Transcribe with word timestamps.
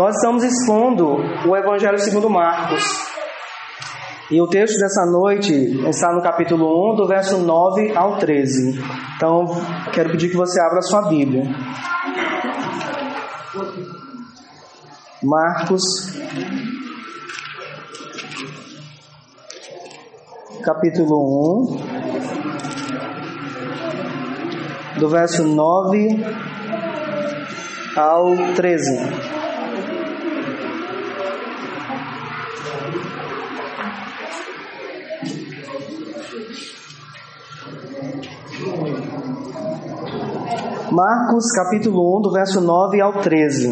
Nós 0.00 0.16
estamos 0.16 0.42
expondo 0.42 1.18
o 1.46 1.54
Evangelho 1.54 1.98
segundo 1.98 2.30
Marcos. 2.30 2.82
E 4.30 4.40
o 4.40 4.46
texto 4.46 4.78
dessa 4.78 5.04
noite 5.04 5.52
está 5.90 6.10
no 6.10 6.22
capítulo 6.22 6.94
1, 6.94 6.96
do 6.96 7.06
verso 7.06 7.36
9 7.36 7.94
ao 7.94 8.16
13. 8.16 8.82
Então, 9.16 9.44
quero 9.92 10.08
pedir 10.12 10.30
que 10.30 10.38
você 10.38 10.58
abra 10.58 10.80
sua 10.80 11.06
Bíblia. 11.06 11.44
Marcos, 15.22 15.82
capítulo 20.64 21.76
1, 24.96 24.98
do 24.98 25.10
verso 25.10 25.44
9 25.44 26.24
ao 27.94 28.34
13. 28.54 29.29
Marcos 41.02 41.46
capítulo 41.56 42.18
1, 42.18 42.20
do 42.20 42.30
verso 42.30 42.60
9 42.60 43.00
ao 43.00 43.22
13. 43.22 43.70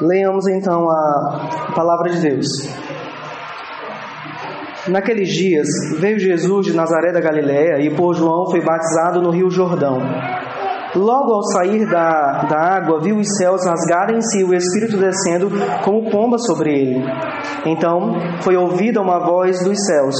Leamos 0.00 0.48
então 0.48 0.88
a 0.88 1.72
palavra 1.74 2.08
de 2.08 2.20
Deus. 2.22 2.46
Naqueles 4.88 5.28
dias 5.28 5.68
veio 6.00 6.18
Jesus 6.18 6.64
de 6.64 6.72
Nazaré 6.72 7.12
da 7.12 7.20
Galiléia 7.20 7.78
e 7.78 7.94
por 7.94 8.14
João 8.14 8.50
foi 8.50 8.64
batizado 8.64 9.20
no 9.20 9.28
Rio 9.28 9.50
Jordão. 9.50 9.98
Logo 10.96 11.34
ao 11.34 11.42
sair 11.52 11.84
da, 11.90 12.46
da 12.48 12.58
água, 12.76 13.00
viu 13.02 13.18
os 13.18 13.28
céus 13.36 13.66
rasgarem-se 13.66 14.40
e 14.40 14.44
o 14.44 14.54
Espírito 14.54 14.96
descendo 14.96 15.50
como 15.84 16.10
pomba 16.10 16.38
sobre 16.38 16.70
ele. 16.70 17.04
Então 17.66 18.14
foi 18.42 18.56
ouvida 18.56 19.02
uma 19.02 19.18
voz 19.18 19.62
dos 19.62 19.76
céus: 19.84 20.16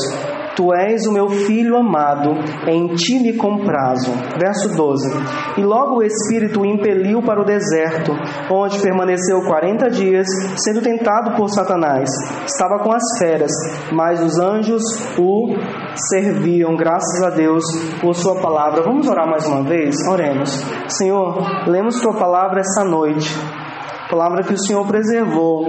Tu 0.57 0.75
és 0.75 1.07
o 1.07 1.12
meu 1.12 1.29
filho 1.29 1.77
amado, 1.77 2.31
em 2.67 2.87
ti 2.95 3.19
me 3.21 3.35
comprazo. 3.37 4.11
Verso 4.41 4.75
12. 4.75 5.07
E 5.59 5.62
logo 5.62 5.97
o 5.97 6.03
Espírito 6.03 6.62
o 6.62 6.67
impeliu 6.67 7.23
para 7.23 7.43
o 7.43 7.45
deserto, 7.45 8.12
onde 8.51 8.81
permaneceu 8.81 9.43
quarenta 9.47 9.91
dias, 9.91 10.27
sendo 10.65 10.81
tentado 10.81 11.37
por 11.37 11.51
Satanás. 11.51 12.09
Estava 12.47 12.83
com 12.83 12.91
as 12.91 13.03
feras, 13.19 13.51
mas 13.93 14.23
os 14.23 14.39
anjos 14.39 14.83
o 15.19 15.55
serviam, 16.09 16.75
graças 16.75 17.23
a 17.23 17.29
Deus, 17.29 17.62
por 18.01 18.15
Sua 18.15 18.41
palavra. 18.41 18.83
Vamos 18.83 19.07
orar 19.07 19.29
mais 19.29 19.47
uma 19.47 19.62
vez? 19.62 19.95
Oremos. 20.11 20.51
Senhor, 20.89 21.69
lemos 21.69 22.01
Tua 22.01 22.15
palavra 22.15 22.61
essa 22.61 22.83
noite, 22.83 23.31
palavra 24.09 24.43
que 24.43 24.55
o 24.55 24.59
Senhor 24.59 24.87
preservou, 24.87 25.67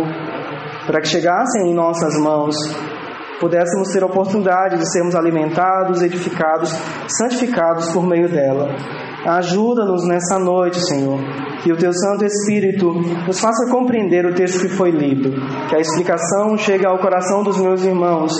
para 0.86 1.02
que 1.02 1.10
chegassem 1.10 1.72
em 1.72 1.74
nossas 1.74 2.18
mãos 2.22 2.56
pudéssemos 3.40 3.90
ter 3.90 4.04
a 4.04 4.08
oportunidade 4.08 4.78
de 4.78 4.92
sermos 4.92 5.16
alimentados, 5.16 6.02
edificados, 6.02 6.70
santificados 7.08 7.90
por 7.92 8.06
meio 8.06 8.30
dela. 8.30 8.70
Ajuda-nos 9.26 10.08
nessa 10.08 10.40
noite, 10.40 10.80
Senhor, 10.80 11.20
que 11.62 11.72
o 11.72 11.78
Teu 11.78 11.92
Santo 11.92 12.24
Espírito 12.24 12.94
nos 13.26 13.40
faça 13.40 13.70
compreender 13.72 14.26
o 14.26 14.34
texto 14.34 14.62
que 14.62 14.70
foi 14.70 14.92
lido, 14.92 15.32
que 15.68 15.76
a 15.76 15.80
explicação 15.80 16.58
chegue 16.58 16.86
ao 16.86 17.00
coração 17.00 17.44
dos 17.44 17.60
meus 17.60 17.84
irmãos, 17.84 18.32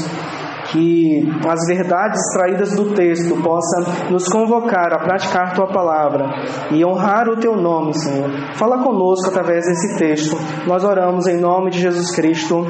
que 0.72 1.28
as 1.48 1.66
verdades 1.68 2.20
extraídas 2.22 2.76
do 2.76 2.94
texto 2.94 3.36
possam 3.42 4.12
nos 4.12 4.28
convocar 4.28 4.94
a 4.94 5.00
praticar 5.00 5.54
Tua 5.54 5.68
palavra 5.68 6.26
e 6.72 6.86
honrar 6.86 7.28
o 7.28 7.38
Teu 7.38 7.56
nome, 7.56 7.94
Senhor. 7.94 8.30
Fala 8.56 8.84
conosco 8.84 9.30
através 9.30 9.66
desse 9.66 9.98
texto. 9.98 10.38
Nós 10.68 10.84
oramos 10.84 11.28
em 11.28 11.40
nome 11.40 11.72
de 11.72 11.80
Jesus 11.80 12.12
Cristo. 12.16 12.66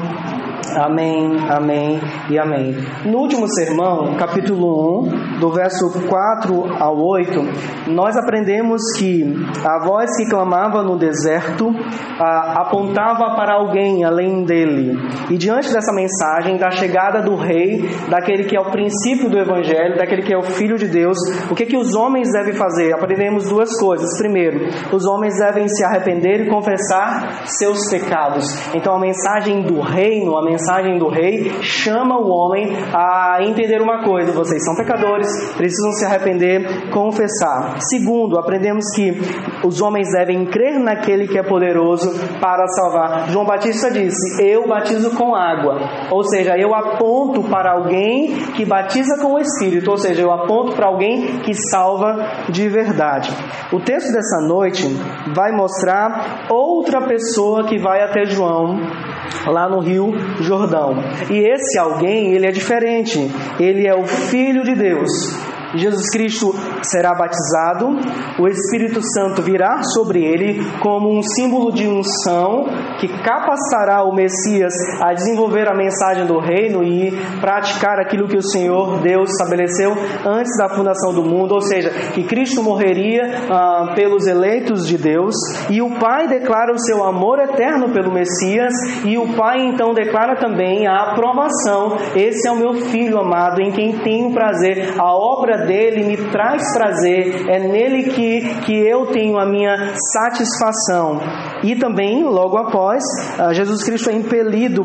Amém, 0.76 1.36
amém 1.48 2.00
e 2.30 2.38
amém. 2.38 2.76
No 3.04 3.18
último 3.18 3.46
sermão, 3.48 4.16
capítulo 4.16 5.02
1, 5.06 5.40
do 5.40 5.50
verso 5.50 5.88
4 6.08 6.76
ao 6.78 6.96
8, 6.96 7.90
nós 7.90 8.16
aprendemos 8.16 8.82
que 8.98 9.24
a 9.64 9.84
voz 9.84 10.14
que 10.16 10.28
clamava 10.28 10.82
no 10.82 10.98
deserto 10.98 11.70
apontava 12.20 13.34
para 13.36 13.54
alguém 13.54 14.04
além 14.04 14.44
dele. 14.44 14.96
E 15.30 15.38
diante 15.38 15.72
dessa 15.72 15.92
mensagem 15.92 16.58
da 16.58 16.70
chegada 16.70 17.22
do 17.22 17.34
rei, 17.34 17.88
daquele 18.10 18.44
que 18.44 18.56
é 18.56 18.60
o 18.60 18.70
princípio 18.70 19.30
do 19.30 19.38
evangelho, 19.38 19.96
daquele 19.96 20.22
que 20.22 20.34
é 20.34 20.38
o 20.38 20.42
filho 20.42 20.76
de 20.76 20.88
Deus, 20.88 21.16
o 21.50 21.54
que 21.54 21.66
que 21.66 21.76
os 21.76 21.94
homens 21.94 22.28
devem 22.32 22.54
fazer? 22.54 22.92
Aprendemos 22.92 23.48
duas 23.48 23.78
coisas. 23.78 24.18
Primeiro, 24.18 24.68
os 24.92 25.06
homens 25.06 25.38
devem 25.38 25.66
se 25.68 25.82
arrepender 25.84 26.42
e 26.42 26.50
confessar 26.50 27.46
seus 27.46 27.88
pecados. 27.90 28.44
Então 28.74 28.94
a 28.94 29.00
mensagem 29.00 29.62
do 29.62 29.80
reino, 29.80 30.36
a 30.36 30.42
mensagem 30.42 30.57
do 30.98 31.08
rei 31.08 31.50
chama 31.62 32.18
o 32.18 32.28
homem 32.28 32.76
a 32.92 33.38
entender 33.42 33.80
uma 33.80 34.02
coisa: 34.04 34.32
vocês 34.32 34.64
são 34.64 34.74
pecadores, 34.74 35.28
precisam 35.56 35.92
se 35.92 36.04
arrepender, 36.04 36.90
confessar. 36.90 37.76
Segundo, 37.80 38.38
aprendemos 38.38 38.84
que 38.94 39.12
os 39.64 39.80
homens 39.80 40.08
devem 40.12 40.46
crer 40.46 40.78
naquele 40.78 41.26
que 41.26 41.38
é 41.38 41.42
poderoso 41.42 42.10
para 42.40 42.66
salvar. 42.68 43.28
João 43.30 43.44
Batista 43.44 43.90
disse: 43.90 44.42
Eu 44.42 44.66
batizo 44.66 45.14
com 45.16 45.34
água, 45.34 45.78
ou 46.10 46.24
seja, 46.24 46.56
eu 46.58 46.74
aponto 46.74 47.42
para 47.44 47.72
alguém 47.72 48.34
que 48.56 48.64
batiza 48.64 49.20
com 49.20 49.34
o 49.34 49.38
Espírito, 49.38 49.90
ou 49.90 49.96
seja, 49.96 50.22
eu 50.22 50.30
aponto 50.30 50.74
para 50.74 50.86
alguém 50.86 51.38
que 51.40 51.54
salva 51.54 52.16
de 52.48 52.68
verdade. 52.68 53.30
O 53.72 53.80
texto 53.80 54.12
dessa 54.12 54.46
noite 54.46 54.84
vai 55.34 55.52
mostrar 55.52 56.46
outra 56.48 57.06
pessoa 57.06 57.66
que 57.66 57.78
vai 57.78 58.02
até 58.02 58.24
João 58.24 58.78
lá 59.46 59.68
no 59.68 59.80
Rio 59.80 60.12
Jordão. 60.40 60.94
E 61.30 61.38
esse 61.38 61.78
alguém, 61.78 62.32
ele 62.34 62.46
é 62.46 62.50
diferente. 62.50 63.18
Ele 63.58 63.86
é 63.86 63.94
o 63.94 64.04
filho 64.04 64.62
de 64.64 64.74
Deus. 64.74 65.10
Jesus 65.74 66.08
Cristo 66.10 66.54
será 66.82 67.14
batizado, 67.14 67.88
o 68.38 68.48
Espírito 68.48 69.00
Santo 69.02 69.42
virá 69.42 69.82
sobre 69.82 70.24
ele 70.24 70.60
como 70.80 71.10
um 71.10 71.22
símbolo 71.22 71.72
de 71.72 71.86
unção 71.86 72.66
que 73.00 73.08
capacitará 73.22 74.02
o 74.04 74.14
Messias 74.14 74.72
a 75.00 75.12
desenvolver 75.12 75.68
a 75.68 75.76
mensagem 75.76 76.26
do 76.26 76.38
reino 76.38 76.82
e 76.82 77.12
praticar 77.40 78.00
aquilo 78.00 78.28
que 78.28 78.36
o 78.36 78.42
Senhor 78.42 79.00
Deus 79.00 79.30
estabeleceu 79.30 79.92
antes 80.24 80.56
da 80.56 80.68
fundação 80.68 81.12
do 81.12 81.22
mundo, 81.22 81.54
ou 81.54 81.60
seja, 81.60 81.90
que 82.14 82.24
Cristo 82.24 82.62
morreria 82.62 83.22
ah, 83.50 83.92
pelos 83.94 84.26
eleitos 84.26 84.86
de 84.86 84.96
Deus 84.96 85.34
e 85.70 85.82
o 85.82 85.98
Pai 85.98 86.28
declara 86.28 86.72
o 86.72 86.78
seu 86.78 87.04
amor 87.04 87.38
eterno 87.38 87.92
pelo 87.92 88.12
Messias 88.12 88.72
e 89.04 89.18
o 89.18 89.34
Pai 89.36 89.58
então 89.60 89.92
declara 89.92 90.36
também 90.36 90.86
a 90.86 91.10
aprovação: 91.10 91.96
esse 92.14 92.48
é 92.48 92.52
o 92.52 92.56
meu 92.56 92.74
filho 92.74 93.18
amado 93.18 93.60
em 93.60 93.72
quem 93.72 93.98
tenho 93.98 94.32
prazer. 94.32 94.94
A 94.98 95.12
obra 95.14 95.57
dele 95.66 96.04
me 96.04 96.16
traz 96.30 96.62
prazer, 96.72 97.48
é 97.48 97.58
nele 97.58 98.10
que, 98.10 98.60
que 98.64 98.72
eu 98.72 99.06
tenho 99.06 99.38
a 99.38 99.46
minha 99.46 99.94
satisfação. 100.12 101.20
E 101.62 101.76
também, 101.76 102.24
logo 102.24 102.56
após, 102.56 103.02
Jesus 103.52 103.84
Cristo 103.84 104.10
é 104.10 104.14
impelido 104.14 104.84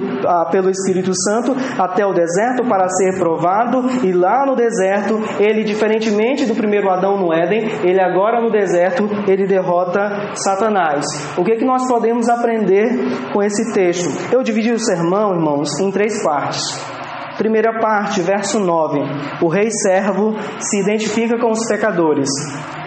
pelo 0.51 0.69
Espírito 0.69 1.11
Santo 1.13 1.55
até 1.77 2.05
o 2.05 2.13
deserto 2.13 2.67
para 2.67 2.87
ser 2.89 3.17
provado, 3.17 4.05
e 4.05 4.11
lá 4.11 4.45
no 4.45 4.55
deserto, 4.55 5.19
ele, 5.39 5.63
diferentemente 5.63 6.45
do 6.45 6.55
primeiro 6.55 6.89
Adão 6.89 7.17
no 7.17 7.33
Éden, 7.33 7.69
ele 7.83 8.01
agora 8.01 8.41
no 8.41 8.51
deserto, 8.51 9.09
ele 9.27 9.45
derrota 9.45 10.31
Satanás. 10.35 11.05
O 11.37 11.43
que, 11.43 11.53
é 11.53 11.55
que 11.55 11.65
nós 11.65 11.87
podemos 11.87 12.29
aprender 12.29 12.89
com 13.31 13.41
esse 13.41 13.73
texto? 13.73 14.09
Eu 14.31 14.43
dividi 14.43 14.71
o 14.71 14.79
sermão, 14.79 15.33
irmãos, 15.33 15.79
em 15.79 15.91
três 15.91 16.23
partes. 16.23 17.02
Primeira 17.37 17.79
parte, 17.79 18.21
verso 18.21 18.59
9. 18.59 18.99
O 19.41 19.47
rei 19.47 19.69
servo 19.83 20.35
se 20.59 20.81
identifica 20.81 21.39
com 21.39 21.51
os 21.51 21.65
pecadores. 21.67 22.29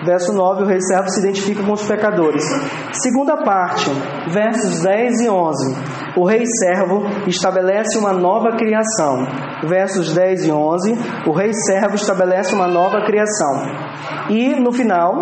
Verso 0.05 0.33
9, 0.33 0.63
o 0.63 0.67
rei 0.67 0.81
servo 0.81 1.09
se 1.11 1.21
identifica 1.21 1.63
com 1.63 1.73
os 1.73 1.83
pecadores. 1.87 2.43
Segunda 2.93 3.43
parte, 3.43 3.91
versos 4.31 4.83
10 4.83 5.21
e 5.21 5.29
11. 5.29 6.06
O 6.17 6.25
rei 6.25 6.45
servo 6.47 7.03
estabelece 7.27 7.99
uma 7.99 8.13
nova 8.13 8.57
criação. 8.57 9.27
Versos 9.69 10.15
10 10.15 10.47
e 10.47 10.51
11, 10.51 10.95
o 11.27 11.33
rei 11.33 11.53
servo 11.53 11.95
estabelece 11.95 12.55
uma 12.55 12.67
nova 12.67 13.05
criação. 13.05 13.63
E 14.31 14.59
no 14.59 14.73
final, 14.73 15.13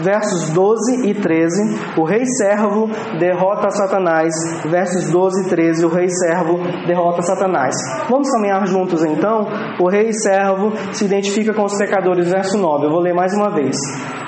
versos 0.00 0.50
12 0.50 1.06
e 1.06 1.14
13, 1.14 2.00
o 2.00 2.04
rei 2.04 2.24
servo 2.24 2.88
derrota 3.18 3.68
Satanás. 3.70 4.32
Versos 4.64 5.10
12 5.10 5.46
e 5.46 5.48
13, 5.50 5.84
o 5.84 5.88
rei 5.90 6.08
servo 6.08 6.58
derrota 6.86 7.20
Satanás. 7.20 7.74
Vamos 8.08 8.30
caminhar 8.30 8.66
juntos 8.66 9.04
então? 9.04 9.46
O 9.78 9.88
rei 9.88 10.12
servo 10.12 10.72
se 10.92 11.04
identifica 11.04 11.52
com 11.52 11.64
os 11.64 11.76
pecadores. 11.76 12.30
Verso 12.30 12.56
9, 12.56 12.86
eu 12.86 12.90
vou 12.90 13.00
ler 13.00 13.14
mais 13.14 13.34
uma 13.34 13.50
vez. 13.54 13.76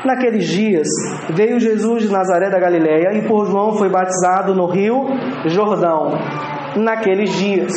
Naqueles 0.05 0.47
dias 0.47 0.87
veio 1.31 1.59
Jesus 1.59 2.03
de 2.03 2.13
Nazaré 2.13 2.51
da 2.51 2.61
Galiléia 2.61 3.17
e 3.17 3.27
por 3.27 3.47
João 3.47 3.73
foi 3.73 3.89
batizado 3.89 4.55
no 4.55 4.67
rio 4.67 5.07
Jordão. 5.47 6.19
naqueles 6.77 7.33
dias 7.39 7.73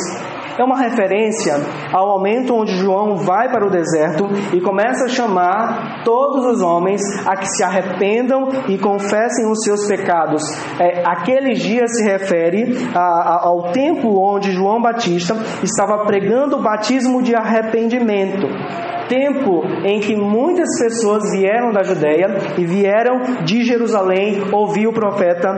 é 0.58 0.64
uma 0.64 0.76
referência 0.76 1.54
ao 1.92 2.08
momento 2.08 2.52
onde 2.52 2.76
João 2.76 3.16
vai 3.16 3.48
para 3.48 3.64
o 3.64 3.70
deserto 3.70 4.28
e 4.52 4.60
começa 4.60 5.04
a 5.04 5.08
chamar 5.08 6.02
todos 6.04 6.44
os 6.44 6.60
homens 6.60 7.00
a 7.24 7.36
que 7.36 7.46
se 7.46 7.62
arrependam 7.62 8.48
e 8.68 8.76
confessem 8.76 9.48
os 9.48 9.62
seus 9.62 9.86
pecados. 9.86 10.42
É, 10.80 11.04
aqueles 11.06 11.60
dias 11.60 11.96
se 11.96 12.02
refere 12.02 12.76
a, 12.92 12.98
a, 12.98 13.46
ao 13.46 13.70
tempo 13.70 14.20
onde 14.20 14.50
João 14.50 14.82
Batista 14.82 15.36
estava 15.62 16.04
pregando 16.04 16.56
o 16.56 16.62
batismo 16.62 17.22
de 17.22 17.36
arrependimento 17.36 18.48
tempo 19.08 19.62
em 19.84 20.00
que 20.00 20.14
muitas 20.14 20.68
pessoas 20.78 21.22
vieram 21.32 21.72
da 21.72 21.82
Judéia 21.82 22.26
e 22.56 22.64
vieram 22.64 23.44
de 23.44 23.64
Jerusalém 23.64 24.42
ouvir 24.52 24.86
o 24.86 24.92
profeta 24.92 25.48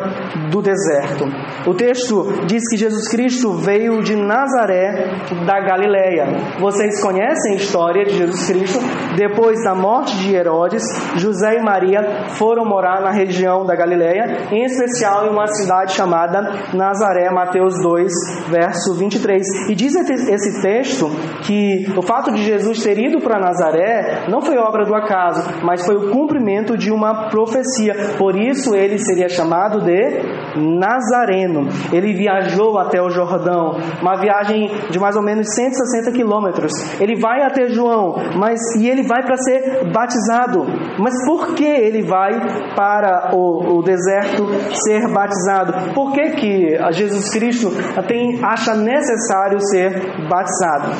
do 0.50 0.62
deserto. 0.62 1.24
O 1.66 1.74
texto 1.74 2.46
diz 2.46 2.62
que 2.70 2.76
Jesus 2.76 3.08
Cristo 3.08 3.52
veio 3.52 4.02
de 4.02 4.16
Nazaré 4.16 5.10
da 5.46 5.60
Galileia. 5.60 6.58
Vocês 6.58 7.02
conhecem 7.02 7.52
a 7.52 7.56
história 7.56 8.04
de 8.04 8.16
Jesus 8.16 8.46
Cristo? 8.46 8.78
Depois 9.16 9.62
da 9.64 9.74
morte 9.74 10.16
de 10.18 10.34
Herodes, 10.34 10.84
José 11.16 11.58
e 11.58 11.62
Maria 11.62 12.26
foram 12.38 12.64
morar 12.64 13.00
na 13.00 13.10
região 13.10 13.64
da 13.66 13.74
Galileia, 13.74 14.48
em 14.52 14.64
especial 14.64 15.26
em 15.26 15.30
uma 15.30 15.46
cidade 15.48 15.92
chamada 15.92 16.40
Nazaré, 16.72 17.30
Mateus 17.30 17.74
2, 17.82 18.12
verso 18.48 18.94
23. 18.94 19.42
E 19.68 19.74
diz 19.74 19.94
esse 19.94 20.62
texto 20.62 21.10
que 21.44 21.86
o 21.96 22.02
fato 22.02 22.32
de 22.32 22.42
Jesus 22.42 22.82
ter 22.82 22.98
ido 22.98 23.20
para 23.20 23.39
Nazaré 23.40 24.26
não 24.28 24.40
foi 24.40 24.56
obra 24.58 24.84
do 24.84 24.94
acaso, 24.94 25.42
mas 25.64 25.84
foi 25.84 25.96
o 25.96 26.10
cumprimento 26.10 26.76
de 26.76 26.90
uma 26.90 27.28
profecia. 27.28 27.94
Por 28.18 28.36
isso 28.36 28.74
ele 28.74 28.98
seria 28.98 29.28
chamado 29.28 29.80
de 29.80 30.22
Nazareno. 30.56 31.68
Ele 31.92 32.14
viajou 32.14 32.78
até 32.78 33.00
o 33.02 33.10
Jordão, 33.10 33.76
uma 34.00 34.16
viagem 34.16 34.70
de 34.90 34.98
mais 34.98 35.16
ou 35.16 35.22
menos 35.22 35.54
160 35.54 36.12
quilômetros. 36.12 36.72
Ele 37.00 37.18
vai 37.20 37.42
até 37.42 37.68
João, 37.68 38.16
mas 38.36 38.60
e 38.78 38.88
ele 38.88 39.02
vai 39.02 39.22
para 39.22 39.36
ser 39.36 39.90
batizado. 39.92 40.64
Mas 40.98 41.14
por 41.26 41.54
que 41.54 41.64
ele 41.64 42.02
vai 42.02 42.32
para 42.74 43.30
o, 43.34 43.78
o 43.78 43.82
deserto 43.82 44.46
ser 44.84 45.08
batizado? 45.08 45.94
Por 45.94 46.12
que, 46.12 46.30
que 46.30 46.92
Jesus 46.92 47.30
Cristo 47.30 47.70
tem, 48.06 48.40
acha 48.44 48.74
necessário 48.74 49.60
ser 49.60 50.28
batizado? 50.28 50.90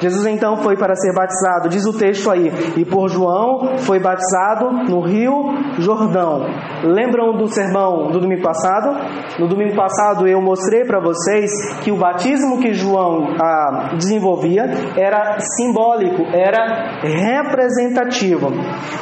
Jesus 0.00 0.26
então 0.26 0.56
foi 0.58 0.76
para 0.76 0.94
ser 0.94 1.14
batizado, 1.14 1.68
diz 1.68 1.83
o 1.86 1.92
texto 1.92 2.30
aí, 2.30 2.50
e 2.76 2.84
por 2.84 3.08
João 3.08 3.78
foi 3.78 3.98
batizado 3.98 4.70
no 4.88 5.00
Rio 5.00 5.54
Jordão. 5.78 6.46
Lembram 6.84 7.36
do 7.36 7.46
sermão 7.48 8.10
do 8.10 8.20
domingo 8.20 8.42
passado? 8.42 8.96
No 9.38 9.48
domingo 9.48 9.74
passado 9.74 10.26
eu 10.26 10.40
mostrei 10.40 10.84
para 10.84 11.00
vocês 11.00 11.50
que 11.82 11.90
o 11.90 11.96
batismo 11.96 12.60
que 12.60 12.72
João 12.72 13.34
ah, 13.40 13.94
desenvolvia 13.96 14.64
era 14.96 15.38
simbólico, 15.40 16.24
era 16.32 17.00
representativo. 17.02 18.48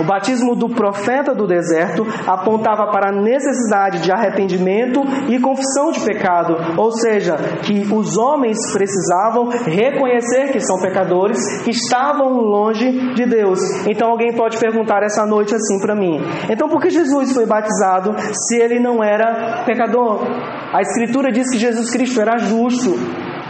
O 0.00 0.04
batismo 0.04 0.54
do 0.54 0.68
profeta 0.68 1.34
do 1.34 1.46
deserto 1.46 2.06
apontava 2.26 2.90
para 2.90 3.10
a 3.10 3.12
necessidade 3.12 4.00
de 4.00 4.12
arrependimento 4.12 5.00
e 5.28 5.38
confissão 5.40 5.90
de 5.92 6.00
pecado, 6.00 6.56
ou 6.76 6.90
seja, 6.92 7.36
que 7.62 7.92
os 7.92 8.16
homens 8.16 8.58
precisavam 8.72 9.48
reconhecer 9.48 10.52
que 10.52 10.60
são 10.60 10.80
pecadores, 10.80 11.62
que 11.62 11.70
estavam 11.70 12.28
longe 12.40 12.71
de 12.72 13.26
Deus. 13.26 13.58
Então 13.86 14.08
alguém 14.10 14.32
pode 14.34 14.58
perguntar 14.58 15.02
essa 15.02 15.26
noite 15.26 15.54
assim 15.54 15.80
para 15.80 15.94
mim: 15.94 16.18
então 16.50 16.68
por 16.68 16.80
que 16.80 16.90
Jesus 16.90 17.32
foi 17.32 17.46
batizado 17.46 18.14
se 18.32 18.56
ele 18.56 18.80
não 18.80 19.02
era 19.02 19.64
pecador? 19.64 20.20
A 20.72 20.80
Escritura 20.80 21.30
diz 21.30 21.50
que 21.50 21.58
Jesus 21.58 21.90
Cristo 21.90 22.20
era 22.20 22.38
justo. 22.38 22.92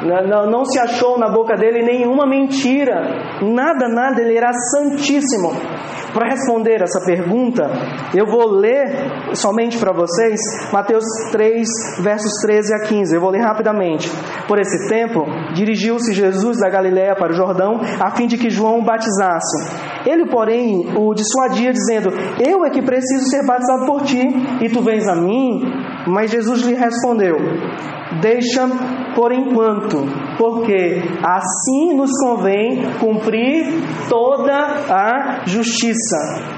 Não, 0.02 0.50
não, 0.50 0.64
se 0.64 0.78
achou 0.78 1.18
na 1.18 1.30
boca 1.30 1.56
dele 1.56 1.82
nenhuma 1.82 2.26
mentira, 2.26 3.02
nada, 3.40 3.88
nada, 3.88 4.20
ele 4.20 4.36
era 4.36 4.50
santíssimo. 4.52 5.52
Para 6.12 6.28
responder 6.28 6.82
essa 6.82 7.02
pergunta, 7.06 7.62
eu 8.14 8.26
vou 8.26 8.46
ler 8.50 9.34
somente 9.34 9.78
para 9.78 9.94
vocês 9.94 10.38
Mateus 10.70 11.04
3, 11.30 11.66
versos 12.02 12.32
13 12.42 12.74
a 12.74 12.80
15. 12.80 13.14
Eu 13.14 13.20
vou 13.20 13.30
ler 13.30 13.40
rapidamente. 13.40 14.10
Por 14.46 14.58
esse 14.58 14.88
tempo, 14.90 15.24
dirigiu-se 15.54 16.12
Jesus 16.12 16.58
da 16.58 16.68
Galiléia 16.68 17.14
para 17.16 17.32
o 17.32 17.34
Jordão, 17.34 17.80
a 17.98 18.10
fim 18.10 18.26
de 18.26 18.36
que 18.36 18.50
João 18.50 18.80
o 18.80 18.84
batizasse. 18.84 19.80
Ele, 20.04 20.26
porém, 20.26 20.92
o 20.98 21.14
dissuadia, 21.14 21.72
dizendo: 21.72 22.10
Eu 22.38 22.64
é 22.64 22.70
que 22.70 22.82
preciso 22.82 23.30
ser 23.30 23.46
batizado 23.46 23.86
por 23.86 24.02
ti, 24.02 24.22
e 24.60 24.68
tu 24.68 24.82
vens 24.82 25.08
a 25.08 25.14
mim? 25.14 25.62
Mas 26.06 26.30
Jesus 26.30 26.60
lhe 26.62 26.74
respondeu: 26.74 27.36
Deixa 28.20 28.68
por 29.14 29.32
enquanto, 29.32 30.04
porque 30.38 31.02
assim 31.22 31.94
nos 31.94 32.10
convém 32.20 32.82
cumprir 32.98 33.66
toda 34.08 34.52
a 34.52 35.42
justiça. 35.46 36.16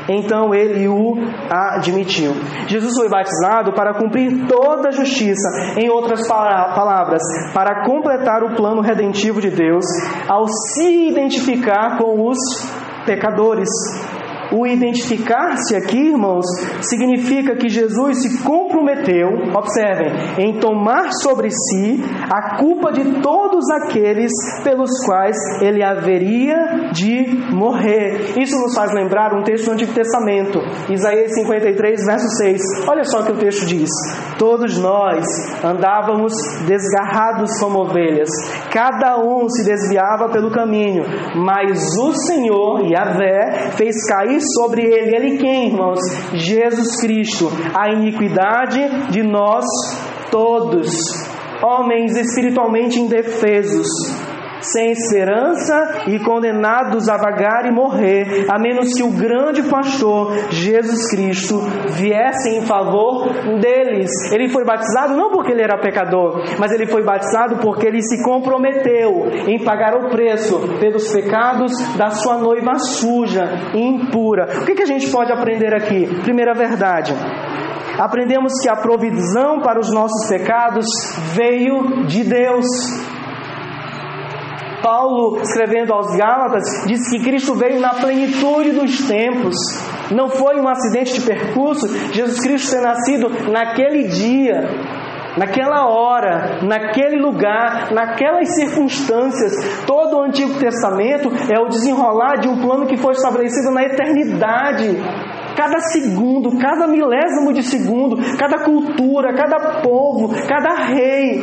Então 0.09 0.55
ele 0.55 0.89
o 0.89 1.15
admitiu. 1.51 2.33
Jesus 2.67 2.95
foi 2.97 3.09
batizado 3.09 3.73
para 3.73 3.95
cumprir 3.95 4.47
toda 4.47 4.89
a 4.89 4.93
justiça, 4.93 5.49
em 5.79 5.89
outras 5.89 6.27
palavras, 6.27 7.23
para 7.53 7.85
completar 7.85 8.43
o 8.43 8.55
plano 8.55 8.81
redentivo 8.81 9.41
de 9.41 9.51
Deus, 9.51 9.85
ao 10.29 10.47
se 10.47 11.09
identificar 11.09 11.99
com 11.99 12.29
os 12.29 12.39
pecadores. 13.07 13.69
O 14.53 14.67
identificar-se 14.67 15.77
aqui, 15.77 15.99
irmãos, 15.99 16.45
significa 16.81 17.57
que 17.57 17.69
Jesus 17.69 18.23
se 18.23 18.43
comprometeu, 18.43 19.29
observem, 19.55 20.13
em 20.39 20.59
tomar 20.59 21.13
sobre 21.13 21.51
si 21.51 22.03
a 22.31 22.59
culpa 22.59 22.93
de 22.93 23.21
todos 23.21 23.65
aqueles 23.71 24.33
pelos 24.63 24.91
quais 25.05 25.37
ele 25.63 25.83
haveria 25.83 26.91
de 26.93 27.53
morrer. 27.53 28.39
Isso 28.39 28.57
nos 28.59 28.75
faz 28.75 28.93
lembrar 28.93 29.35
um 29.35 29.43
texto 29.43 29.67
do 29.67 29.73
Antigo 29.73 29.93
Testamento, 29.93 30.59
Isaías 30.91 31.35
53, 31.35 32.05
verso 32.05 32.29
6. 32.37 32.61
Olha 32.89 33.05
só 33.05 33.21
o 33.21 33.25
que 33.25 33.33
o 33.33 33.39
texto 33.39 33.67
diz: 33.67 33.89
Todos 34.39 34.79
nós 34.79 35.25
andávamos 35.65 36.33
desgarrados 36.67 37.59
como 37.59 37.81
ovelhas, 37.81 38.29
cada 38.73 39.19
um 39.19 39.49
se 39.49 39.65
desviava 39.65 40.29
pelo 40.31 40.51
caminho, 40.51 41.05
mas 41.37 41.81
o 41.99 42.13
Senhor, 42.13 42.81
Yahvé, 42.83 43.71
fez 43.77 43.95
cair 44.09 44.34
sobre 44.41 44.83
ele. 44.83 45.17
Ele 45.17 45.39
quem, 45.39 45.69
irmãos? 45.69 45.99
Jesus 46.35 47.01
Cristo. 47.01 47.49
A 47.75 47.93
iniquidade 47.93 49.11
de 49.11 49.23
nós 49.23 49.65
todos. 50.31 50.89
Homens 51.63 52.17
espiritualmente 52.17 52.99
indefesos 52.99 53.87
sem 54.73 54.91
esperança 54.93 56.05
e 56.09 56.19
condenados 56.19 57.09
a 57.09 57.17
vagar 57.17 57.67
e 57.67 57.73
morrer, 57.73 58.47
a 58.49 58.59
menos 58.59 58.93
que 58.95 59.03
o 59.03 59.11
grande 59.11 59.63
pastor 59.65 60.33
Jesus 60.51 61.11
Cristo 61.11 61.59
viesse 61.91 62.49
em 62.51 62.63
favor 62.63 63.29
deles. 63.61 64.11
Ele 64.33 64.49
foi 64.49 64.65
batizado 64.65 65.15
não 65.15 65.31
porque 65.31 65.53
ele 65.53 65.63
era 65.63 65.81
pecador, 65.81 66.43
mas 66.59 66.73
ele 66.73 66.87
foi 66.87 67.05
batizado 67.05 67.57
porque 67.57 67.87
ele 67.87 68.03
se 68.03 68.23
comprometeu 68.25 69.29
em 69.47 69.63
pagar 69.63 69.95
o 69.95 70.11
preço 70.11 70.59
pelos 70.81 71.13
pecados 71.13 71.73
da 71.97 72.11
sua 72.11 72.39
noiva 72.39 72.79
suja 72.79 73.45
e 73.75 73.81
impura. 73.81 74.47
O 74.63 74.65
que, 74.65 74.75
que 74.75 74.83
a 74.83 74.87
gente 74.87 75.11
pode 75.11 75.33
aprender 75.33 75.75
aqui? 75.75 76.07
Primeira 76.23 76.55
verdade. 76.55 77.15
Aprendemos 77.99 78.53
que 78.61 78.69
a 78.69 78.77
provisão 78.77 79.61
para 79.61 79.79
os 79.79 79.93
nossos 79.93 80.29
pecados 80.29 80.87
veio 81.35 82.07
de 82.07 82.25
Deus. 82.25 82.67
Paulo, 84.85 85.41
escrevendo 85.41 85.95
aos 85.95 86.15
Gálatas, 86.15 86.85
diz 86.87 87.09
que 87.09 87.25
Cristo 87.25 87.55
veio 87.55 87.81
na 87.81 87.95
plenitude 87.95 88.73
dos 88.73 89.09
tempos. 89.09 89.57
Não 90.15 90.29
foi 90.29 90.61
um 90.61 90.69
acidente 90.69 91.15
de 91.15 91.23
percurso, 91.23 91.89
Jesus 92.13 92.39
Cristo 92.39 92.77
ter 92.77 92.83
nascido 92.83 93.31
naquele 93.51 94.09
dia, 94.09 94.61
naquela 95.39 95.89
hora, 95.89 96.61
naquele 96.63 97.17
lugar, 97.17 97.95
naquelas 97.95 98.55
circunstâncias. 98.55 99.53
Todo 99.87 100.19
o 100.19 100.23
Antigo 100.23 100.59
Testamento 100.61 101.31
é 101.51 101.59
o 101.59 101.69
desenrolar 101.69 102.35
de 102.35 102.49
um 102.49 102.61
plano 102.61 102.87
que 102.87 102.99
foi 102.99 103.13
estabelecido 103.13 103.73
na 103.73 103.85
eternidade. 103.85 104.99
Cada 105.57 105.79
segundo, 105.79 106.59
cada 106.59 106.87
milésimo 106.87 107.55
de 107.55 107.63
segundo, 107.63 108.17
cada 108.37 108.59
cultura, 108.59 109.35
cada 109.35 109.81
povo, 109.81 110.29
cada 110.47 110.75
rei, 110.75 111.43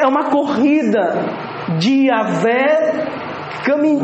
é 0.00 0.06
uma 0.06 0.30
corrida 0.30 1.49
de 1.78 2.08
Yahvé 2.08 3.20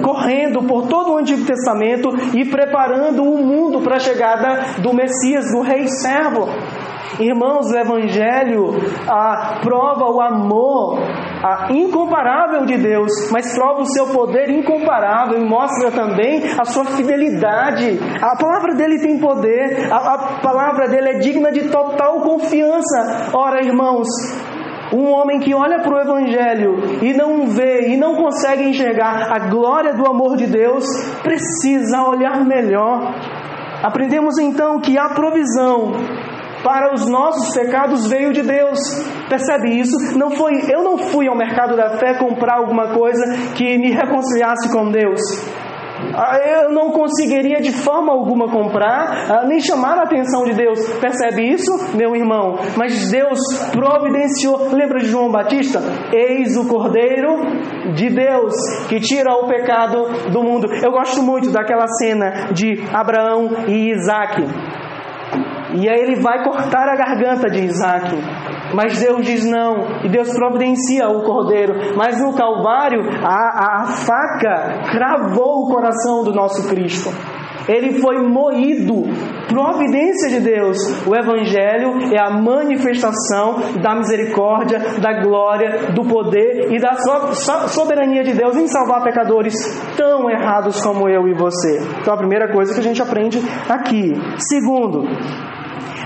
correndo 0.03 0.63
por 0.63 0.87
todo 0.87 1.13
o 1.13 1.19
Antigo 1.19 1.45
Testamento 1.45 2.11
e 2.35 2.45
preparando 2.45 3.23
o 3.23 3.39
mundo 3.39 3.81
para 3.81 3.97
a 3.97 4.01
chegada 4.01 4.81
do 4.81 4.95
Messias, 4.95 5.51
do 5.53 5.63
Rei 5.63 5.87
Servo. 5.89 6.49
Irmãos, 7.19 7.71
o 7.71 7.79
Evangelho 7.79 8.75
ah, 9.09 9.61
prova 9.63 10.11
o 10.11 10.21
amor 10.21 10.99
incomparável 11.71 12.67
de 12.67 12.77
Deus, 12.77 13.31
mas 13.31 13.55
prova 13.55 13.83
o 13.83 13.87
seu 13.87 14.07
poder 14.09 14.51
incomparável 14.51 15.39
e 15.39 15.49
mostra 15.49 15.91
também 15.91 16.43
a 16.59 16.65
sua 16.65 16.85
fidelidade. 16.85 17.99
A 18.21 18.37
palavra 18.37 18.75
dele 18.75 18.99
tem 18.99 19.19
poder, 19.19 19.91
a, 19.91 19.97
a 19.97 20.19
palavra 20.43 20.89
dele 20.89 21.11
é 21.11 21.19
digna 21.19 21.51
de 21.53 21.69
total 21.69 22.21
confiança. 22.21 23.31
Ora, 23.33 23.65
irmãos, 23.65 24.09
Um 24.93 25.11
homem 25.11 25.41
que 25.41 25.55
olha 25.55 25.81
para 25.81 25.95
o 25.95 26.01
Evangelho 26.01 27.03
e 27.03 27.13
não 27.13 27.47
vê 27.47 27.89
e 27.89 27.97
não 27.97 28.15
consegue 28.15 28.69
enxergar 28.69 29.33
a 29.33 29.49
glória 29.49 29.95
do 29.95 30.07
amor 30.07 30.37
de 30.37 30.47
Deus, 30.47 30.85
precisa 31.23 32.03
olhar 32.03 32.45
melhor. 32.45 33.15
Aprendemos 33.83 34.39
então 34.39 34.81
que 34.81 34.99
a 34.99 35.09
provisão 35.11 35.93
para 36.63 36.93
os 36.93 37.09
nossos 37.09 37.55
pecados 37.55 38.09
veio 38.09 38.33
de 38.33 38.43
Deus. 38.43 38.79
Percebe 39.29 39.79
isso? 39.79 40.19
Não 40.19 40.31
foi, 40.31 40.53
eu 40.69 40.83
não 40.83 40.99
fui 40.99 41.29
ao 41.29 41.37
mercado 41.37 41.77
da 41.77 41.97
fé 41.99 42.19
comprar 42.19 42.59
alguma 42.59 42.89
coisa 42.95 43.25
que 43.55 43.79
me 43.79 43.93
reconciliasse 43.93 44.73
com 44.73 44.91
Deus. 44.91 45.21
Ah, 46.15 46.39
eu 46.39 46.73
não 46.73 46.91
conseguiria 46.91 47.61
de 47.61 47.73
forma 47.73 48.13
alguma 48.13 48.49
comprar, 48.51 49.31
ah, 49.31 49.45
nem 49.47 49.61
chamar 49.61 49.99
a 49.99 50.03
atenção 50.03 50.45
de 50.45 50.53
Deus. 50.53 50.79
Percebe 51.01 51.43
isso, 51.43 51.97
meu 51.97 52.15
irmão? 52.15 52.57
Mas 52.77 53.11
Deus 53.11 53.39
providenciou. 53.73 54.71
Lembra 54.73 54.99
de 54.99 55.07
João 55.07 55.31
Batista? 55.31 55.81
Eis 56.13 56.57
o 56.57 56.67
Cordeiro 56.69 57.95
de 57.95 58.11
Deus 58.11 58.55
que 58.89 59.01
tira 59.01 59.35
o 59.35 59.47
pecado 59.47 60.31
do 60.31 60.43
mundo. 60.43 60.67
Eu 60.83 60.91
gosto 60.91 61.23
muito 61.23 61.51
daquela 61.51 61.87
cena 61.87 62.53
de 62.53 62.83
Abraão 62.93 63.49
e 63.69 63.91
Isaac. 63.91 64.43
E 65.75 65.89
aí 65.89 66.01
ele 66.01 66.21
vai 66.21 66.45
cortar 66.45 66.89
a 66.89 66.97
garganta 66.97 67.49
de 67.49 67.65
Isaac. 67.65 68.17
Mas 68.75 69.01
Deus 69.01 69.25
diz 69.25 69.45
não, 69.45 70.05
e 70.05 70.09
Deus 70.09 70.33
providencia 70.33 71.09
o 71.09 71.23
cordeiro. 71.23 71.97
Mas 71.97 72.21
no 72.21 72.35
Calvário, 72.35 73.01
a, 73.23 73.83
a 73.83 73.85
faca 73.87 74.83
cravou 74.91 75.65
o 75.65 75.69
coração 75.69 76.25
do 76.25 76.33
nosso 76.33 76.69
Cristo. 76.69 77.11
Ele 77.69 78.01
foi 78.01 78.19
moído, 78.19 79.03
providência 79.49 80.29
de 80.31 80.41
Deus. 80.41 80.79
O 81.07 81.15
Evangelho 81.17 82.15
é 82.15 82.21
a 82.21 82.31
manifestação 82.31 83.57
da 83.83 83.95
misericórdia, 83.97 84.79
da 85.01 85.21
glória, 85.21 85.93
do 85.93 86.05
poder 86.05 86.73
e 86.73 86.81
da 86.81 86.95
soberania 87.69 88.23
de 88.23 88.35
Deus 88.35 88.57
em 88.57 88.69
salvar 88.69 89.03
pecadores 89.03 89.55
tão 89.97 90.31
errados 90.31 90.81
como 90.81 91.09
eu 91.09 91.27
e 91.27 91.35
você. 91.35 91.81
Então, 92.01 92.15
a 92.15 92.19
primeira 92.19 92.53
coisa 92.53 92.73
que 92.73 92.81
a 92.81 92.83
gente 92.83 93.03
aprende 93.03 93.41
aqui. 93.69 94.13
Segundo, 94.39 95.03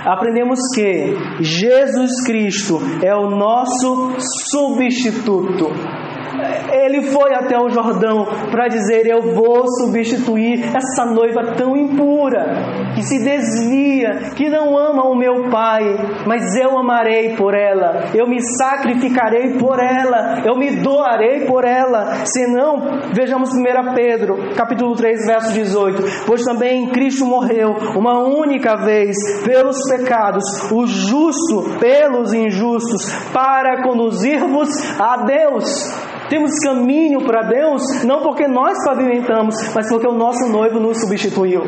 aprendemos 0.04 0.58
que 0.74 1.14
Jesus 1.40 2.24
Cristo 2.24 2.78
é 3.02 3.14
o 3.14 3.30
nosso 3.30 4.14
substituto. 4.50 5.70
Ele 6.72 7.02
foi 7.02 7.34
até 7.34 7.58
o 7.58 7.68
Jordão 7.68 8.26
para 8.50 8.68
dizer: 8.68 9.06
Eu 9.06 9.34
vou 9.34 9.64
substituir 9.80 10.64
essa 10.64 11.04
noiva 11.06 11.54
tão 11.56 11.76
impura, 11.76 12.92
que 12.94 13.02
se 13.02 13.22
desvia, 13.22 14.32
que 14.36 14.48
não 14.48 14.76
ama 14.76 15.04
o 15.04 15.16
meu 15.16 15.50
pai, 15.50 15.82
mas 16.26 16.54
eu 16.56 16.78
amarei 16.78 17.36
por 17.36 17.54
ela, 17.54 18.04
eu 18.14 18.28
me 18.28 18.40
sacrificarei 18.58 19.58
por 19.58 19.78
ela, 19.78 20.42
eu 20.44 20.56
me 20.56 20.76
doarei 20.76 21.46
por 21.46 21.64
ela. 21.64 22.24
Senão, 22.24 23.00
vejamos 23.14 23.50
1 23.50 23.94
Pedro, 23.94 24.54
capítulo 24.56 24.94
3, 24.94 25.26
verso 25.26 25.52
18: 25.52 26.02
Pois 26.26 26.42
também 26.44 26.88
Cristo 26.90 27.24
morreu 27.24 27.74
uma 27.96 28.18
única 28.20 28.76
vez 28.76 29.16
pelos 29.44 29.76
pecados, 29.90 30.44
o 30.72 30.86
justo 30.86 31.78
pelos 31.78 32.32
injustos, 32.32 33.10
para 33.32 33.82
conduzir-vos 33.82 34.68
a 35.00 35.24
Deus. 35.24 36.10
Temos 36.30 36.52
caminho 36.64 37.24
para 37.26 37.42
Deus 37.42 37.82
não 38.04 38.22
porque 38.22 38.46
nós 38.46 38.78
pavimentamos, 38.84 39.56
mas 39.74 39.88
porque 39.88 40.06
o 40.06 40.14
nosso 40.16 40.48
noivo 40.48 40.78
nos 40.78 41.00
substituiu. 41.00 41.60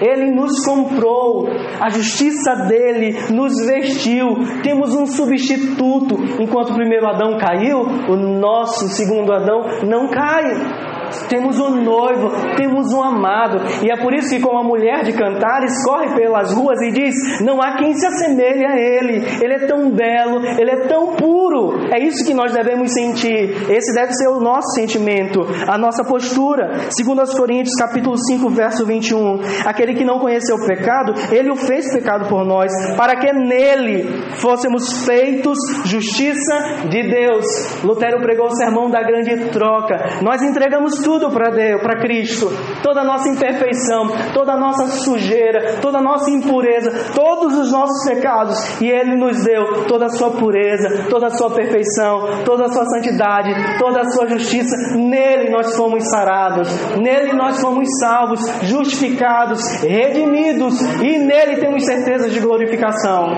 Ele 0.00 0.32
nos 0.32 0.64
comprou, 0.64 1.46
a 1.80 1.88
justiça 1.88 2.66
dele 2.68 3.16
nos 3.32 3.52
vestiu. 3.64 4.26
Temos 4.62 4.92
um 4.94 5.06
substituto. 5.06 6.16
Enquanto 6.40 6.70
o 6.70 6.74
primeiro 6.74 7.06
Adão 7.06 7.38
caiu, 7.38 7.78
o 8.08 8.16
nosso 8.16 8.88
segundo 8.88 9.32
Adão 9.32 9.60
não 9.84 10.08
cai. 10.08 10.97
Temos 11.28 11.58
um 11.58 11.82
noivo, 11.82 12.30
temos 12.56 12.92
um 12.92 13.02
amado, 13.02 13.58
e 13.84 13.90
é 13.90 13.96
por 13.96 14.14
isso 14.14 14.30
que, 14.30 14.40
como 14.40 14.58
a 14.58 14.64
mulher 14.64 15.04
de 15.04 15.12
Cantares 15.12 15.72
corre 15.84 16.14
pelas 16.14 16.52
ruas 16.52 16.80
e 16.82 16.92
diz: 16.92 17.14
Não 17.40 17.60
há 17.60 17.76
quem 17.76 17.92
se 17.94 18.06
assemelhe 18.06 18.64
a 18.64 18.76
ele, 18.76 19.24
ele 19.42 19.54
é 19.54 19.66
tão 19.66 19.90
belo, 19.90 20.44
ele 20.44 20.70
é 20.70 20.88
tão 20.88 21.14
puro. 21.16 21.78
É 21.92 22.02
isso 22.02 22.24
que 22.24 22.34
nós 22.34 22.52
devemos 22.52 22.92
sentir, 22.92 23.70
esse 23.70 23.94
deve 23.94 24.12
ser 24.12 24.28
o 24.28 24.40
nosso 24.40 24.74
sentimento, 24.74 25.40
a 25.66 25.78
nossa 25.78 26.04
postura. 26.04 26.90
Segundo 26.90 27.20
aos 27.20 27.34
Coríntios, 27.34 27.74
capítulo 27.74 28.16
5, 28.16 28.48
verso 28.50 28.84
21, 28.86 29.40
aquele 29.66 29.94
que 29.94 30.04
não 30.04 30.18
conheceu 30.18 30.56
o 30.56 30.66
pecado, 30.66 31.14
ele 31.32 31.50
o 31.50 31.56
fez 31.56 31.92
pecado 31.92 32.28
por 32.28 32.44
nós, 32.44 32.70
para 32.96 33.16
que 33.16 33.32
nele 33.32 34.04
fôssemos 34.36 35.04
feitos 35.04 35.58
justiça 35.84 36.88
de 36.88 37.02
Deus. 37.08 37.44
Lutero 37.82 38.20
pregou 38.20 38.46
o 38.46 38.56
sermão 38.56 38.90
da 38.90 39.02
grande 39.02 39.50
troca. 39.50 40.20
Nós 40.22 40.42
entregamos 40.42 40.97
tudo 41.02 41.30
para 41.30 41.50
Deus, 41.50 41.80
para 41.82 42.00
Cristo, 42.00 42.48
toda 42.82 43.00
a 43.00 43.04
nossa 43.04 43.28
imperfeição, 43.28 44.08
toda 44.32 44.52
a 44.52 44.56
nossa 44.58 44.86
sujeira, 44.86 45.76
toda 45.80 45.98
a 45.98 46.02
nossa 46.02 46.30
impureza, 46.30 47.12
todos 47.14 47.58
os 47.58 47.72
nossos 47.72 48.08
pecados, 48.08 48.80
e 48.80 48.88
Ele 48.88 49.16
nos 49.16 49.44
deu 49.44 49.84
toda 49.86 50.06
a 50.06 50.10
sua 50.10 50.30
pureza, 50.30 51.06
toda 51.08 51.26
a 51.26 51.30
sua 51.30 51.50
perfeição, 51.50 52.44
toda 52.44 52.66
a 52.66 52.68
sua 52.68 52.84
santidade, 52.86 53.78
toda 53.78 54.00
a 54.00 54.10
sua 54.10 54.26
justiça. 54.28 54.96
Nele 54.96 55.50
nós 55.50 55.76
fomos 55.76 56.04
sarados, 56.08 56.68
nele 56.96 57.32
nós 57.32 57.60
fomos 57.60 57.88
salvos, 58.00 58.40
justificados, 58.62 59.82
redimidos, 59.82 60.80
e 61.02 61.18
nele 61.18 61.56
temos 61.56 61.84
certeza 61.84 62.28
de 62.28 62.40
glorificação. 62.40 63.28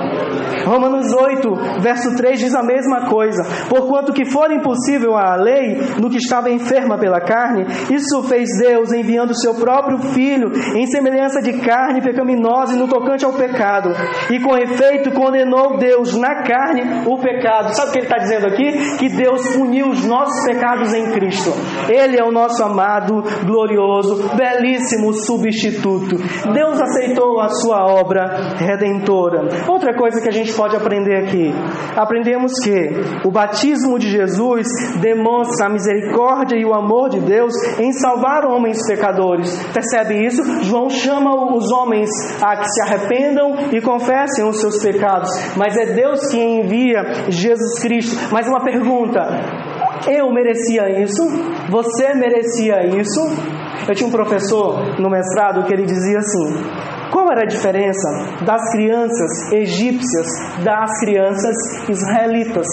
Romanos 0.64 1.12
8, 1.12 1.81
verso 1.81 2.17
3 2.17 2.38
diz 2.38 2.55
a 2.55 2.62
mesma 2.62 3.09
coisa: 3.09 3.43
Porquanto 3.69 4.12
que 4.12 4.25
for 4.25 4.50
impossível 4.50 5.17
a 5.17 5.37
lei 5.37 5.79
no 6.00 6.11
que 6.11 6.19
estava 6.19 6.50
enferma 6.50 6.99
pela 6.99 7.21
carne, 7.21 7.50
carne. 7.50 7.66
Isso 7.90 8.23
fez 8.28 8.49
Deus 8.59 8.92
enviando 8.92 9.30
o 9.30 9.38
seu 9.38 9.54
próprio 9.54 9.99
Filho 9.99 10.50
em 10.75 10.87
semelhança 10.87 11.42
de 11.42 11.61
carne 11.61 12.00
pecaminosa 12.00 12.75
e 12.75 12.78
no 12.78 12.88
tocante 12.88 13.25
ao 13.25 13.33
pecado. 13.33 13.90
E 14.30 14.40
com 14.40 14.57
efeito 14.57 15.11
condenou 15.12 15.78
Deus 15.78 16.16
na 16.16 16.42
carne 16.42 16.83
o 17.07 17.19
pecado. 17.19 17.75
Sabe 17.75 17.90
o 17.90 17.92
que 17.92 17.99
ele 17.99 18.07
está 18.07 18.19
dizendo 18.19 18.47
aqui? 18.47 18.97
Que 18.99 19.09
Deus 19.09 19.57
puniu 19.57 19.88
os 19.88 20.04
nossos 20.04 20.45
pecados 20.45 20.92
em 20.95 21.12
Cristo. 21.12 21.50
Ele 21.88 22.19
é 22.19 22.25
o 22.25 22.33
nosso 22.33 22.62
amado, 22.62 23.23
glorioso, 23.45 24.30
belíssimo 24.37 25.12
substituto. 25.12 26.16
Deus 26.52 26.80
aceitou 26.80 27.40
a 27.40 27.49
sua 27.49 27.87
obra 27.87 28.54
redentora. 28.59 29.49
Outra 29.69 29.95
coisa 29.97 30.21
que 30.21 30.28
a 30.28 30.33
gente 30.33 30.52
pode 30.52 30.76
aprender 30.76 31.16
aqui: 31.16 31.52
aprendemos 31.97 32.52
que 32.62 33.26
o 33.26 33.30
batismo 33.30 33.99
de 33.99 34.09
Jesus 34.09 34.66
demonstra 35.00 35.66
a 35.66 35.71
misericórdia 35.71 36.57
e 36.59 36.64
o 36.64 36.75
amor 36.75 37.09
de 37.09 37.21
Deus 37.21 37.40
Deus 37.41 37.55
em 37.79 37.93
salvar 37.93 38.45
homens 38.45 38.79
pecadores. 38.87 39.51
Percebe 39.73 40.27
isso? 40.27 40.43
João 40.65 40.91
chama 40.91 41.55
os 41.55 41.73
homens 41.73 42.11
a 42.43 42.57
que 42.57 42.69
se 42.69 42.83
arrependam 42.83 43.55
e 43.73 43.81
confessem 43.81 44.47
os 44.47 44.61
seus 44.61 44.83
pecados. 44.83 45.31
Mas 45.57 45.77
é 45.77 45.95
Deus 45.95 46.27
que 46.31 46.39
envia 46.39 47.03
Jesus 47.29 47.81
Cristo. 47.81 48.17
Mas 48.31 48.47
uma 48.47 48.63
pergunta: 48.63 49.21
eu 50.07 50.31
merecia 50.33 51.03
isso? 51.03 51.23
Você 51.71 52.15
merecia 52.15 53.01
isso? 53.01 53.21
Eu 53.89 53.95
tinha 53.95 54.09
um 54.09 54.13
professor 54.13 55.01
no 55.01 55.09
mestrado 55.09 55.65
que 55.65 55.73
ele 55.73 55.87
dizia 55.87 56.19
assim: 56.19 57.11
qual 57.11 57.27
era 57.33 57.43
a 57.43 57.47
diferença 57.47 58.45
das 58.45 58.71
crianças 58.71 59.53
egípcias 59.53 60.27
das 60.63 61.01
crianças 61.01 61.57
israelitas? 61.89 62.67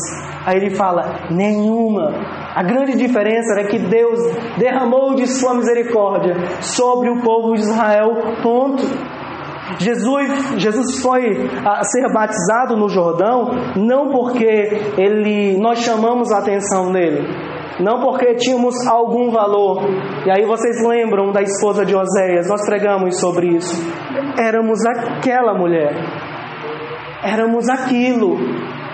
Aí 0.45 0.57
ele 0.57 0.75
fala: 0.75 1.27
nenhuma. 1.31 2.46
A 2.57 2.63
grande 2.63 2.97
diferença 2.97 3.53
era 3.53 3.67
que 3.67 3.77
Deus 3.77 4.17
derramou 4.57 5.13
de 5.13 5.27
sua 5.27 5.53
misericórdia 5.53 6.33
sobre 6.59 7.07
o 7.07 7.21
povo 7.21 7.53
de 7.53 7.61
Israel. 7.61 8.15
Ponto. 8.41 8.81
Jesus, 9.77 10.55
Jesus 10.57 10.99
foi 10.99 11.37
a 11.63 11.83
ser 11.83 12.11
batizado 12.11 12.75
no 12.75 12.89
Jordão 12.89 13.51
não 13.75 14.09
porque 14.09 14.45
ele, 14.97 15.55
nós 15.59 15.83
chamamos 15.83 16.31
a 16.31 16.39
atenção 16.39 16.91
dele, 16.91 17.27
não 17.79 18.01
porque 18.01 18.33
tínhamos 18.33 18.73
algum 18.87 19.29
valor. 19.29 19.83
E 20.25 20.31
aí 20.31 20.43
vocês 20.43 20.83
lembram 20.83 21.31
da 21.31 21.43
esposa 21.43 21.85
de 21.85 21.95
Oséias, 21.95 22.49
nós 22.49 22.65
pregamos 22.65 23.19
sobre 23.19 23.55
isso. 23.55 23.75
Éramos 24.35 24.83
aquela 24.83 25.53
mulher, 25.53 25.93
éramos 27.23 27.69
aquilo, 27.69 28.35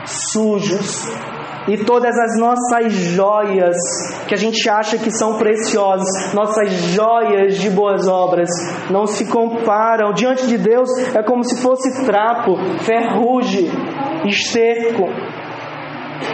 sujos, 0.05 1.08
e 1.67 1.77
todas 1.77 2.17
as 2.17 2.39
nossas 2.39 2.93
joias 2.93 3.75
que 4.27 4.34
a 4.34 4.38
gente 4.38 4.70
acha 4.70 4.98
que 4.98 5.12
são 5.12 5.38
preciosas, 5.38 6.34
nossas 6.34 6.72
joias 6.72 7.58
de 7.58 7.70
boas 7.70 8.08
obras, 8.08 8.50
não 8.89 9.05
se 9.05 9.25
comparam. 9.25 10.13
Diante 10.13 10.48
de 10.48 10.58
Deus 10.58 10.89
é 11.13 11.24
como 11.24 11.43
se 11.43 11.62
fosse 11.62 12.05
trapo, 12.05 12.55
ferrugem, 12.79 13.70
esterco. 14.25 15.08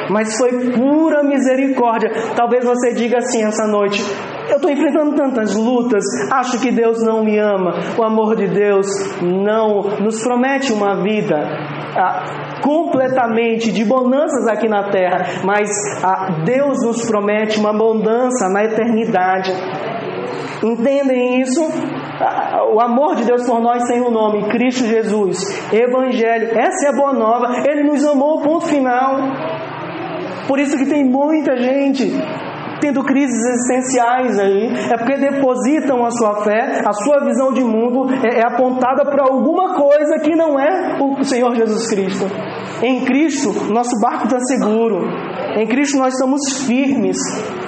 Mas 0.10 0.38
foi 0.38 0.72
pura 0.72 1.24
misericórdia. 1.24 2.10
Talvez 2.36 2.66
você 2.66 2.94
diga 2.94 3.18
assim 3.18 3.44
essa 3.44 3.68
noite: 3.68 4.04
eu 4.50 4.56
estou 4.56 4.72
enfrentando 4.72 5.16
tantas 5.16 5.56
lutas, 5.56 6.04
acho 6.32 6.60
que 6.60 6.72
Deus 6.72 7.04
não 7.04 7.24
me 7.24 7.38
ama. 7.38 7.72
O 7.98 8.04
amor 8.04 8.36
de 8.36 8.48
Deus 8.48 8.88
não 9.22 9.84
nos 10.00 10.24
promete 10.24 10.74
uma 10.74 11.04
vida. 11.04 11.38
Ah, 11.96 12.60
completamente 12.64 13.72
de 13.72 13.86
bonanças 13.86 14.48
aqui 14.48 14.68
na 14.68 14.90
terra, 14.90 15.42
mas 15.44 15.70
ah, 16.04 16.44
Deus 16.46 16.84
nos 16.84 17.06
promete 17.08 17.60
uma 17.60 17.70
abundância 17.70 18.50
na 18.50 18.64
eternidade. 18.64 19.52
Entendem 20.64 21.42
isso? 21.42 21.62
Ah, 22.20 22.64
o 22.74 22.82
amor 22.82 23.16
de 23.16 23.26
Deus 23.26 23.46
por 23.46 23.62
nós 23.62 23.84
tem 23.88 24.02
o 24.02 24.08
um 24.08 24.12
nome, 24.12 24.50
Cristo 24.50 24.86
Jesus, 24.86 25.38
Evangelho. 25.72 26.58
Essa 26.58 26.88
é 26.88 26.90
a 26.90 26.96
boa 26.96 27.14
nova. 27.14 27.64
Ele 27.68 27.84
nos 27.84 28.04
amou, 28.06 28.42
ponto 28.42 28.66
final. 28.66 29.16
Por 30.50 30.60
isso 30.60 30.76
que 30.76 30.88
tem 30.88 31.06
muita 31.06 31.56
gente 31.56 32.12
tendo 32.82 33.04
crises 33.04 33.38
existenciais 33.38 34.40
aí, 34.40 34.74
é 34.92 34.98
porque 34.98 35.18
depositam 35.18 36.04
a 36.04 36.10
sua 36.10 36.44
fé, 36.44 36.82
a 36.84 36.92
sua 36.92 37.24
visão 37.24 37.54
de 37.54 37.64
mundo 37.64 38.10
é, 38.26 38.40
é 38.40 38.48
apontada 38.48 39.06
para 39.06 39.26
alguma 39.26 39.76
coisa 39.76 40.18
que 40.24 40.36
não 40.36 40.60
é 40.60 40.98
o 41.00 41.24
Senhor 41.24 41.54
Jesus 41.54 41.88
Cristo. 41.88 42.26
Em 42.82 43.06
Cristo, 43.06 43.72
nosso 43.72 43.92
barco 44.02 44.24
está 44.26 44.40
seguro. 44.40 45.08
Em 45.56 45.68
Cristo 45.68 46.00
nós 46.00 46.14
estamos 46.16 46.66
firmes, 46.66 47.18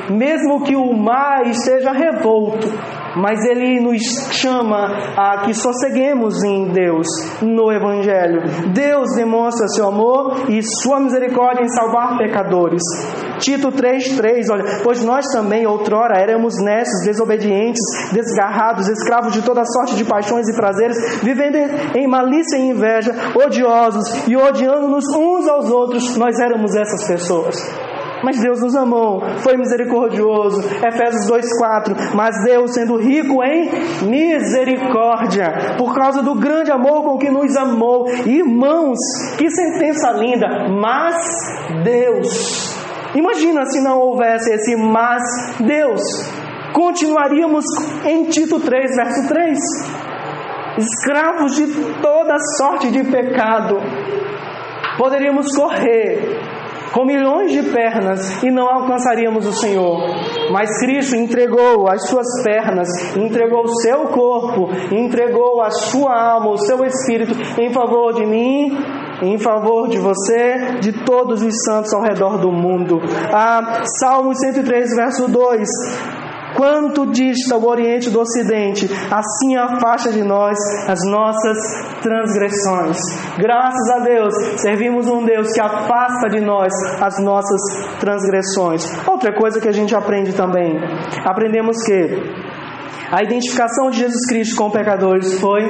mesmo 0.09 0.63
que 0.63 0.75
o 0.75 0.91
mar 0.91 1.45
esteja 1.45 1.91
revolto, 1.91 2.67
mas 3.15 3.43
Ele 3.45 3.79
nos 3.81 4.01
chama 4.31 5.13
a 5.17 5.45
que 5.45 5.53
sosseguemos 5.53 6.43
em 6.43 6.71
Deus, 6.71 7.07
no 7.41 7.71
Evangelho. 7.71 8.41
Deus 8.73 9.15
demonstra 9.15 9.67
seu 9.69 9.87
amor 9.87 10.49
e 10.49 10.61
sua 10.61 10.99
misericórdia 10.99 11.63
em 11.63 11.69
salvar 11.69 12.17
pecadores. 12.17 12.81
Tito 13.39 13.71
3,3, 13.71 14.51
olha, 14.51 14.63
pois 14.83 15.03
nós 15.03 15.25
também, 15.33 15.65
outrora, 15.65 16.19
éramos 16.19 16.53
nesses, 16.63 17.05
desobedientes, 17.05 17.81
desgarrados, 18.13 18.87
escravos 18.87 19.33
de 19.33 19.41
toda 19.41 19.65
sorte 19.65 19.95
de 19.95 20.05
paixões 20.05 20.47
e 20.47 20.55
prazeres, 20.55 21.21
vivendo 21.23 21.55
em 21.95 22.07
malícia 22.07 22.57
e 22.57 22.69
inveja, 22.69 23.13
odiosos 23.35 24.27
e 24.27 24.37
odiando-nos 24.37 25.05
uns 25.15 25.47
aos 25.47 25.69
outros, 25.69 26.15
nós 26.17 26.39
éramos 26.39 26.75
essas 26.75 27.07
pessoas. 27.07 27.55
Mas 28.23 28.39
Deus 28.39 28.61
nos 28.61 28.75
amou, 28.75 29.21
foi 29.37 29.57
misericordioso. 29.57 30.61
Efésios 30.85 31.27
2:4. 31.27 32.15
Mas 32.15 32.35
Deus, 32.43 32.73
sendo 32.73 32.97
rico 32.97 33.43
em 33.43 33.69
misericórdia, 34.03 35.75
por 35.77 35.95
causa 35.95 36.21
do 36.21 36.35
grande 36.35 36.71
amor 36.71 37.03
com 37.03 37.17
que 37.17 37.29
nos 37.29 37.55
amou, 37.55 38.07
irmãos, 38.25 38.97
que 39.37 39.49
sentença 39.49 40.11
linda. 40.11 40.47
Mas 40.69 41.15
Deus. 41.83 42.79
Imagina 43.15 43.65
se 43.65 43.81
não 43.81 43.99
houvesse 43.99 44.53
esse 44.53 44.75
mas 44.75 45.21
Deus. 45.59 46.01
Continuaríamos 46.73 47.65
em 48.05 48.25
Tito 48.25 48.59
3, 48.59 48.95
verso 48.95 49.27
3. 49.27 49.59
Escravos 50.77 51.55
de 51.55 51.67
toda 52.01 52.37
sorte 52.57 52.89
de 52.89 53.03
pecado. 53.03 53.77
Poderíamos 54.97 55.47
correr 55.53 56.39
com 56.93 57.05
milhões 57.05 57.51
de 57.51 57.63
pernas 57.63 58.43
e 58.43 58.51
não 58.51 58.67
alcançaríamos 58.67 59.45
o 59.45 59.53
Senhor. 59.53 59.97
Mas 60.51 60.69
Cristo 60.79 61.15
entregou 61.15 61.89
as 61.89 62.07
suas 62.07 62.27
pernas, 62.43 62.87
entregou 63.15 63.63
o 63.63 63.75
seu 63.81 64.07
corpo, 64.07 64.69
entregou 64.91 65.61
a 65.61 65.69
sua 65.71 66.33
alma, 66.33 66.51
o 66.51 66.57
seu 66.57 66.83
espírito 66.85 67.33
em 67.59 67.71
favor 67.71 68.13
de 68.13 68.25
mim 68.25 68.77
em 69.21 69.37
favor 69.37 69.87
de 69.87 69.99
você, 69.99 70.79
de 70.79 70.91
todos 71.05 71.43
os 71.43 71.53
santos 71.63 71.93
ao 71.93 72.01
redor 72.01 72.39
do 72.39 72.51
mundo. 72.51 72.99
Ah, 73.31 73.83
Salmo 73.99 74.33
103, 74.35 74.95
verso 74.95 75.27
2. 75.27 75.69
Quanto 76.55 77.11
dista 77.11 77.55
o 77.55 77.67
Oriente 77.67 78.09
do 78.09 78.19
Ocidente, 78.19 78.89
assim 79.11 79.55
afasta 79.55 80.11
de 80.11 80.23
nós 80.23 80.57
as 80.87 80.99
nossas 81.09 81.57
transgressões. 82.01 82.97
Graças 83.37 83.89
a 83.95 83.99
Deus, 83.99 84.33
servimos 84.61 85.07
um 85.07 85.23
Deus 85.25 85.51
que 85.51 85.61
afasta 85.61 86.29
de 86.29 86.41
nós 86.41 86.71
as 87.01 87.23
nossas 87.23 87.61
transgressões. 87.99 88.85
Outra 89.07 89.33
coisa 89.33 89.59
que 89.59 89.67
a 89.67 89.73
gente 89.73 89.95
aprende 89.95 90.33
também, 90.33 90.77
aprendemos 91.25 91.77
que 91.85 92.51
a 93.11 93.23
identificação 93.23 93.89
de 93.89 93.99
Jesus 93.99 94.25
Cristo 94.29 94.55
com 94.55 94.71
pecadores 94.71 95.39
foi 95.39 95.63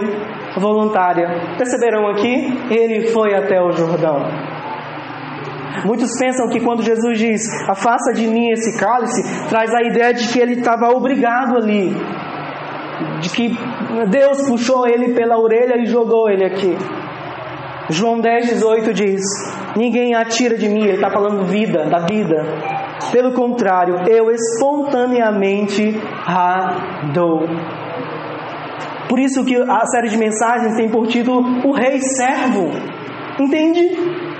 voluntária. 0.60 1.58
Perceberam 1.58 2.08
aqui? 2.08 2.48
Ele 2.70 3.08
foi 3.08 3.34
até 3.34 3.60
o 3.60 3.72
Jordão. 3.72 4.61
Muitos 5.86 6.18
pensam 6.20 6.48
que 6.50 6.60
quando 6.60 6.84
Jesus 6.84 7.18
diz, 7.18 7.42
afasta 7.70 8.14
de 8.14 8.28
mim 8.28 8.50
esse 8.52 8.80
cálice, 8.80 9.24
traz 9.50 9.74
a 9.74 9.82
ideia 9.82 10.14
de 10.14 10.28
que 10.28 10.40
ele 10.40 10.54
estava 10.54 10.90
obrigado 10.90 11.58
ali, 11.58 11.96
de 13.20 13.30
que 13.30 13.58
Deus 14.10 14.48
puxou 14.48 14.88
ele 14.88 15.14
pela 15.14 15.40
orelha 15.40 15.78
e 15.82 15.86
jogou 15.86 16.30
ele 16.30 16.46
aqui. 16.46 16.78
João 17.90 18.20
10, 18.20 18.50
18 18.54 18.94
diz: 18.94 19.22
Ninguém 19.76 20.14
atira 20.16 20.58
de 20.58 20.70
mim, 20.70 20.84
ele 20.84 20.96
está 20.96 21.10
falando 21.10 21.46
vida, 21.46 21.86
da 21.90 22.00
vida. 22.00 22.46
Pelo 23.12 23.34
contrário, 23.34 24.08
eu 24.08 24.30
espontaneamente 24.32 26.00
a 26.26 27.10
dou. 27.14 27.42
Por 29.10 29.20
isso 29.20 29.44
que 29.44 29.58
a 29.58 29.86
série 29.88 30.10
de 30.10 30.18
mensagens 30.18 30.76
tem 30.78 30.90
por 30.90 31.08
título 31.08 31.42
O 31.68 31.74
Rei 31.74 32.00
Servo. 32.00 32.70
Entende? 33.40 34.31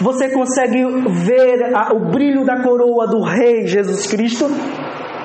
Você 0.00 0.28
consegue 0.30 0.84
ver 1.24 1.74
a, 1.74 1.94
o 1.94 2.10
brilho 2.10 2.44
da 2.44 2.62
coroa 2.62 3.06
do 3.06 3.22
Rei 3.22 3.66
Jesus 3.66 4.06
Cristo? 4.06 4.46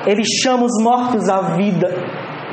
Ele 0.06 0.24
chama 0.24 0.65
os 0.65 0.84
mortos 0.84 1.30
à 1.30 1.56
vida. 1.56 1.88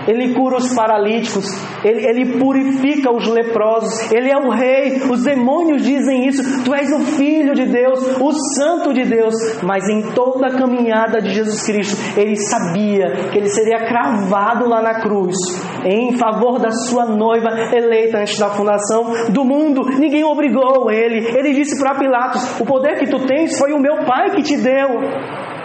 Ele 0.08 0.32
cura 0.32 0.56
os 0.56 0.74
paralíticos, 0.74 1.44
ele, 1.84 2.06
ele, 2.06 2.38
purifica 2.38 3.12
os 3.12 3.28
leprosos, 3.28 4.10
Ele 4.10 4.30
é 4.30 4.38
o 4.38 4.48
Rei. 4.48 5.02
Os 5.10 5.22
demônios 5.22 5.82
dizem 5.82 6.26
isso: 6.26 6.64
Tu 6.64 6.74
és 6.74 6.90
o 6.90 7.00
Filho 7.00 7.52
de 7.52 7.66
Deus, 7.66 8.18
o 8.18 8.32
Santo 8.56 8.94
de 8.94 9.04
Deus. 9.04 9.34
Mas 9.62 9.86
em 9.86 10.10
toda 10.14 10.46
a 10.46 10.56
caminhada 10.56 11.20
de 11.20 11.34
Jesus 11.34 11.62
Cristo, 11.66 11.96
ele 12.18 12.36
sabia 12.36 13.28
que 13.30 13.36
ele 13.36 13.50
seria 13.50 13.86
cravado 13.86 14.66
lá 14.66 14.80
na 14.80 15.00
cruz, 15.00 15.36
em 15.84 16.16
favor 16.16 16.58
da 16.58 16.70
sua 16.70 17.04
noiva 17.04 17.50
eleita 17.74 18.20
antes 18.20 18.38
da 18.38 18.48
fundação 18.48 19.30
do 19.30 19.44
mundo. 19.44 19.82
Ninguém 19.98 20.24
obrigou 20.24 20.90
ele. 20.90 21.36
Ele 21.36 21.52
disse 21.52 21.78
para 21.78 21.98
Pilatos: 21.98 22.58
O 22.58 22.64
poder 22.64 22.98
que 22.98 23.10
tu 23.10 23.26
tens 23.26 23.58
foi 23.58 23.74
o 23.74 23.78
meu 23.78 24.06
Pai 24.06 24.30
que 24.30 24.42
te 24.42 24.56
deu. 24.56 25.57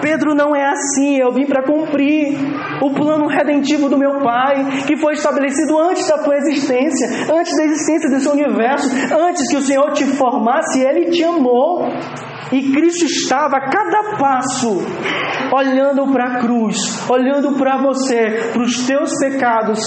Pedro 0.00 0.34
não 0.34 0.54
é 0.54 0.64
assim, 0.64 1.16
eu 1.16 1.32
vim 1.32 1.46
para 1.46 1.62
cumprir 1.62 2.36
o 2.80 2.90
plano 2.90 3.26
redentivo 3.26 3.88
do 3.88 3.98
meu 3.98 4.20
Pai, 4.20 4.84
que 4.86 4.96
foi 4.96 5.14
estabelecido 5.14 5.78
antes 5.78 6.06
da 6.08 6.18
tua 6.18 6.36
existência, 6.36 7.08
antes 7.32 7.56
da 7.56 7.64
existência 7.64 8.10
desse 8.10 8.28
universo, 8.28 8.88
antes 9.14 9.48
que 9.48 9.56
o 9.56 9.62
Senhor 9.62 9.92
te 9.92 10.04
formasse, 10.04 10.80
Ele 10.80 11.10
te 11.10 11.22
amou. 11.22 11.86
E 12.52 12.70
Cristo 12.70 13.06
estava 13.06 13.56
a 13.56 13.70
cada 13.70 14.18
passo 14.18 14.84
olhando 15.54 16.12
para 16.12 16.24
a 16.24 16.40
cruz, 16.40 16.76
olhando 17.08 17.52
para 17.52 17.78
você, 17.78 18.50
para 18.52 18.62
os 18.62 18.86
teus 18.86 19.10
pecados. 19.18 19.80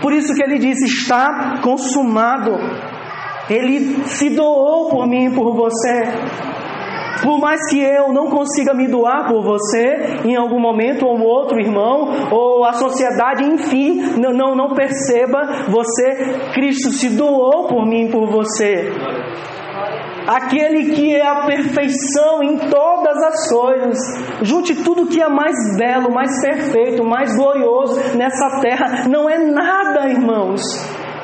Por 0.00 0.12
isso 0.12 0.32
que 0.34 0.42
ele 0.42 0.58
disse: 0.58 0.84
está 0.84 1.60
consumado. 1.62 2.52
Ele 3.50 4.04
se 4.06 4.30
doou 4.30 4.88
por 4.88 5.06
mim 5.06 5.26
e 5.26 5.34
por 5.34 5.54
você. 5.54 6.04
Por 7.22 7.38
mais 7.38 7.60
que 7.70 7.80
eu 7.80 8.12
não 8.12 8.28
consiga 8.28 8.74
me 8.74 8.88
doar 8.88 9.28
por 9.28 9.42
você 9.42 10.20
em 10.24 10.36
algum 10.36 10.60
momento, 10.60 11.06
ou 11.06 11.20
outro 11.20 11.60
irmão, 11.60 12.08
ou 12.30 12.64
a 12.64 12.72
sociedade, 12.72 13.44
enfim, 13.44 14.00
não, 14.18 14.32
não, 14.32 14.54
não 14.54 14.74
perceba, 14.74 15.66
você, 15.68 16.52
Cristo 16.54 16.90
se 16.90 17.10
doou 17.10 17.66
por 17.68 17.86
mim, 17.86 18.10
por 18.10 18.26
você. 18.26 18.92
Aquele 20.26 20.94
que 20.94 21.14
é 21.14 21.26
a 21.26 21.44
perfeição 21.44 22.42
em 22.42 22.56
todas 22.56 23.22
as 23.22 23.52
coisas. 23.52 23.98
Junte 24.42 24.74
tudo 24.82 25.06
que 25.06 25.20
é 25.20 25.28
mais 25.28 25.54
belo, 25.76 26.14
mais 26.14 26.40
perfeito, 26.40 27.04
mais 27.04 27.36
glorioso 27.36 28.16
nessa 28.16 28.60
terra. 28.62 29.06
Não 29.08 29.28
é 29.28 29.38
nada, 29.38 30.08
irmãos 30.08 30.62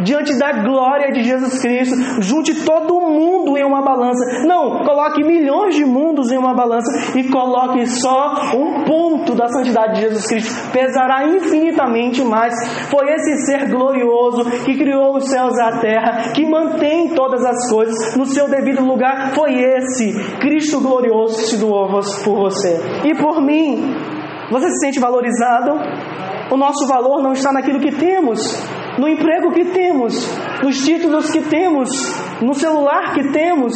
diante 0.02 0.36
da 0.38 0.52
glória 0.62 1.12
de 1.12 1.22
Jesus 1.22 1.60
Cristo. 1.60 2.22
Junte 2.22 2.64
todo 2.64 3.00
mundo 3.00 3.56
em 3.56 3.64
uma 3.64 3.82
balança. 3.82 4.46
Não, 4.46 4.82
coloque 4.84 5.24
milhões 5.24 5.74
de 5.74 5.84
mundos 5.84 6.30
em 6.30 6.38
uma 6.38 6.54
balança 6.54 7.18
e 7.18 7.28
coloque 7.28 7.86
só 7.86 8.34
um 8.54 8.84
ponto 8.84 9.34
da 9.34 9.48
santidade 9.48 9.94
de 9.94 10.00
Jesus 10.02 10.26
Cristo. 10.26 10.72
Pesará 10.72 11.26
infinitamente 11.26 12.22
mais. 12.22 12.54
Foi 12.90 13.06
esse 13.12 13.46
ser 13.46 13.68
glorioso 13.68 14.44
que 14.64 14.76
criou 14.76 15.16
os 15.16 15.28
céus 15.28 15.56
e 15.56 15.62
a 15.62 15.80
terra, 15.80 16.32
que 16.34 16.44
mantém 16.46 17.14
todas 17.14 17.44
as 17.44 17.70
coisas 17.70 18.16
no 18.16 18.26
seu 18.26 18.48
devido 18.48 18.84
lugar. 18.84 19.32
Foi 19.34 19.52
esse 19.54 20.12
Cristo 20.40 20.80
glorioso 20.80 21.36
que 21.36 21.44
se 21.44 21.58
doou 21.58 21.88
por 22.24 22.36
você 22.36 22.80
e 23.04 23.14
por 23.14 23.40
mim. 23.42 23.94
Você 24.50 24.68
se 24.70 24.86
sente 24.86 24.98
valorizado? 24.98 25.72
O 26.50 26.56
nosso 26.56 26.86
valor 26.88 27.22
não 27.22 27.32
está 27.32 27.52
naquilo 27.52 27.78
que 27.78 27.92
temos, 27.92 28.40
no 29.00 29.08
emprego 29.08 29.50
que 29.50 29.64
temos, 29.64 30.14
nos 30.62 30.76
títulos 30.84 31.30
que 31.30 31.40
temos, 31.40 31.88
no 32.42 32.52
celular 32.52 33.14
que 33.14 33.32
temos, 33.32 33.72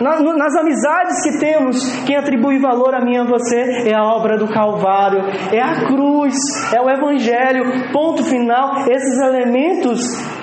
nas 0.00 0.56
amizades 0.56 1.20
que 1.24 1.38
temos. 1.40 1.76
Quem 2.06 2.16
atribui 2.16 2.60
valor 2.60 2.94
a 2.94 3.04
mim 3.04 3.14
e 3.14 3.18
a 3.18 3.24
você 3.24 3.88
é 3.88 3.94
a 3.94 4.04
obra 4.04 4.38
do 4.38 4.46
Calvário, 4.46 5.20
é 5.52 5.60
a 5.60 5.84
cruz, 5.84 6.34
é 6.72 6.80
o 6.80 6.88
Evangelho. 6.88 7.90
Ponto 7.92 8.22
final. 8.22 8.88
Esses 8.88 9.20
elementos 9.20 10.00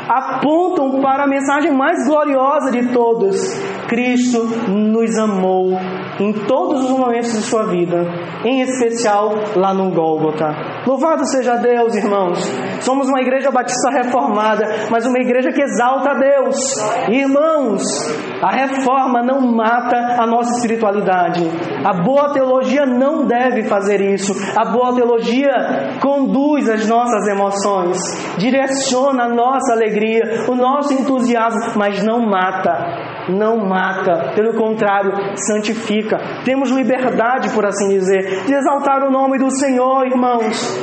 apontam 0.07 1.01
para 1.01 1.23
a 1.23 1.27
mensagem 1.27 1.71
mais 1.71 2.07
gloriosa 2.07 2.71
de 2.71 2.91
todos. 2.93 3.37
Cristo 3.87 4.43
nos 4.69 5.17
amou 5.17 5.77
em 6.19 6.33
todos 6.47 6.85
os 6.85 6.91
momentos 6.91 7.31
de 7.33 7.41
sua 7.41 7.67
vida, 7.67 8.03
em 8.43 8.61
especial 8.61 9.31
lá 9.55 9.73
no 9.73 9.91
Gólgota. 9.91 10.45
Louvado 10.85 11.25
seja 11.25 11.55
Deus, 11.55 11.95
irmãos. 11.95 12.39
Somos 12.81 13.07
uma 13.07 13.21
igreja 13.21 13.51
batista 13.51 13.89
reformada, 13.91 14.65
mas 14.89 15.05
uma 15.05 15.19
igreja 15.19 15.51
que 15.51 15.61
exalta 15.61 16.11
a 16.11 16.13
Deus. 16.13 16.55
Irmãos, 17.09 17.83
a 18.41 18.51
reforma 18.51 19.23
não 19.23 19.41
mata 19.41 20.21
a 20.21 20.25
nossa 20.25 20.51
espiritualidade. 20.55 21.43
A 21.83 22.03
boa 22.03 22.31
teologia 22.31 22.85
não 22.85 23.25
deve 23.25 23.63
fazer 23.63 24.01
isso. 24.01 24.33
A 24.55 24.71
boa 24.71 24.93
teologia 24.93 25.51
conduz 26.01 26.69
as 26.69 26.87
nossas 26.87 27.27
emoções, 27.27 27.97
direciona 28.37 29.25
a 29.25 29.29
nossa 29.29 29.73
alegria, 29.73 29.94
o 30.47 30.55
nosso 30.55 30.93
entusiasmo, 30.93 31.77
mas 31.77 32.03
não 32.03 32.21
mata 32.25 33.15
não 33.29 33.57
mata, 33.57 34.33
pelo 34.35 34.53
contrário, 34.53 35.11
santifica. 35.35 36.17
Temos 36.43 36.69
liberdade, 36.69 37.49
por 37.53 37.65
assim 37.65 37.89
dizer, 37.89 38.45
de 38.45 38.53
exaltar 38.53 39.03
o 39.03 39.11
nome 39.11 39.39
do 39.39 39.49
Senhor, 39.49 40.05
irmãos. 40.05 40.79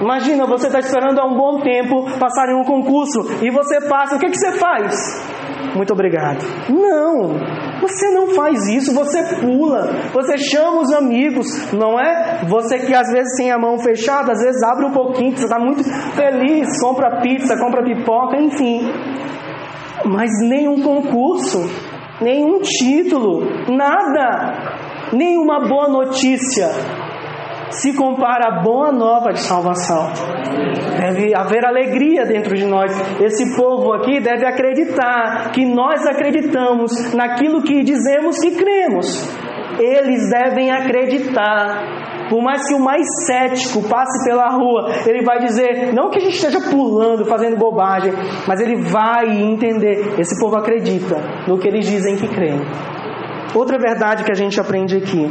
Imagina, 0.00 0.46
você 0.46 0.68
está 0.68 0.78
esperando 0.78 1.18
há 1.18 1.24
um 1.24 1.36
bom 1.36 1.60
tempo 1.60 2.04
passar 2.18 2.48
em 2.48 2.54
um 2.54 2.64
concurso 2.64 3.20
e 3.42 3.50
você 3.50 3.80
passa, 3.88 4.16
o 4.16 4.18
que, 4.18 4.30
que 4.30 4.38
você 4.38 4.52
faz? 4.52 5.47
Muito 5.74 5.92
obrigado. 5.92 6.44
Não, 6.68 7.38
você 7.80 8.10
não 8.10 8.28
faz 8.34 8.66
isso, 8.68 8.94
você 8.94 9.22
pula, 9.40 9.88
você 10.12 10.36
chama 10.38 10.80
os 10.80 10.92
amigos, 10.92 11.46
não 11.72 11.98
é? 11.98 12.44
Você 12.48 12.78
que 12.78 12.94
às 12.94 13.08
vezes 13.12 13.36
tem 13.36 13.50
a 13.50 13.58
mão 13.58 13.78
fechada, 13.78 14.32
às 14.32 14.38
vezes 14.38 14.62
abre 14.62 14.86
um 14.86 14.92
pouquinho, 14.92 15.36
você 15.36 15.44
está 15.44 15.58
muito 15.58 15.84
feliz, 16.14 16.80
compra 16.80 17.20
pizza, 17.20 17.56
compra 17.58 17.84
pipoca, 17.84 18.36
enfim. 18.40 18.80
Mas 20.04 20.30
nenhum 20.40 20.82
concurso, 20.82 21.58
nenhum 22.20 22.60
título, 22.60 23.44
nada, 23.68 25.12
nenhuma 25.12 25.66
boa 25.68 25.88
notícia 25.88 26.68
se 27.70 27.94
compara 27.96 28.48
à 28.48 28.62
boa 28.62 28.92
nova 28.92 29.32
de 29.32 29.40
salvação. 29.40 30.10
Deve 31.00 31.34
haver 31.34 31.64
alegria 31.64 32.24
dentro 32.24 32.54
de 32.54 32.64
nós. 32.64 32.92
Esse 33.20 33.56
povo 33.56 33.92
aqui 33.92 34.20
deve 34.20 34.46
acreditar 34.46 35.50
que 35.52 35.64
nós 35.64 36.06
acreditamos 36.06 37.14
naquilo 37.14 37.62
que 37.62 37.82
dizemos 37.82 38.38
que 38.38 38.52
cremos. 38.52 39.28
Eles 39.78 40.28
devem 40.30 40.70
acreditar 40.70 42.08
por 42.28 42.42
mais 42.42 42.66
que 42.68 42.74
o 42.74 42.80
mais 42.80 43.06
cético 43.26 43.88
passe 43.88 44.28
pela 44.28 44.48
rua, 44.50 44.90
ele 45.06 45.24
vai 45.24 45.38
dizer, 45.38 45.94
não 45.94 46.10
que 46.10 46.18
a 46.18 46.20
gente 46.20 46.34
esteja 46.34 46.60
pulando, 46.60 47.24
fazendo 47.24 47.56
bobagem, 47.56 48.12
mas 48.46 48.60
ele 48.60 48.82
vai 48.82 49.28
entender. 49.30 50.18
Esse 50.18 50.38
povo 50.38 50.56
acredita 50.56 51.16
no 51.46 51.58
que 51.58 51.66
eles 51.66 51.86
dizem 51.86 52.16
que 52.16 52.28
creem. 52.28 52.60
Outra 53.54 53.78
verdade 53.78 54.24
que 54.24 54.30
a 54.30 54.34
gente 54.34 54.60
aprende 54.60 54.96
aqui: 54.96 55.26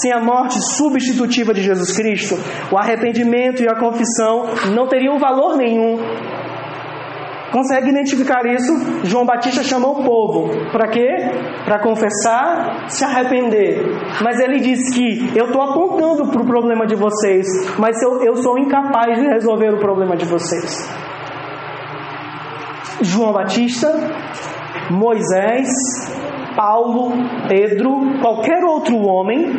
sem 0.00 0.12
a 0.12 0.20
morte 0.20 0.60
substitutiva 0.76 1.52
de 1.52 1.62
Jesus 1.62 1.92
Cristo, 1.96 2.36
o 2.72 2.78
arrependimento 2.78 3.62
e 3.62 3.68
a 3.68 3.78
confissão 3.78 4.46
não 4.74 4.88
teriam 4.88 5.18
valor 5.18 5.56
nenhum. 5.56 5.98
Consegue 7.54 7.90
identificar 7.90 8.44
isso? 8.46 8.72
João 9.04 9.24
Batista 9.24 9.62
chamou 9.62 10.00
o 10.00 10.04
povo. 10.04 10.48
Para 10.72 10.88
quê? 10.88 11.06
Para 11.64 11.78
confessar, 11.78 12.90
se 12.90 13.04
arrepender. 13.04 13.80
Mas 14.24 14.40
ele 14.40 14.58
diz 14.58 14.92
que 14.92 15.30
eu 15.38 15.46
estou 15.46 15.62
apontando 15.62 16.32
para 16.32 16.42
o 16.42 16.46
problema 16.46 16.84
de 16.84 16.96
vocês, 16.96 17.46
mas 17.78 18.02
eu, 18.02 18.24
eu 18.24 18.34
sou 18.38 18.58
incapaz 18.58 19.20
de 19.20 19.28
resolver 19.28 19.72
o 19.72 19.78
problema 19.78 20.16
de 20.16 20.24
vocês. 20.24 20.92
João 23.02 23.32
Batista, 23.32 23.88
Moisés, 24.90 25.68
Paulo, 26.56 27.12
Pedro, 27.48 28.20
qualquer 28.20 28.64
outro 28.64 28.96
homem, 28.96 29.52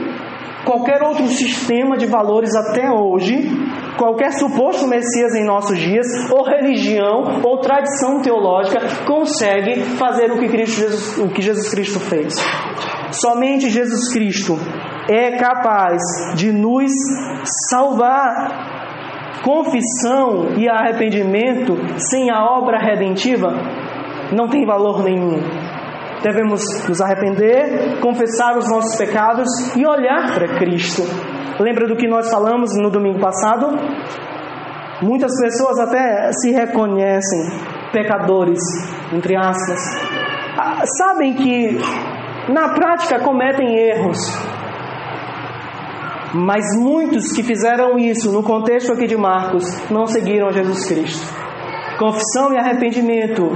qualquer 0.65 1.01
outro 1.03 1.27
sistema 1.27 1.97
de 1.97 2.05
valores 2.05 2.55
até 2.55 2.89
hoje, 2.91 3.49
qualquer 3.97 4.31
suposto 4.31 4.87
Messias 4.87 5.35
em 5.35 5.45
nossos 5.45 5.77
dias, 5.77 6.07
ou 6.31 6.43
religião, 6.43 7.41
ou 7.43 7.59
tradição 7.59 8.21
teológica, 8.21 8.79
consegue 9.05 9.81
fazer 9.97 10.31
o 10.31 10.39
que, 10.39 10.47
Cristo 10.47 10.79
Jesus, 10.79 11.17
o 11.19 11.29
que 11.29 11.41
Jesus 11.41 11.69
Cristo 11.69 11.99
fez. 11.99 12.35
Somente 13.11 13.69
Jesus 13.69 14.11
Cristo 14.11 14.57
é 15.09 15.37
capaz 15.37 16.01
de 16.35 16.51
nos 16.51 16.91
salvar. 17.69 18.73
Confissão 19.43 20.57
e 20.57 20.67
arrependimento 20.67 21.75
sem 21.99 22.31
a 22.31 22.43
obra 22.43 22.79
redentiva 22.79 23.53
não 24.35 24.47
tem 24.47 24.65
valor 24.65 25.03
nenhum. 25.03 25.37
Devemos 26.25 26.63
nos 26.89 26.99
arrepender, 27.01 27.99
confessar 28.01 28.57
os 28.57 28.67
nossos 28.67 28.95
pecados 28.95 29.47
e 29.77 29.85
olhar 29.85 30.33
para 30.33 30.57
Cristo. 30.57 31.03
Lembra 31.59 31.87
do 31.87 31.95
que 31.95 32.07
nós 32.07 32.31
falamos 32.31 32.71
no 32.81 32.89
domingo 32.89 33.19
passado? 33.19 33.67
Muitas 35.03 35.31
pessoas 35.39 35.77
até 35.77 36.31
se 36.31 36.51
reconhecem 36.51 37.41
pecadores, 37.93 38.57
entre 39.13 39.37
aspas. 39.37 39.79
Ah, 40.57 40.83
sabem 40.97 41.35
que 41.35 41.77
na 42.51 42.69
prática 42.69 43.19
cometem 43.19 43.77
erros. 43.77 44.17
Mas 46.33 46.65
muitos 46.79 47.31
que 47.33 47.43
fizeram 47.43 47.99
isso 47.99 48.31
no 48.31 48.41
contexto 48.41 48.91
aqui 48.91 49.05
de 49.05 49.15
Marcos 49.15 49.63
não 49.91 50.07
seguiram 50.07 50.51
Jesus 50.51 50.87
Cristo. 50.87 51.27
Confissão 51.99 52.51
e 52.51 52.57
arrependimento 52.57 53.47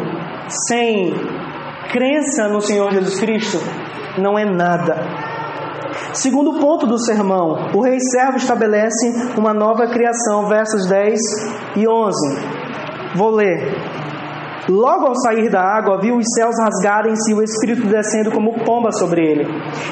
sem 0.68 1.39
crença 1.90 2.48
no 2.48 2.62
Senhor 2.62 2.92
Jesus 2.92 3.20
Cristo 3.20 3.58
não 4.18 4.38
é 4.38 4.46
nada. 4.46 4.96
Segundo 6.14 6.60
ponto 6.60 6.88
do 6.88 6.98
sermão, 6.98 7.70
o 7.74 7.82
rei 7.82 8.00
servo 8.00 8.38
estabelece 8.38 9.38
uma 9.38 9.54
nova 9.54 9.88
criação, 9.88 10.48
versos 10.48 10.88
10 10.88 11.20
e 11.78 11.88
11. 11.88 12.16
Vou 13.16 13.32
ler. 13.32 13.76
Logo 14.70 15.08
ao 15.08 15.16
sair 15.16 15.50
da 15.50 15.62
água, 15.62 16.00
viu 16.00 16.16
os 16.16 16.26
céus 16.36 16.56
rasgarem-se 16.62 17.32
e 17.32 17.34
o 17.34 17.42
Espírito 17.42 17.88
descendo 17.88 18.32
como 18.32 18.54
pomba 18.64 18.92
sobre 18.92 19.26
ele. 19.26 19.48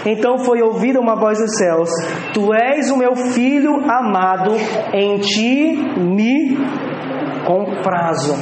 Então 0.06 0.38
foi 0.38 0.62
ouvida 0.62 1.00
uma 1.00 1.16
voz 1.16 1.40
dos 1.40 1.58
céus: 1.58 1.90
Tu 2.34 2.54
és 2.54 2.92
o 2.92 2.98
meu 2.98 3.16
filho 3.16 3.74
amado, 3.90 4.52
em 4.94 5.18
ti 5.18 5.78
me 5.98 6.58
comprazo. 7.46 8.36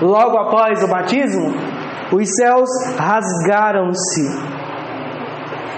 Logo 0.00 0.38
após 0.38 0.82
o 0.82 0.88
batismo, 0.88 1.52
os 2.12 2.28
céus 2.36 2.68
rasgaram-se. 2.98 4.22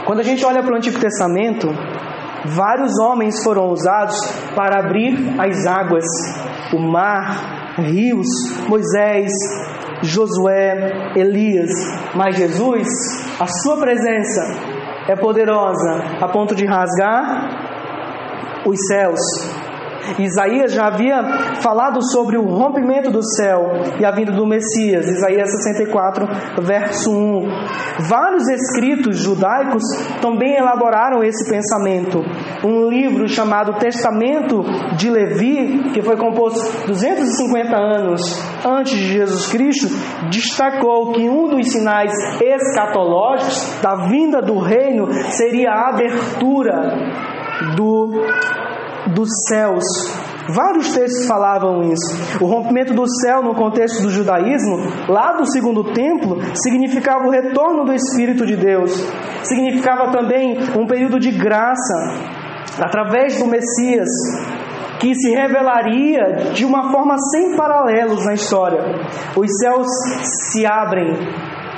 Quando 0.04 0.20
a 0.20 0.22
gente 0.22 0.44
olha 0.44 0.62
para 0.62 0.72
o 0.72 0.76
Antigo 0.76 0.98
Testamento, 0.98 1.68
vários 2.44 2.98
homens 2.98 3.42
foram 3.42 3.70
usados 3.70 4.16
para 4.54 4.80
abrir 4.80 5.16
as 5.38 5.66
águas, 5.66 6.04
o 6.72 6.78
mar, 6.78 7.74
rios, 7.78 8.26
Moisés, 8.68 9.30
Josué, 10.02 11.12
Elias. 11.14 11.70
Mas 12.14 12.36
Jesus, 12.36 12.88
a 13.38 13.46
sua 13.46 13.76
presença 13.76 14.40
é 15.08 15.16
poderosa 15.16 16.02
a 16.20 16.28
ponto 16.28 16.54
de 16.54 16.64
rasgar 16.66 17.70
os 18.66 18.78
céus 18.86 19.20
Isaías 20.18 20.72
já 20.72 20.86
havia 20.86 21.22
falado 21.60 22.02
sobre 22.10 22.36
o 22.36 22.44
rompimento 22.44 23.10
do 23.10 23.22
céu 23.22 23.60
e 24.00 24.04
a 24.04 24.10
vinda 24.10 24.32
do 24.32 24.46
Messias, 24.46 25.06
Isaías 25.06 25.50
64, 25.50 26.26
verso 26.62 27.10
1. 27.10 27.48
Vários 28.08 28.48
escritos 28.48 29.18
judaicos 29.18 29.82
também 30.20 30.56
elaboraram 30.56 31.22
esse 31.22 31.48
pensamento. 31.48 32.18
Um 32.64 32.88
livro 32.88 33.28
chamado 33.28 33.78
Testamento 33.78 34.62
de 34.96 35.10
Levi, 35.10 35.92
que 35.92 36.02
foi 36.02 36.16
composto 36.16 36.86
250 36.86 37.76
anos 37.76 38.20
antes 38.64 38.92
de 38.92 39.12
Jesus 39.12 39.46
Cristo, 39.50 39.88
destacou 40.30 41.12
que 41.12 41.28
um 41.28 41.48
dos 41.48 41.70
sinais 41.70 42.12
escatológicos 42.40 43.80
da 43.82 44.08
vinda 44.08 44.40
do 44.40 44.58
reino 44.58 45.12
seria 45.30 45.70
a 45.70 45.88
abertura 45.90 46.72
do 47.76 48.10
dos 49.14 49.28
céus. 49.48 49.84
Vários 50.48 50.92
textos 50.92 51.26
falavam 51.26 51.82
isso. 51.92 52.42
O 52.42 52.46
rompimento 52.46 52.92
do 52.92 53.08
céu 53.20 53.42
no 53.42 53.54
contexto 53.54 54.02
do 54.02 54.10
judaísmo, 54.10 54.76
lá 55.08 55.32
do 55.32 55.46
segundo 55.46 55.92
templo, 55.92 56.38
significava 56.54 57.26
o 57.26 57.30
retorno 57.30 57.84
do 57.84 57.92
Espírito 57.92 58.44
de 58.44 58.56
Deus. 58.56 58.92
Significava 59.44 60.10
também 60.10 60.58
um 60.76 60.86
período 60.86 61.20
de 61.20 61.30
graça 61.30 61.94
através 62.80 63.38
do 63.38 63.46
Messias, 63.46 64.08
que 64.98 65.14
se 65.14 65.30
revelaria 65.30 66.52
de 66.52 66.64
uma 66.64 66.90
forma 66.90 67.16
sem 67.30 67.56
paralelos 67.56 68.24
na 68.24 68.34
história. 68.34 68.82
Os 69.36 69.50
céus 69.58 69.86
se 70.50 70.66
abrem. 70.66 71.12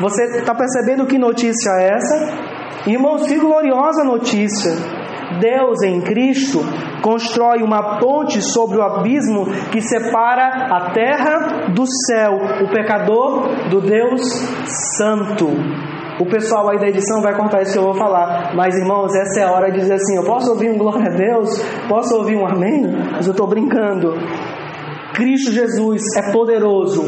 Você 0.01 0.39
está 0.39 0.55
percebendo 0.55 1.07
que 1.07 1.19
notícia 1.19 1.71
é 1.71 1.95
essa? 1.95 2.55
Irmãos, 2.87 3.27
que 3.27 3.39
gloriosa 3.39 4.05
notícia! 4.05 5.04
Deus 5.41 5.83
em 5.83 6.01
Cristo 6.01 6.61
constrói 7.03 7.63
uma 7.63 7.99
ponte 7.99 8.41
sobre 8.43 8.79
o 8.79 8.83
abismo 8.83 9.47
que 9.71 9.81
separa 9.81 10.69
a 10.71 10.91
terra 10.93 11.69
do 11.75 11.85
céu, 12.07 12.33
o 12.63 12.71
pecador 12.71 13.69
do 13.69 13.81
Deus 13.81 14.23
Santo. 14.97 15.47
O 16.21 16.27
pessoal 16.27 16.71
aí 16.71 16.79
da 16.79 16.89
edição 16.89 17.21
vai 17.21 17.37
contar 17.37 17.63
isso 17.63 17.73
que 17.73 17.79
eu 17.79 17.85
vou 17.85 17.95
falar. 17.95 18.55
Mas, 18.55 18.77
irmãos, 18.77 19.13
essa 19.17 19.41
é 19.41 19.45
a 19.45 19.53
hora 19.53 19.71
de 19.71 19.81
dizer 19.81 19.95
assim: 19.95 20.17
eu 20.17 20.25
posso 20.25 20.51
ouvir 20.51 20.71
um 20.71 20.79
glória 20.79 21.11
a 21.11 21.17
Deus? 21.17 21.51
Posso 21.89 22.17
ouvir 22.17 22.37
um 22.37 22.47
amém? 22.47 22.87
Mas 23.13 23.27
eu 23.27 23.33
estou 23.33 23.49
brincando. 23.49 24.15
Cristo 25.13 25.51
Jesus 25.51 26.03
é 26.17 26.33
poderoso 26.33 27.05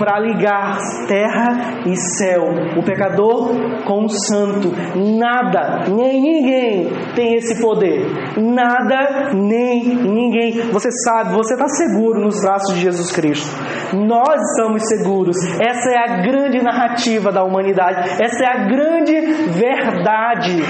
para 0.00 0.18
ligar 0.18 0.78
terra 1.06 1.82
e 1.86 1.94
céu, 1.94 2.44
o 2.74 2.82
pecador 2.82 3.50
com 3.84 4.06
o 4.06 4.08
santo. 4.08 4.72
Nada, 4.96 5.84
nem 5.90 6.22
ninguém 6.22 6.90
tem 7.14 7.34
esse 7.34 7.60
poder. 7.60 8.06
Nada, 8.38 9.34
nem 9.34 9.94
ninguém. 9.94 10.70
Você 10.72 10.88
sabe, 11.04 11.34
você 11.34 11.52
está 11.52 11.68
seguro 11.68 12.22
nos 12.22 12.40
braços 12.40 12.74
de 12.74 12.80
Jesus 12.80 13.12
Cristo. 13.12 13.50
Nós 13.94 14.40
estamos 14.52 14.82
seguros. 14.88 15.36
Essa 15.60 15.90
é 15.90 15.98
a 15.98 16.22
grande 16.22 16.62
narrativa 16.62 17.30
da 17.30 17.44
humanidade. 17.44 18.22
Essa 18.22 18.42
é 18.42 18.48
a 18.48 18.66
grande 18.68 19.20
verdade. 19.50 20.62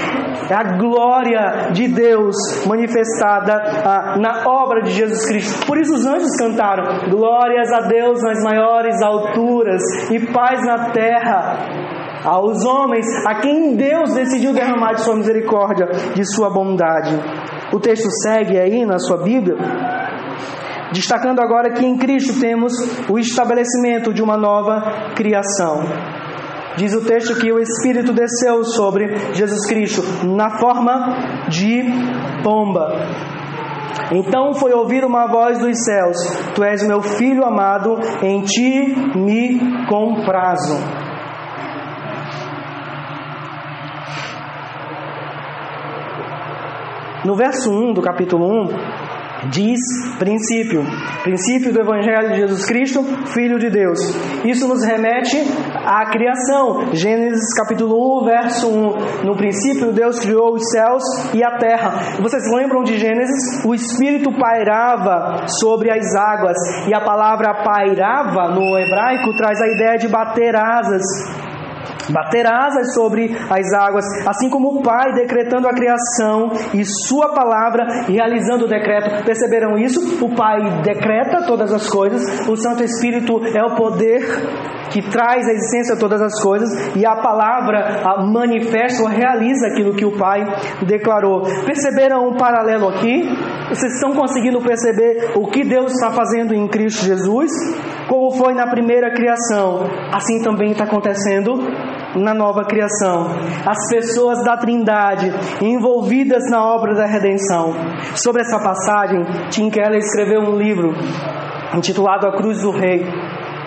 É 0.49 0.53
a 0.53 0.77
glória 0.77 1.71
de 1.71 1.87
Deus 1.87 2.35
manifestada 2.67 3.53
ah, 3.85 4.17
na 4.19 4.45
obra 4.45 4.81
de 4.81 4.91
Jesus 4.91 5.25
Cristo. 5.25 5.65
Por 5.65 5.77
isso 5.77 5.93
os 5.93 6.05
anjos 6.05 6.35
cantaram: 6.37 7.09
Glórias 7.09 7.71
a 7.71 7.87
Deus 7.87 8.21
nas 8.21 8.43
maiores 8.43 9.01
alturas 9.01 9.20
alturas 9.21 9.81
e 10.11 10.19
paz 10.31 10.65
na 10.65 10.91
terra 10.91 11.57
aos 12.23 12.63
homens 12.65 13.05
a 13.25 13.35
quem 13.35 13.75
Deus 13.75 14.13
decidiu 14.13 14.53
derramar 14.53 14.93
de 14.93 15.01
sua 15.01 15.15
misericórdia, 15.15 15.87
de 16.13 16.23
sua 16.35 16.49
bondade. 16.49 17.11
O 17.73 17.79
texto 17.79 18.09
segue 18.23 18.57
aí 18.59 18.85
na 18.85 18.99
sua 18.99 19.17
Bíblia, 19.17 19.57
destacando 20.91 21.39
agora 21.39 21.73
que 21.73 21.85
em 21.85 21.97
Cristo 21.97 22.39
temos 22.39 22.73
o 23.09 23.17
estabelecimento 23.17 24.13
de 24.13 24.21
uma 24.21 24.37
nova 24.37 25.13
criação. 25.15 25.79
Diz 26.77 26.93
o 26.93 27.05
texto 27.05 27.37
que 27.39 27.51
o 27.51 27.59
Espírito 27.59 28.13
desceu 28.13 28.63
sobre 28.63 29.33
Jesus 29.33 29.67
Cristo 29.67 30.01
na 30.25 30.57
forma 30.57 31.47
de 31.49 31.83
pomba. 32.43 33.40
Então 34.11 34.53
foi 34.53 34.73
ouvir 34.73 35.05
uma 35.05 35.27
voz 35.27 35.59
dos 35.59 35.83
céus: 35.83 36.17
Tu 36.53 36.63
és 36.63 36.85
meu 36.85 37.01
filho 37.01 37.45
amado, 37.45 37.97
em 38.21 38.41
ti 38.41 38.95
me 39.15 39.85
comprazo. 39.87 40.77
No 47.23 47.35
verso 47.35 47.69
1 47.69 47.93
do 47.93 48.01
capítulo 48.01 48.47
1, 48.47 48.67
diz 49.49 49.79
princípio, 50.19 50.83
princípio 51.23 51.73
do 51.73 51.81
Evangelho 51.81 52.29
de 52.29 52.41
Jesus 52.41 52.65
Cristo, 52.65 53.03
Filho 53.27 53.57
de 53.57 53.69
Deus. 53.69 53.99
Isso 54.45 54.67
nos 54.67 54.83
remete 54.83 55.37
à 55.85 56.05
criação. 56.09 56.93
Gênesis 56.93 57.53
capítulo 57.55 58.21
1, 58.21 58.25
verso 58.25 58.67
1. 58.67 59.25
No 59.25 59.35
princípio, 59.35 59.91
Deus 59.91 60.19
criou 60.19 60.53
os 60.53 60.69
céus 60.71 61.03
e 61.33 61.43
a 61.43 61.57
terra. 61.57 62.19
Vocês 62.21 62.43
lembram 62.53 62.83
de 62.83 62.97
Gênesis? 62.97 63.65
O 63.65 63.73
Espírito 63.73 64.31
pairava 64.37 65.47
sobre 65.59 65.91
as 65.91 66.15
águas. 66.15 66.57
E 66.87 66.93
a 66.93 67.01
palavra 67.01 67.63
pairava 67.63 68.49
no 68.53 68.77
hebraico 68.77 69.35
traz 69.35 69.59
a 69.61 69.67
ideia 69.67 69.97
de 69.97 70.07
bater 70.07 70.55
asas 70.55 71.01
bater 72.09 72.45
asas 72.47 72.93
sobre 72.93 73.35
as 73.49 73.73
águas, 73.73 74.05
assim 74.27 74.49
como 74.49 74.79
o 74.79 74.83
Pai 74.83 75.13
decretando 75.13 75.67
a 75.67 75.73
criação 75.73 76.51
e 76.73 76.83
Sua 76.85 77.33
palavra 77.33 78.05
realizando 78.07 78.65
o 78.65 78.67
decreto. 78.67 79.23
Perceberam 79.23 79.77
isso? 79.77 80.23
O 80.23 80.35
Pai 80.35 80.81
decreta 80.81 81.45
todas 81.45 81.71
as 81.73 81.89
coisas, 81.89 82.47
o 82.47 82.55
Santo 82.55 82.83
Espírito 82.83 83.41
é 83.55 83.63
o 83.63 83.75
poder 83.75 84.21
que 84.91 85.01
traz 85.09 85.47
a 85.47 85.53
essência 85.53 85.95
de 85.95 85.99
todas 85.99 86.21
as 86.21 86.41
coisas 86.41 86.95
e 86.95 87.05
a 87.05 87.15
palavra 87.15 88.03
manifesta 88.31 89.03
ou 89.03 89.09
realiza 89.09 89.67
aquilo 89.67 89.95
que 89.95 90.05
o 90.05 90.17
Pai 90.17 90.43
declarou. 90.85 91.43
Perceberam 91.65 92.27
um 92.27 92.37
paralelo 92.37 92.89
aqui? 92.89 93.23
Vocês 93.69 93.93
estão 93.93 94.13
conseguindo 94.13 94.61
perceber 94.61 95.31
o 95.35 95.47
que 95.47 95.63
Deus 95.63 95.93
está 95.93 96.11
fazendo 96.11 96.53
em 96.53 96.67
Cristo 96.67 97.05
Jesus? 97.05 97.51
Como 98.07 98.31
foi 98.31 98.53
na 98.53 98.69
primeira 98.69 99.13
criação, 99.13 99.83
assim 100.11 100.41
também 100.41 100.71
está 100.71 100.83
acontecendo 100.83 101.53
na 102.15 102.33
nova 102.33 102.65
criação. 102.65 103.27
As 103.65 103.89
pessoas 103.89 104.43
da 104.43 104.57
Trindade 104.57 105.31
envolvidas 105.61 106.43
na 106.49 106.63
obra 106.63 106.93
da 106.93 107.05
redenção. 107.05 107.73
Sobre 108.15 108.41
essa 108.41 108.59
passagem, 108.61 109.23
Tim 109.49 109.69
Keller 109.69 109.99
escreveu 109.99 110.41
um 110.41 110.57
livro 110.57 110.93
intitulado 111.75 112.27
A 112.27 112.35
Cruz 112.35 112.61
do 112.61 112.71
Rei. 112.71 113.05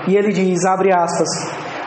E 0.09 0.17
ele 0.17 0.33
diz, 0.33 0.65
abre 0.65 0.93
aspas, 0.93 1.29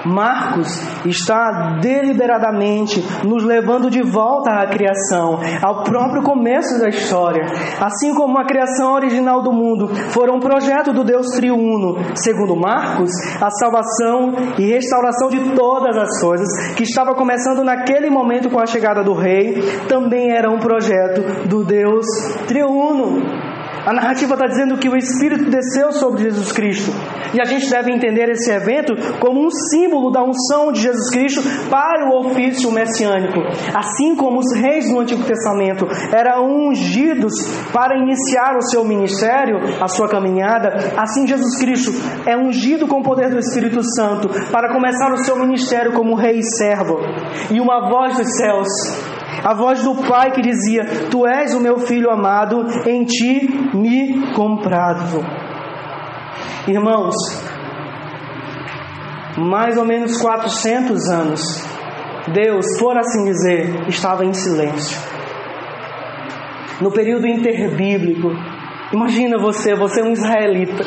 Marcos 0.05 0.67
está 1.05 1.77
deliberadamente 1.81 3.03
nos 3.25 3.43
levando 3.43 3.89
de 3.89 4.01
volta 4.01 4.51
à 4.51 4.67
criação, 4.67 5.39
ao 5.61 5.83
próprio 5.83 6.23
começo 6.23 6.79
da 6.79 6.89
história. 6.89 7.43
Assim 7.81 8.13
como 8.13 8.39
a 8.39 8.45
criação 8.45 8.93
original 8.93 9.41
do 9.41 9.51
mundo 9.51 9.87
fora 10.11 10.33
um 10.33 10.39
projeto 10.39 10.93
do 10.93 11.03
Deus 11.03 11.27
triuno, 11.35 11.97
segundo 12.15 12.55
Marcos, 12.55 13.11
a 13.41 13.49
salvação 13.49 14.33
e 14.57 14.71
restauração 14.71 15.29
de 15.29 15.55
todas 15.55 15.97
as 15.97 16.21
coisas, 16.21 16.47
que 16.75 16.83
estava 16.83 17.13
começando 17.15 17.63
naquele 17.63 18.09
momento 18.09 18.49
com 18.49 18.59
a 18.59 18.65
chegada 18.65 19.03
do 19.03 19.13
rei, 19.13 19.61
também 19.87 20.31
era 20.31 20.49
um 20.49 20.59
projeto 20.59 21.47
do 21.47 21.63
Deus 21.63 22.05
triuno. 22.47 23.46
A 23.87 23.93
narrativa 23.93 24.33
está 24.33 24.47
dizendo 24.47 24.77
que 24.77 24.89
o 24.89 24.97
Espírito 24.97 25.49
desceu 25.49 25.93
sobre 25.93 26.23
Jesus 26.23 26.51
Cristo. 26.51 26.91
E 27.33 27.39
a 27.39 27.45
gente 27.45 27.69
deve 27.69 27.89
entender 27.89 28.29
esse 28.29 28.51
evento 28.51 28.93
como 29.17 29.39
um 29.39 29.49
símbolo 29.49 30.11
da 30.11 30.21
unção 30.21 30.73
de 30.73 30.81
Jesus 30.81 31.09
Cristo 31.09 31.41
para 31.69 32.09
o 32.09 32.19
ofício 32.19 32.69
messiânico. 32.69 33.39
Assim 33.73 34.13
como 34.13 34.39
os 34.39 34.53
reis 34.57 34.91
do 34.91 34.99
Antigo 34.99 35.23
Testamento 35.23 35.87
eram 36.13 36.67
ungidos 36.67 37.31
para 37.71 37.97
iniciar 37.97 38.57
o 38.57 38.61
seu 38.61 38.83
ministério, 38.83 39.57
a 39.81 39.87
sua 39.87 40.09
caminhada, 40.09 40.67
assim 40.97 41.25
Jesus 41.25 41.57
Cristo 41.57 41.93
é 42.25 42.35
ungido 42.35 42.87
com 42.87 42.99
o 42.99 43.03
poder 43.03 43.29
do 43.29 43.39
Espírito 43.39 43.81
Santo 43.95 44.27
para 44.51 44.73
começar 44.73 45.13
o 45.13 45.23
seu 45.23 45.39
ministério 45.39 45.93
como 45.93 46.13
rei 46.13 46.39
e 46.39 46.43
servo. 46.43 46.99
E 47.49 47.61
uma 47.61 47.89
voz 47.89 48.17
dos 48.17 48.35
céus 48.35 48.67
a 49.43 49.53
voz 49.53 49.83
do 49.83 49.95
Pai 49.95 50.31
que 50.31 50.41
dizia: 50.41 50.83
Tu 51.09 51.27
és 51.27 51.53
o 51.53 51.59
meu 51.59 51.79
filho 51.79 52.09
amado, 52.09 52.65
em 52.85 53.03
ti 53.03 53.47
me 53.73 54.33
comprado. 54.33 55.23
Irmãos, 56.67 57.15
mais 59.37 59.77
ou 59.77 59.85
menos 59.85 60.19
400 60.19 61.09
anos, 61.09 61.41
Deus, 62.33 62.65
por 62.79 62.97
assim 62.97 63.25
dizer, 63.25 63.87
estava 63.87 64.25
em 64.25 64.33
silêncio. 64.33 64.97
No 66.81 66.91
período 66.91 67.27
interbíblico, 67.27 68.29
imagina 68.93 69.37
você, 69.37 69.75
você 69.75 70.01
é 70.01 70.03
um 70.03 70.11
israelita. 70.11 70.83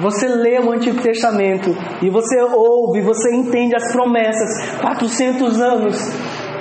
Você 0.00 0.26
lê 0.26 0.58
o 0.58 0.72
Antigo 0.72 1.00
Testamento 1.00 1.76
e 2.02 2.10
você 2.10 2.40
ouve, 2.42 3.00
você 3.00 3.32
entende 3.32 3.76
as 3.76 3.92
promessas. 3.92 4.80
400 4.80 5.60
anos 5.60 5.96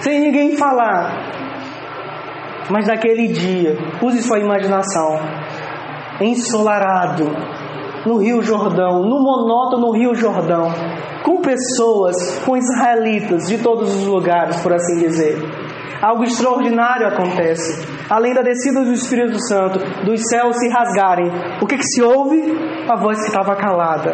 sem 0.04 0.20
ninguém 0.20 0.58
falar. 0.58 1.12
Mas 2.70 2.88
naquele 2.88 3.28
dia, 3.28 3.78
use 4.02 4.22
sua 4.22 4.40
imaginação, 4.40 5.20
ensolarado, 6.22 7.26
no 8.06 8.18
Rio 8.18 8.42
Jordão, 8.42 9.02
no 9.02 9.20
monótono 9.22 9.92
Rio 9.92 10.14
Jordão, 10.14 10.74
com 11.24 11.42
pessoas, 11.42 12.40
com 12.46 12.58
israelitas 12.58 13.48
de 13.48 13.58
todos 13.58 13.94
os 13.96 14.06
lugares, 14.06 14.62
por 14.62 14.74
assim 14.74 15.00
dizer. 15.00 15.38
Algo 16.02 16.26
extraordinário 16.26 17.08
acontece. 17.08 17.88
Além 18.10 18.34
da 18.34 18.42
descida 18.42 18.84
do 18.84 18.92
Espírito 18.92 19.40
Santo, 19.48 19.80
dos 20.04 20.22
céus 20.28 20.58
se 20.58 20.68
rasgarem. 20.68 21.32
O 21.62 21.66
que, 21.66 21.78
que 21.78 21.86
se 21.86 22.02
ouve? 22.02 22.42
A 22.90 22.98
voz 22.98 23.18
que 23.20 23.28
estava 23.28 23.56
calada. 23.56 24.14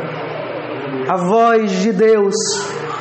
A 1.07 1.17
voz 1.17 1.81
de 1.81 1.91
Deus 1.91 2.35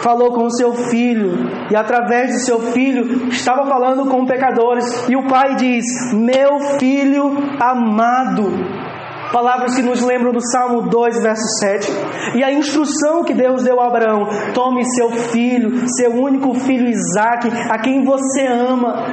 falou 0.02 0.32
com 0.32 0.44
o 0.44 0.50
seu 0.50 0.72
filho 0.72 1.32
e 1.70 1.76
através 1.76 2.32
do 2.32 2.40
seu 2.40 2.60
filho 2.72 3.28
estava 3.28 3.66
falando 3.68 4.06
com 4.06 4.26
pecadores. 4.26 5.08
E 5.08 5.16
o 5.16 5.26
pai 5.26 5.56
diz: 5.56 5.84
Meu 6.12 6.60
filho 6.78 7.36
amado. 7.60 8.88
Palavras 9.32 9.74
que 9.74 9.82
nos 9.82 10.00
lembram 10.02 10.32
do 10.32 10.40
Salmo 10.40 10.88
2, 10.88 11.22
verso 11.22 11.46
7. 11.60 12.38
E 12.38 12.42
a 12.42 12.50
instrução 12.50 13.22
que 13.22 13.34
Deus 13.34 13.62
deu 13.62 13.80
a 13.80 13.86
Abraão: 13.86 14.26
tome 14.54 14.84
seu 14.84 15.10
filho, 15.10 15.86
seu 15.96 16.12
único 16.12 16.54
filho 16.54 16.88
Isaac, 16.88 17.48
a 17.70 17.78
quem 17.78 18.04
você 18.04 18.46
ama. 18.46 19.04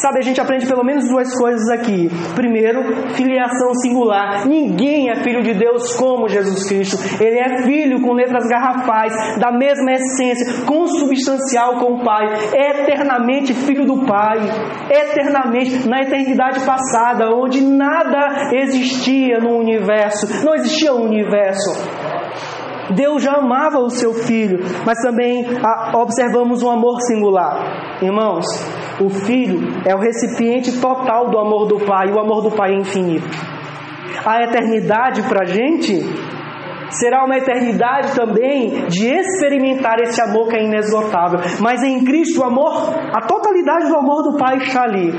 Sabe, 0.00 0.18
a 0.18 0.22
gente 0.22 0.40
aprende 0.40 0.66
pelo 0.66 0.84
menos 0.84 1.08
duas 1.08 1.32
coisas 1.36 1.68
aqui. 1.70 2.08
Primeiro, 2.34 2.82
filiação 3.14 3.74
singular. 3.74 4.46
Ninguém 4.46 5.10
é 5.10 5.22
filho 5.22 5.42
de 5.42 5.54
Deus 5.54 5.96
como 5.96 6.28
Jesus 6.28 6.68
Cristo. 6.68 6.96
Ele 7.22 7.38
é 7.38 7.62
filho 7.62 8.00
com 8.02 8.12
letras 8.12 8.44
garrafais, 8.48 9.12
da 9.38 9.50
mesma 9.52 9.92
essência, 9.92 10.64
consubstancial 10.66 11.78
com 11.78 11.94
o 11.94 12.04
Pai, 12.04 12.26
eternamente 12.54 13.54
filho 13.54 13.84
do 13.84 14.06
Pai, 14.06 14.38
eternamente, 14.90 15.88
na 15.88 16.00
eternidade 16.02 16.60
passada, 16.64 17.30
onde 17.34 17.60
nada 17.60 18.50
existia 18.54 19.38
no 19.38 19.58
universo, 19.58 20.44
não 20.44 20.54
existia 20.54 20.92
o 20.92 21.00
um 21.00 21.04
universo. 21.04 22.57
Deus 22.94 23.22
já 23.22 23.34
amava 23.34 23.78
o 23.78 23.90
seu 23.90 24.14
filho, 24.14 24.60
mas 24.84 24.98
também 25.02 25.46
observamos 25.94 26.62
um 26.62 26.70
amor 26.70 27.00
singular. 27.02 27.98
Irmãos, 28.02 28.46
o 29.00 29.08
filho 29.10 29.60
é 29.84 29.94
o 29.94 29.98
recipiente 29.98 30.80
total 30.80 31.30
do 31.30 31.38
amor 31.38 31.66
do 31.66 31.78
Pai, 31.80 32.08
e 32.08 32.12
o 32.12 32.18
amor 32.18 32.42
do 32.42 32.50
Pai 32.50 32.72
é 32.72 32.78
infinito. 32.78 33.28
A 34.24 34.42
eternidade 34.42 35.22
para 35.22 35.42
a 35.42 35.46
gente 35.46 36.02
será 36.90 37.24
uma 37.24 37.36
eternidade 37.36 38.14
também 38.14 38.86
de 38.88 39.06
experimentar 39.06 40.00
esse 40.00 40.20
amor 40.20 40.48
que 40.48 40.56
é 40.56 40.64
inesgotável. 40.64 41.40
Mas 41.60 41.82
em 41.82 42.04
Cristo 42.04 42.40
o 42.40 42.44
amor, 42.44 42.94
a 43.14 43.26
totalidade 43.26 43.88
do 43.88 43.96
amor 43.96 44.22
do 44.22 44.36
Pai 44.36 44.58
está 44.58 44.82
ali. 44.82 45.12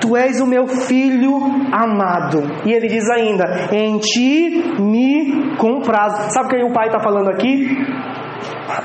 Tu 0.00 0.16
és 0.16 0.40
o 0.40 0.46
meu 0.46 0.66
filho 0.66 1.38
amado. 1.72 2.42
E 2.66 2.72
ele 2.72 2.88
diz 2.88 3.08
ainda: 3.10 3.68
Em 3.72 3.98
ti 3.98 4.80
me 4.80 5.56
compraz. 5.56 6.32
Sabe 6.32 6.46
o 6.46 6.50
que 6.50 6.64
o 6.64 6.72
Pai 6.72 6.86
está 6.86 7.00
falando 7.00 7.30
aqui? 7.30 7.68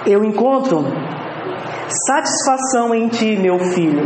Eu 0.05 0.23
encontro 0.23 0.79
satisfação 2.07 2.93
em 2.93 3.07
ti, 3.07 3.37
meu 3.37 3.59
filho. 3.59 4.03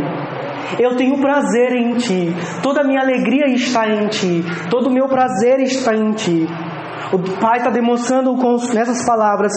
Eu 0.78 0.96
tenho 0.96 1.20
prazer 1.20 1.72
em 1.72 1.94
ti. 1.94 2.34
Toda 2.62 2.80
a 2.80 2.84
minha 2.84 3.00
alegria 3.00 3.46
está 3.54 3.86
em 3.88 4.06
ti. 4.08 4.42
Todo 4.70 4.88
o 4.88 4.92
meu 4.92 5.06
prazer 5.06 5.60
está 5.60 5.94
em 5.94 6.12
ti. 6.12 6.46
O 7.12 7.18
Pai 7.38 7.58
está 7.58 7.70
demonstrando 7.70 8.34
nessas 8.72 9.04
palavras 9.04 9.52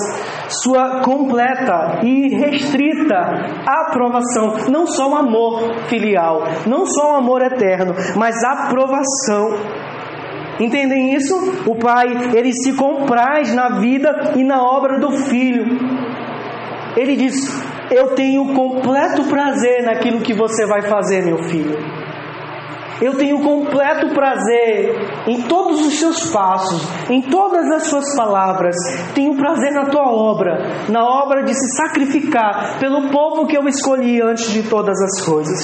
sua 0.49 1.01
completa 1.01 2.01
e 2.03 2.35
restrita 2.35 3.15
aprovação. 3.65 4.69
Não 4.69 4.85
só 4.85 5.09
um 5.09 5.15
amor 5.15 5.73
filial, 5.87 6.43
não 6.67 6.85
só 6.85 7.13
um 7.13 7.15
amor 7.15 7.41
eterno, 7.41 7.93
mas 8.17 8.43
aprovação. 8.43 9.57
Entendem 10.59 11.13
isso? 11.15 11.33
O 11.65 11.75
Pai, 11.75 12.07
ele 12.33 12.51
se 12.51 12.73
compraz 12.73 13.53
na 13.53 13.79
vida 13.79 14.33
e 14.35 14.43
na 14.43 14.61
obra 14.61 14.99
do 14.99 15.11
Filho. 15.11 15.65
Ele 16.97 17.15
diz: 17.15 17.35
Eu 17.91 18.15
tenho 18.15 18.53
completo 18.53 19.23
prazer 19.25 19.83
naquilo 19.83 20.21
que 20.21 20.33
você 20.33 20.65
vai 20.65 20.81
fazer, 20.81 21.23
meu 21.23 21.37
filho. 21.49 22.04
Eu 23.01 23.17
tenho 23.17 23.41
completo 23.41 24.13
prazer 24.13 24.95
em 25.27 25.41
todos 25.43 25.85
os 25.85 25.99
seus 25.99 26.31
passos, 26.31 26.81
em 27.09 27.21
todas 27.21 27.69
as 27.71 27.87
suas 27.87 28.15
palavras. 28.15 28.75
Tenho 29.13 29.35
prazer 29.35 29.71
na 29.73 29.85
tua 29.85 30.09
obra, 30.09 30.57
na 30.89 31.03
obra 31.03 31.43
de 31.43 31.53
se 31.53 31.75
sacrificar 31.75 32.79
pelo 32.79 33.09
povo 33.09 33.47
que 33.47 33.57
eu 33.57 33.67
escolhi 33.67 34.21
antes 34.21 34.49
de 34.51 34.63
todas 34.63 34.95
as 35.01 35.25
coisas. 35.25 35.59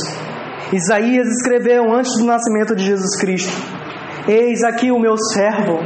Isaías 0.73 1.27
escreveu 1.27 1.93
antes 1.93 2.11
do 2.17 2.25
nascimento 2.25 2.75
de 2.75 2.85
Jesus 2.85 3.19
Cristo: 3.19 3.51
Eis 4.27 4.63
aqui 4.63 4.91
o 4.91 4.99
meu 4.99 5.15
servo 5.17 5.79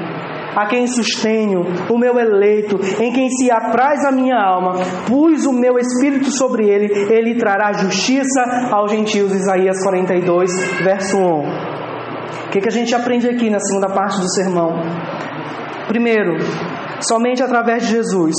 a 0.56 0.66
quem 0.68 0.88
sustenho, 0.88 1.62
o 1.90 1.98
meu 1.98 2.18
eleito, 2.18 2.80
em 3.02 3.12
quem 3.12 3.30
se 3.30 3.52
apraz 3.52 4.06
a 4.06 4.12
minha 4.12 4.38
alma, 4.38 4.74
pus 5.08 5.46
o 5.46 5.52
meu 5.52 5.78
espírito 5.78 6.32
sobre 6.32 6.70
ele, 6.70 7.14
ele 7.14 7.36
trará 7.36 7.74
justiça 7.74 8.42
aos 8.72 8.92
gentios. 8.92 9.34
Isaías 9.34 9.84
42, 9.84 10.50
verso 10.84 11.18
1. 11.18 11.22
O 12.46 12.50
que, 12.52 12.62
que 12.62 12.70
a 12.70 12.72
gente 12.72 12.96
aprende 12.96 13.28
aqui 13.28 13.50
na 13.50 13.60
segunda 13.60 13.94
parte 13.94 14.22
do 14.22 14.30
sermão? 14.30 14.80
Primeiro, 15.88 16.38
somente 17.02 17.44
através 17.44 17.84
de 17.84 17.94
Jesus 17.94 18.34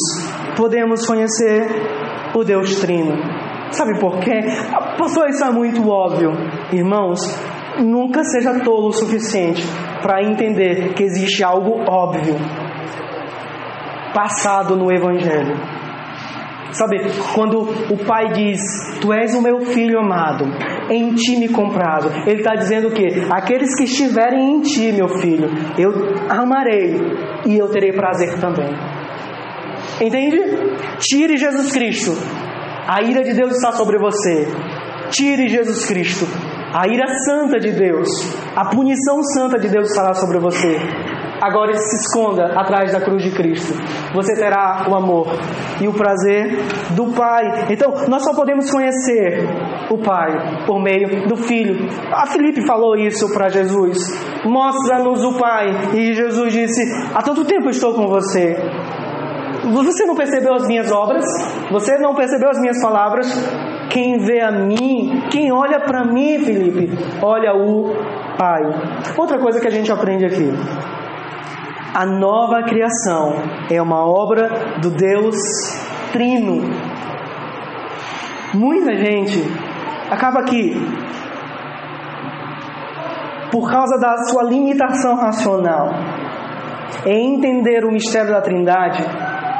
podemos 0.56 1.06
conhecer 1.06 1.66
o 2.34 2.42
Deus 2.42 2.76
Trino. 2.80 3.14
Sabe 3.70 3.98
por 4.00 4.18
quê? 4.20 4.40
Pastor, 4.98 5.28
isso 5.28 5.44
é 5.44 5.50
muito 5.50 5.86
óbvio. 5.88 6.30
Irmãos, 6.72 7.20
nunca 7.82 8.22
seja 8.24 8.60
tolo 8.60 8.88
o 8.88 8.92
suficiente 8.92 9.62
para 10.02 10.22
entender 10.22 10.94
que 10.94 11.02
existe 11.02 11.42
algo 11.42 11.84
óbvio 11.88 12.36
passado 14.14 14.74
no 14.76 14.90
Evangelho. 14.90 15.54
Sabe, 16.72 16.98
quando 17.34 17.60
o 17.60 17.96
pai 18.04 18.32
diz: 18.32 18.60
Tu 19.00 19.12
és 19.12 19.34
o 19.34 19.42
meu 19.42 19.60
filho 19.60 19.98
amado, 19.98 20.44
em 20.90 21.14
ti 21.14 21.36
me 21.36 21.48
comprado, 21.48 22.10
ele 22.26 22.40
está 22.40 22.54
dizendo 22.54 22.90
que 22.90 23.06
aqueles 23.30 23.74
que 23.76 23.84
estiverem 23.84 24.56
em 24.56 24.60
ti, 24.60 24.92
meu 24.92 25.08
filho, 25.08 25.48
eu 25.78 25.90
amarei 26.28 26.96
e 27.46 27.56
eu 27.56 27.68
terei 27.68 27.92
prazer 27.92 28.38
também. 28.40 28.70
Entende? 30.00 30.38
Tire 30.98 31.36
Jesus 31.36 31.72
Cristo. 31.72 32.12
A 32.86 33.02
ira 33.02 33.22
de 33.22 33.32
Deus 33.32 33.52
está 33.52 33.72
sobre 33.72 33.98
você. 33.98 34.46
Tire 35.10 35.48
Jesus 35.48 35.86
Cristo. 35.86 36.26
A 36.74 36.86
ira 36.88 37.06
santa 37.24 37.58
de 37.58 37.72
Deus, 37.72 38.08
a 38.54 38.68
punição 38.68 39.22
santa 39.22 39.58
de 39.58 39.68
Deus 39.68 39.88
estará 39.88 40.12
sobre 40.14 40.38
você. 40.38 40.76
Agora 41.40 41.72
se 41.74 41.96
esconda 41.96 42.58
atrás 42.58 42.92
da 42.92 43.00
cruz 43.00 43.22
de 43.22 43.30
Cristo. 43.30 43.74
Você 44.14 44.34
terá 44.34 44.86
o 44.88 44.94
amor 44.94 45.26
e 45.80 45.86
o 45.86 45.92
prazer 45.92 46.58
do 46.94 47.12
Pai. 47.12 47.66
Então, 47.70 47.92
nós 48.08 48.24
só 48.24 48.34
podemos 48.34 48.70
conhecer 48.70 49.46
o 49.90 49.98
Pai 49.98 50.64
por 50.66 50.82
meio 50.82 51.28
do 51.28 51.36
Filho. 51.36 51.88
A 52.12 52.26
Felipe 52.26 52.66
falou 52.66 52.96
isso 52.96 53.32
para 53.34 53.50
Jesus. 53.50 53.98
Mostra-nos 54.44 55.22
o 55.24 55.38
Pai. 55.38 55.68
E 55.94 56.14
Jesus 56.14 56.52
disse: 56.52 56.82
Há 57.14 57.22
tanto 57.22 57.44
tempo 57.44 57.68
estou 57.68 57.94
com 57.94 58.08
você. 58.08 58.56
Você 59.72 60.06
não 60.06 60.14
percebeu 60.14 60.54
as 60.54 60.66
minhas 60.66 60.90
obras? 60.92 61.24
Você 61.70 61.98
não 61.98 62.14
percebeu 62.14 62.50
as 62.50 62.60
minhas 62.60 62.80
palavras? 62.80 63.26
Quem 63.90 64.18
vê 64.18 64.40
a 64.40 64.52
mim, 64.52 65.22
quem 65.30 65.52
olha 65.52 65.80
para 65.80 66.04
mim, 66.04 66.38
Felipe, 66.44 66.90
olha 67.22 67.54
o 67.54 67.94
Pai. 68.38 68.62
Outra 69.16 69.38
coisa 69.38 69.60
que 69.60 69.66
a 69.66 69.70
gente 69.70 69.90
aprende 69.90 70.24
aqui. 70.24 70.50
A 71.94 72.04
nova 72.04 72.62
criação 72.62 73.34
é 73.70 73.80
uma 73.80 74.06
obra 74.06 74.78
do 74.80 74.90
Deus 74.90 75.36
Trino. 76.12 76.62
Muita 78.54 78.94
gente 78.96 79.42
acaba 80.10 80.40
aqui 80.40 80.74
por 83.50 83.70
causa 83.70 83.98
da 83.98 84.16
sua 84.24 84.42
limitação 84.44 85.16
racional 85.16 85.88
em 87.06 87.34
entender 87.34 87.84
o 87.84 87.90
mistério 87.90 88.30
da 88.30 88.40
Trindade, 88.40 89.02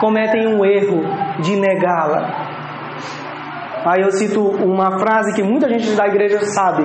cometem 0.01 0.47
um 0.47 0.65
erro 0.65 1.03
de 1.41 1.57
negá-la. 1.57 2.57
Aí 3.85 4.03
eu 4.03 4.11
cito 4.11 4.41
uma 4.41 4.99
frase 4.99 5.35
que 5.35 5.43
muita 5.43 5.69
gente 5.69 5.93
da 5.95 6.07
igreja 6.07 6.41
sabe: 6.47 6.85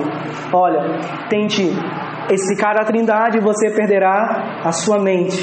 olha, 0.52 0.98
tente 1.28 1.62
explicar 2.30 2.80
a 2.80 2.84
Trindade 2.84 3.38
e 3.38 3.40
você 3.40 3.70
perderá 3.70 4.60
a 4.64 4.72
sua 4.72 5.00
mente. 5.00 5.42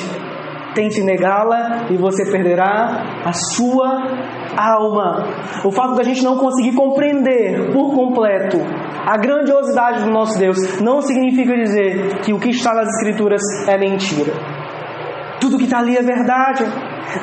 Tente 0.73 1.01
negá-la 1.01 1.87
e 1.89 1.97
você 1.97 2.31
perderá 2.31 3.03
a 3.25 3.33
sua 3.33 4.07
alma. 4.55 5.25
O 5.65 5.71
fato 5.71 5.95
da 5.95 6.03
gente 6.03 6.23
não 6.23 6.37
conseguir 6.37 6.75
compreender 6.75 7.71
por 7.73 7.93
completo 7.93 8.57
a 9.05 9.17
grandiosidade 9.17 10.03
do 10.03 10.11
nosso 10.11 10.37
Deus 10.37 10.79
não 10.81 11.01
significa 11.01 11.55
dizer 11.55 12.19
que 12.21 12.31
o 12.31 12.39
que 12.39 12.49
está 12.49 12.73
nas 12.73 12.87
Escrituras 12.89 13.41
é 13.67 13.77
mentira. 13.77 14.31
Tudo 15.39 15.57
que 15.57 15.63
está 15.63 15.79
ali 15.79 15.97
é 15.97 16.01
verdade. 16.01 16.63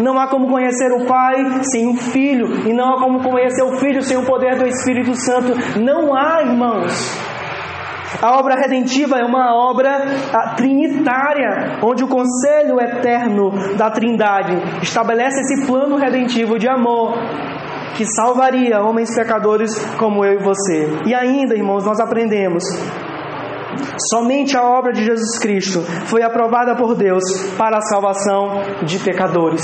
Não 0.00 0.18
há 0.18 0.28
como 0.28 0.48
conhecer 0.48 0.92
o 0.92 1.06
Pai 1.06 1.34
sem 1.62 1.88
o 1.88 1.94
Filho, 1.94 2.68
e 2.68 2.72
não 2.72 2.94
há 2.94 3.00
como 3.00 3.22
conhecer 3.22 3.62
o 3.62 3.78
Filho 3.78 4.02
sem 4.02 4.16
o 4.16 4.24
poder 4.24 4.56
do 4.56 4.66
Espírito 4.66 5.14
Santo. 5.14 5.52
Não 5.80 6.14
há, 6.14 6.42
irmãos. 6.42 7.36
A 8.22 8.38
obra 8.38 8.54
redentiva 8.54 9.18
é 9.18 9.24
uma 9.24 9.54
obra 9.54 9.90
ah, 10.32 10.54
trinitária, 10.56 11.78
onde 11.82 12.02
o 12.02 12.08
conselho 12.08 12.80
eterno 12.80 13.50
da 13.76 13.90
Trindade 13.90 14.82
estabelece 14.82 15.40
esse 15.40 15.66
plano 15.66 15.96
redentivo 15.96 16.58
de 16.58 16.68
amor 16.68 17.14
que 17.96 18.04
salvaria 18.04 18.82
homens 18.82 19.14
pecadores 19.14 19.72
como 19.96 20.24
eu 20.24 20.40
e 20.40 20.42
você. 20.42 20.88
E 21.06 21.14
ainda, 21.14 21.54
irmãos, 21.54 21.84
nós 21.84 21.98
aprendemos 21.98 22.62
Somente 24.10 24.56
a 24.56 24.62
obra 24.62 24.92
de 24.92 25.04
Jesus 25.04 25.38
Cristo 25.38 25.80
foi 26.06 26.22
aprovada 26.22 26.74
por 26.76 26.94
Deus 26.94 27.22
para 27.56 27.78
a 27.78 27.82
salvação 27.82 28.62
de 28.82 28.98
pecadores. 28.98 29.62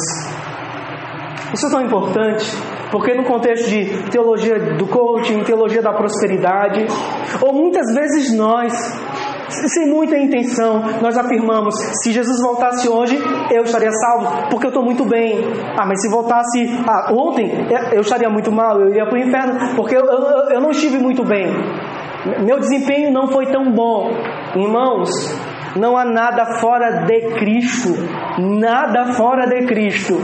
Isso 1.52 1.66
é 1.66 1.70
tão 1.70 1.82
importante, 1.82 2.46
porque 2.90 3.12
no 3.12 3.24
contexto 3.24 3.68
de 3.68 4.10
teologia 4.10 4.76
do 4.76 4.86
coaching, 4.86 5.44
teologia 5.44 5.82
da 5.82 5.92
prosperidade, 5.92 6.86
ou 7.42 7.52
muitas 7.52 7.94
vezes 7.94 8.34
nós, 8.34 8.72
sem 9.48 9.90
muita 9.90 10.16
intenção, 10.16 10.82
nós 11.02 11.16
afirmamos: 11.18 11.74
se 12.02 12.10
Jesus 12.10 12.40
voltasse 12.40 12.88
hoje, 12.88 13.18
eu 13.50 13.64
estaria 13.64 13.92
salvo, 13.92 14.48
porque 14.48 14.66
eu 14.66 14.70
estou 14.70 14.82
muito 14.82 15.04
bem. 15.04 15.44
Ah, 15.78 15.84
mas 15.86 16.00
se 16.00 16.08
voltasse 16.08 16.70
ah, 16.88 17.12
ontem, 17.12 17.50
eu 17.92 18.00
estaria 18.00 18.30
muito 18.30 18.50
mal, 18.50 18.80
eu 18.80 18.88
iria 18.88 19.04
para 19.04 19.14
o 19.14 19.18
inferno, 19.18 19.76
porque 19.76 19.94
eu, 19.94 20.04
eu, 20.06 20.50
eu 20.52 20.60
não 20.60 20.70
estive 20.70 20.98
muito 20.98 21.22
bem. 21.22 21.48
Meu 22.44 22.58
desempenho 22.58 23.12
não 23.12 23.28
foi 23.28 23.46
tão 23.46 23.72
bom. 23.72 24.10
Irmãos, 24.54 25.10
não 25.76 25.96
há 25.96 26.04
nada 26.04 26.60
fora 26.60 27.04
de 27.06 27.34
Cristo, 27.38 27.90
nada 28.38 29.12
fora 29.14 29.46
de 29.46 29.66
Cristo 29.66 30.14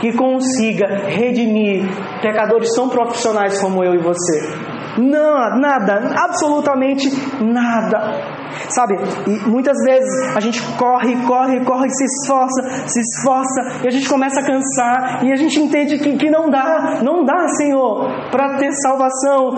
que 0.00 0.12
consiga 0.16 1.06
redimir 1.06 1.84
pecadores 2.20 2.74
tão 2.74 2.88
profissionais 2.88 3.60
como 3.60 3.84
eu 3.84 3.94
e 3.94 3.98
você. 3.98 4.72
Não, 4.98 5.58
nada, 5.58 6.12
absolutamente 6.16 7.08
nada. 7.40 8.41
Sabe? 8.68 8.94
E 9.26 9.48
muitas 9.48 9.76
vezes 9.84 10.36
a 10.36 10.40
gente 10.40 10.60
corre, 10.76 11.16
corre, 11.26 11.64
corre, 11.64 11.88
se 11.90 12.04
esforça, 12.04 12.88
se 12.88 13.00
esforça, 13.00 13.84
e 13.84 13.88
a 13.88 13.90
gente 13.90 14.08
começa 14.08 14.40
a 14.40 14.44
cansar, 14.44 15.24
e 15.24 15.32
a 15.32 15.36
gente 15.36 15.60
entende 15.60 15.98
que, 15.98 16.16
que 16.16 16.30
não 16.30 16.50
dá, 16.50 17.00
não 17.02 17.24
dá, 17.24 17.46
Senhor, 17.48 18.30
para 18.30 18.58
ter 18.58 18.72
salvação, 18.82 19.54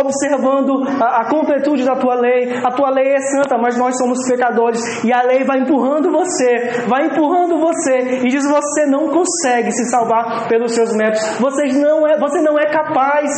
observando 0.00 0.82
a, 1.00 1.22
a 1.22 1.28
completude 1.28 1.84
da 1.84 1.96
tua 1.96 2.14
lei. 2.14 2.58
A 2.64 2.70
tua 2.70 2.90
lei 2.90 3.14
é 3.14 3.18
santa, 3.18 3.58
mas 3.58 3.76
nós 3.76 3.96
somos 3.98 4.18
pecadores, 4.28 5.04
e 5.04 5.12
a 5.12 5.22
lei 5.22 5.44
vai 5.44 5.60
empurrando 5.60 6.10
você, 6.10 6.84
vai 6.86 7.06
empurrando 7.06 7.58
você, 7.58 8.20
e 8.24 8.28
diz: 8.28 8.44
você 8.48 8.86
não 8.86 9.08
consegue 9.08 9.70
se 9.72 9.84
salvar 9.90 10.48
pelos 10.48 10.72
seus 10.72 10.94
métodos, 10.94 11.38
você 11.38 11.66
não 11.78 12.06
é, 12.06 12.18
você 12.18 12.40
não 12.40 12.58
é 12.58 12.66
capaz, 12.66 13.30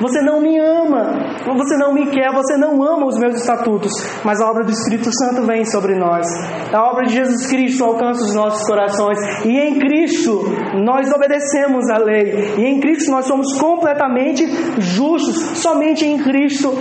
você 0.00 0.20
não 0.20 0.40
me 0.40 0.58
ama, 0.58 1.14
você 1.56 1.76
não 1.76 1.92
me 1.92 2.06
quer, 2.10 2.32
você 2.32 2.56
não 2.56 2.82
ama 2.82 3.06
os 3.06 3.18
meus 3.18 3.36
estatutos, 3.36 3.92
mas 4.24 4.40
a 4.40 4.47
obra 4.50 4.64
do 4.64 4.70
Espírito 4.72 5.10
Santo 5.12 5.46
vem 5.46 5.64
sobre 5.64 5.94
nós. 5.94 6.26
A 6.72 6.90
obra 6.90 7.06
de 7.06 7.14
Jesus 7.14 7.46
Cristo 7.46 7.84
alcança 7.84 8.22
os 8.24 8.34
nossos 8.34 8.66
corações. 8.66 9.18
E 9.44 9.58
em 9.58 9.78
Cristo 9.78 10.42
nós 10.84 11.10
obedecemos 11.12 11.88
a 11.90 11.98
lei. 11.98 12.54
E 12.58 12.64
em 12.64 12.80
Cristo 12.80 13.10
nós 13.10 13.26
somos 13.26 13.58
completamente 13.58 14.46
justos. 14.80 15.58
Somente 15.58 16.04
em 16.04 16.18
Cristo 16.18 16.72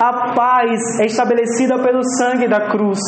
a 0.00 0.34
paz 0.34 0.80
é 1.00 1.06
estabelecida 1.06 1.78
pelo 1.78 2.02
sangue 2.18 2.48
da 2.48 2.68
cruz. 2.68 2.98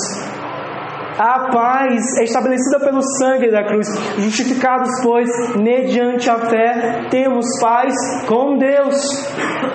A 1.19 1.51
paz 1.51 2.05
é 2.19 2.25
estabelecida 2.25 2.79
pelo 2.79 3.01
sangue 3.19 3.51
da 3.51 3.65
cruz. 3.65 3.87
Justificados, 4.19 4.91
pois, 5.03 5.29
mediante 5.57 6.29
a 6.29 6.39
fé, 6.39 7.09
temos 7.11 7.47
paz 7.59 7.95
com 8.27 8.59
Deus. 8.59 9.27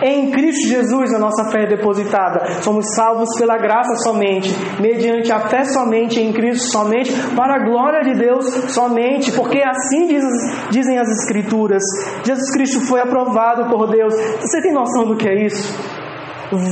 Em 0.03 0.29
Cristo 0.29 0.67
Jesus 0.67 1.11
a 1.11 1.17
nossa 1.17 1.49
fé 1.51 1.63
é 1.63 1.67
depositada. 1.67 2.61
Somos 2.61 2.85
salvos 2.95 3.29
pela 3.39 3.57
graça 3.57 3.95
somente, 4.03 4.53
mediante 4.79 5.31
a 5.31 5.39
fé 5.49 5.63
somente, 5.63 6.19
em 6.19 6.31
Cristo 6.31 6.71
somente, 6.71 7.11
para 7.35 7.55
a 7.55 7.65
glória 7.65 8.01
de 8.03 8.19
Deus 8.19 8.45
somente, 8.71 9.31
porque 9.31 9.63
assim 9.63 10.05
diz, 10.05 10.23
dizem 10.69 10.99
as 10.99 11.09
Escrituras. 11.21 11.81
Jesus 12.23 12.51
Cristo 12.53 12.81
foi 12.81 12.99
aprovado 12.99 13.67
por 13.67 13.89
Deus. 13.89 14.13
Você 14.41 14.61
tem 14.61 14.73
noção 14.73 15.07
do 15.07 15.17
que 15.17 15.27
é 15.27 15.45
isso? 15.45 15.73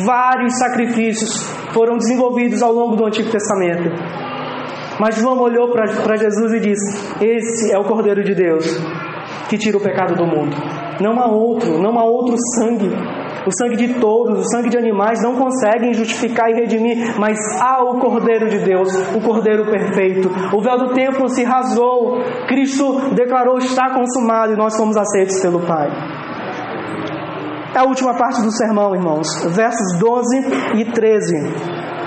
Vários 0.05 0.59
sacrifícios 0.59 1.43
foram 1.73 1.97
desenvolvidos 1.97 2.61
ao 2.61 2.71
longo 2.71 2.95
do 2.95 3.05
Antigo 3.05 3.31
Testamento 3.31 4.28
mas 4.99 5.15
João 5.15 5.39
olhou 5.39 5.71
para 5.71 6.17
Jesus 6.17 6.53
e 6.53 6.59
disse: 6.59 7.23
Esse 7.23 7.71
é 7.73 7.77
o 7.79 7.83
Cordeiro 7.83 8.23
de 8.23 8.35
Deus 8.35 8.65
que 9.49 9.57
tira 9.57 9.77
o 9.77 9.81
pecado 9.81 10.15
do 10.15 10.25
mundo. 10.25 10.55
Não 11.01 11.19
há 11.19 11.27
outro, 11.27 11.81
não 11.81 11.97
há 11.97 12.03
outro 12.03 12.35
sangue. 12.55 12.89
O 13.47 13.51
sangue 13.57 13.77
de 13.77 13.99
touros, 13.99 14.39
o 14.39 14.49
sangue 14.51 14.69
de 14.69 14.77
animais 14.77 15.23
não 15.23 15.35
conseguem 15.35 15.93
justificar 15.93 16.51
e 16.51 16.53
redimir, 16.53 17.17
mas 17.17 17.37
há 17.59 17.81
o 17.81 17.97
Cordeiro 17.99 18.47
de 18.49 18.59
Deus, 18.59 18.93
o 19.15 19.21
Cordeiro 19.21 19.65
perfeito. 19.65 20.29
O 20.55 20.61
véu 20.61 20.77
do 20.77 20.93
templo 20.93 21.27
se 21.29 21.43
rasgou, 21.43 22.21
Cristo 22.47 23.15
declarou 23.15 23.57
está 23.57 23.91
consumado 23.93 24.53
e 24.53 24.57
nós 24.57 24.75
fomos 24.77 24.95
aceitos 24.95 25.39
pelo 25.41 25.61
Pai. 25.61 25.89
É 27.73 27.79
a 27.79 27.85
última 27.85 28.13
parte 28.13 28.41
do 28.41 28.51
sermão, 28.51 28.93
irmãos, 28.93 29.27
versos 29.55 29.99
12 29.99 30.81
e 30.81 30.85
13. 30.85 31.98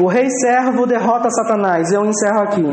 O 0.00 0.06
rei 0.06 0.30
servo 0.30 0.86
derrota 0.86 1.28
Satanás. 1.28 1.92
Eu 1.92 2.06
encerro 2.06 2.40
aqui. 2.40 2.64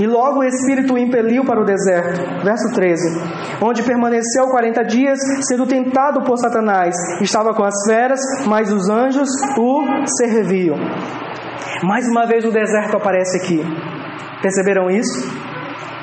E 0.00 0.06
logo 0.06 0.40
o 0.40 0.44
Espírito 0.44 0.92
o 0.92 0.98
impeliu 0.98 1.44
para 1.46 1.60
o 1.60 1.64
deserto. 1.64 2.44
Verso 2.44 2.72
13. 2.74 3.02
Onde 3.62 3.82
permaneceu 3.82 4.48
40 4.50 4.84
dias, 4.84 5.18
sendo 5.48 5.66
tentado 5.66 6.22
por 6.24 6.36
Satanás. 6.36 6.94
Estava 7.22 7.54
com 7.54 7.64
as 7.64 7.74
feras, 7.86 8.20
mas 8.46 8.70
os 8.70 8.88
anjos 8.90 9.28
o 9.56 9.82
serviam. 10.18 10.76
Mais 11.82 12.06
uma 12.06 12.26
vez 12.26 12.44
o 12.44 12.52
deserto 12.52 12.98
aparece 12.98 13.38
aqui. 13.38 13.60
Perceberam 14.42 14.90
isso? 14.90 15.26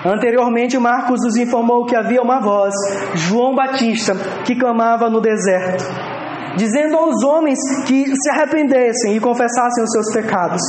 Anteriormente, 0.03 0.77
Marcos 0.79 1.21
nos 1.23 1.35
informou 1.35 1.85
que 1.85 1.95
havia 1.95 2.21
uma 2.21 2.39
voz, 2.39 2.73
João 3.13 3.55
Batista, 3.55 4.13
que 4.45 4.55
clamava 4.55 5.09
no 5.09 5.21
deserto 5.21 6.14
dizendo 6.57 6.97
aos 6.97 7.23
homens 7.23 7.59
que 7.85 8.05
se 8.05 8.29
arrependessem 8.29 9.15
e 9.15 9.19
confessassem 9.19 9.83
os 9.83 9.91
seus 9.91 10.13
pecados. 10.13 10.61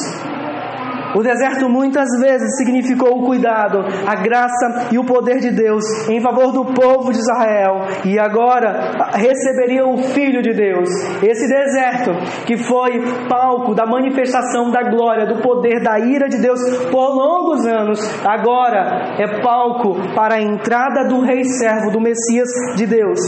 O 1.14 1.22
deserto 1.22 1.68
muitas 1.68 2.08
vezes 2.20 2.56
significou 2.56 3.18
o 3.18 3.26
cuidado, 3.26 3.78
a 4.06 4.14
graça 4.16 4.88
e 4.92 4.98
o 4.98 5.04
poder 5.04 5.38
de 5.38 5.50
Deus 5.50 5.84
em 6.08 6.20
favor 6.20 6.52
do 6.52 6.64
povo 6.72 7.12
de 7.12 7.18
Israel. 7.18 7.86
E 8.04 8.18
agora 8.18 9.10
receberia 9.14 9.86
o 9.86 9.98
Filho 9.98 10.42
de 10.42 10.52
Deus. 10.52 10.88
Esse 11.22 11.48
deserto 11.48 12.10
que 12.46 12.56
foi 12.56 13.00
palco 13.28 13.74
da 13.74 13.86
manifestação 13.86 14.70
da 14.70 14.82
glória, 14.82 15.26
do 15.26 15.40
poder, 15.42 15.82
da 15.82 15.98
ira 15.98 16.28
de 16.28 16.38
Deus 16.38 16.60
por 16.90 17.14
longos 17.14 17.66
anos, 17.66 17.98
agora 18.24 19.14
é 19.18 19.40
palco 19.40 19.96
para 20.14 20.36
a 20.36 20.42
entrada 20.42 21.08
do 21.08 21.20
Rei 21.20 21.44
Servo, 21.44 21.90
do 21.90 22.00
Messias 22.00 22.48
de 22.76 22.86
Deus. 22.86 23.18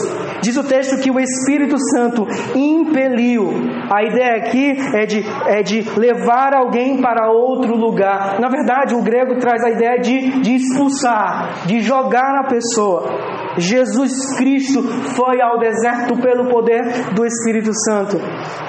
Diz 0.42 0.56
o 0.56 0.64
texto 0.64 1.00
que 1.00 1.10
o 1.10 1.20
Espírito 1.20 1.76
Santo 1.94 2.26
impeliu. 2.54 3.48
A 3.90 4.02
ideia 4.04 4.36
aqui 4.36 4.76
é 4.94 5.06
de, 5.06 5.24
é 5.46 5.62
de 5.62 5.82
levar 5.98 6.54
alguém 6.54 7.00
para 7.00 7.30
outro 7.30 7.67
lugar. 7.74 8.40
Na 8.40 8.48
verdade, 8.48 8.94
o 8.94 9.02
grego 9.02 9.38
traz 9.38 9.62
a 9.64 9.70
ideia 9.70 9.98
de, 10.00 10.40
de 10.40 10.54
expulsar, 10.54 11.66
de 11.66 11.80
jogar 11.80 12.40
a 12.40 12.48
pessoa. 12.48 13.38
Jesus 13.56 14.36
Cristo 14.36 14.82
foi 15.16 15.40
ao 15.40 15.58
deserto 15.58 16.16
pelo 16.20 16.48
poder 16.48 17.12
do 17.14 17.24
Espírito 17.24 17.72
Santo. 17.84 18.16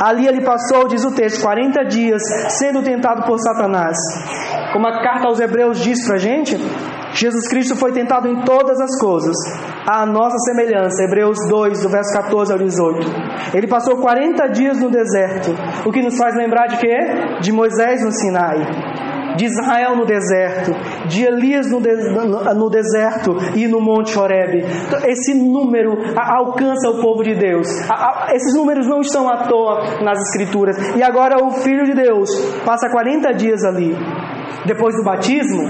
Ali 0.01 0.27
ele 0.27 0.43
passou, 0.43 0.87
diz 0.87 1.05
o 1.05 1.13
texto, 1.13 1.41
40 1.41 1.85
dias 1.85 2.21
sendo 2.49 2.81
tentado 2.81 3.23
por 3.23 3.37
Satanás. 3.39 3.97
Como 4.73 4.87
a 4.87 5.01
carta 5.01 5.27
aos 5.27 5.39
Hebreus 5.39 5.79
diz 5.79 6.05
para 6.05 6.15
a 6.15 6.19
gente, 6.19 6.57
Jesus 7.14 7.47
Cristo 7.49 7.76
foi 7.76 7.91
tentado 7.91 8.28
em 8.28 8.43
todas 8.43 8.80
as 8.80 8.99
coisas, 8.99 9.36
à 9.88 10.05
nossa 10.05 10.38
semelhança. 10.39 11.03
Hebreus 11.03 11.38
2, 11.49 11.84
do 11.84 11.89
verso 11.89 12.14
14 12.14 12.53
ao 12.53 12.60
18. 12.60 13.07
Ele 13.53 13.68
passou 13.68 13.97
40 13.97 14.47
dias 14.47 14.80
no 14.80 14.89
deserto, 14.89 15.51
o 15.86 15.91
que 15.91 16.01
nos 16.01 16.18
faz 16.18 16.36
lembrar 16.36 16.68
de 16.68 16.78
quê? 16.78 16.95
De 17.41 17.51
Moisés 17.51 18.03
no 18.03 18.12
Sinai 18.12 19.10
de 19.39 19.45
Israel 19.45 19.95
no 19.95 20.05
deserto, 20.05 20.72
de 21.07 21.24
Elias 21.24 21.72
no, 21.72 21.80
no 21.80 22.70
deserto 22.70 23.38
e 23.55 23.68
no 23.70 23.80
Monte 23.80 24.20
Horebe. 24.20 24.66
Esse 25.07 25.34
número 25.34 25.93
alcança 26.18 26.89
o 26.89 27.01
povo 27.01 27.24
de 27.24 27.36
Deus. 27.36 27.68
Esses 28.34 28.53
números 28.53 28.86
não 28.86 28.99
estão 28.99 29.30
à 29.30 29.47
toa 29.47 30.03
nas 30.03 30.20
Escrituras. 30.28 30.78
E 30.97 31.01
agora 31.01 31.41
o 31.41 31.51
Filho 31.51 31.86
de 31.86 31.93
Deus 31.93 32.30
passa 32.66 32.89
40 32.89 33.32
dias 33.34 33.64
ali. 33.64 33.95
Depois 34.66 34.93
do 34.95 35.03
batismo, 35.03 35.64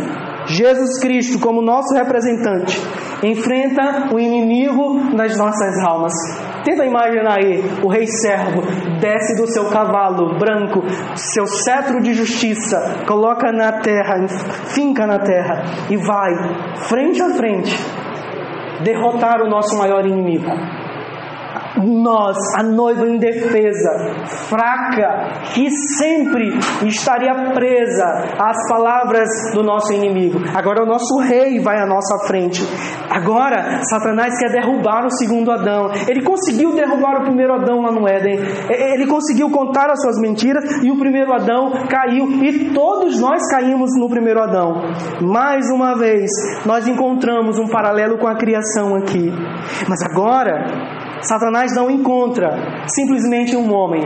Jesus 0.49 0.99
Cristo, 0.99 1.39
como 1.39 1.61
nosso 1.61 1.93
representante, 1.93 2.81
enfrenta 3.23 4.09
o 4.11 4.19
inimigo 4.19 5.15
das 5.15 5.37
nossas 5.37 5.77
almas. 5.85 6.13
Tenta 6.65 6.85
imaginar 6.85 7.37
aí 7.37 7.63
o 7.83 7.87
rei 7.87 8.07
servo 8.07 8.61
desce 8.99 9.35
do 9.39 9.47
seu 9.47 9.69
cavalo 9.69 10.37
branco, 10.39 10.81
seu 11.15 11.45
cetro 11.45 12.01
de 12.01 12.13
justiça, 12.13 13.03
coloca 13.07 13.51
na 13.51 13.73
terra, 13.73 14.27
finca 14.73 15.05
na 15.05 15.19
terra 15.19 15.63
e 15.89 15.97
vai 15.97 16.33
frente 16.87 17.21
a 17.21 17.29
frente 17.29 17.75
derrotar 18.83 19.41
o 19.41 19.49
nosso 19.49 19.77
maior 19.77 20.05
inimigo 20.05 20.49
nós, 21.77 22.35
a 22.57 22.63
noiva 22.63 23.07
indefesa, 23.07 24.23
fraca, 24.25 25.29
que 25.53 25.69
sempre 25.97 26.57
estaria 26.87 27.53
presa 27.53 28.05
às 28.39 28.57
palavras 28.69 29.29
do 29.53 29.63
nosso 29.63 29.93
inimigo. 29.93 30.39
Agora 30.55 30.83
o 30.83 30.85
nosso 30.85 31.17
rei 31.19 31.59
vai 31.59 31.79
à 31.79 31.85
nossa 31.85 32.27
frente. 32.27 32.61
Agora 33.09 33.81
Satanás 33.83 34.37
quer 34.37 34.51
derrubar 34.51 35.05
o 35.05 35.11
segundo 35.11 35.51
Adão. 35.51 35.91
Ele 36.07 36.23
conseguiu 36.23 36.73
derrubar 36.73 37.21
o 37.21 37.23
primeiro 37.23 37.53
Adão 37.53 37.81
lá 37.81 37.91
no 37.91 38.07
Éden. 38.07 38.39
Ele 38.69 39.07
conseguiu 39.07 39.49
contar 39.49 39.89
as 39.89 40.01
suas 40.01 40.19
mentiras 40.19 40.83
e 40.83 40.91
o 40.91 40.97
primeiro 40.97 41.33
Adão 41.33 41.71
caiu. 41.89 42.25
E 42.43 42.71
todos 42.73 43.19
nós 43.19 43.41
caímos 43.49 43.91
no 43.99 44.09
primeiro 44.09 44.41
Adão. 44.41 44.81
Mais 45.21 45.69
uma 45.71 45.97
vez, 45.97 46.29
nós 46.65 46.87
encontramos 46.87 47.57
um 47.57 47.67
paralelo 47.67 48.17
com 48.17 48.27
a 48.27 48.35
criação 48.35 48.95
aqui. 48.95 49.31
Mas 49.87 50.01
agora 50.03 50.98
Satanás 51.21 51.75
não 51.75 51.89
encontra 51.89 52.85
simplesmente 52.87 53.55
um 53.55 53.73
homem. 53.73 54.03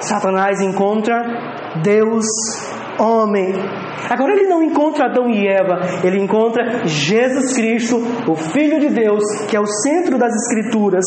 Satanás 0.00 0.60
encontra 0.60 1.22
Deus 1.82 2.26
homem. 2.98 3.52
Agora 4.10 4.32
ele 4.32 4.48
não 4.48 4.62
encontra 4.62 5.06
Adão 5.06 5.28
e 5.28 5.46
Eva, 5.46 5.80
ele 6.04 6.22
encontra 6.22 6.86
Jesus 6.86 7.54
Cristo, 7.54 7.96
o 8.28 8.34
Filho 8.34 8.78
de 8.80 8.90
Deus, 8.90 9.22
que 9.48 9.56
é 9.56 9.60
o 9.60 9.66
centro 9.66 10.18
das 10.18 10.32
Escrituras. 10.34 11.04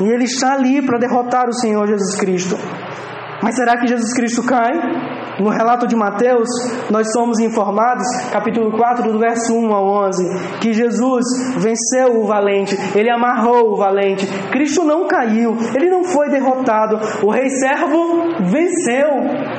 E 0.00 0.04
ele 0.04 0.24
está 0.24 0.54
ali 0.54 0.84
para 0.84 0.98
derrotar 0.98 1.48
o 1.48 1.52
Senhor 1.52 1.86
Jesus 1.86 2.16
Cristo. 2.16 2.56
Mas 3.42 3.56
será 3.56 3.76
que 3.76 3.86
Jesus 3.86 4.14
Cristo 4.14 4.42
cai? 4.44 4.70
No 5.40 5.48
relato 5.48 5.86
de 5.86 5.96
Mateus, 5.96 6.48
nós 6.90 7.10
somos 7.12 7.38
informados, 7.38 8.06
capítulo 8.30 8.70
4, 8.76 9.10
do 9.10 9.18
verso 9.18 9.54
1 9.54 9.72
ao 9.72 10.06
11, 10.06 10.58
que 10.60 10.72
Jesus 10.72 11.24
venceu 11.56 12.20
o 12.20 12.26
valente, 12.26 12.76
ele 12.94 13.10
amarrou 13.10 13.72
o 13.72 13.76
valente. 13.76 14.26
Cristo 14.50 14.84
não 14.84 15.06
caiu, 15.06 15.56
ele 15.74 15.88
não 15.88 16.04
foi 16.04 16.28
derrotado. 16.28 16.98
O 17.24 17.30
rei 17.30 17.48
servo 17.48 18.44
venceu, 18.50 19.08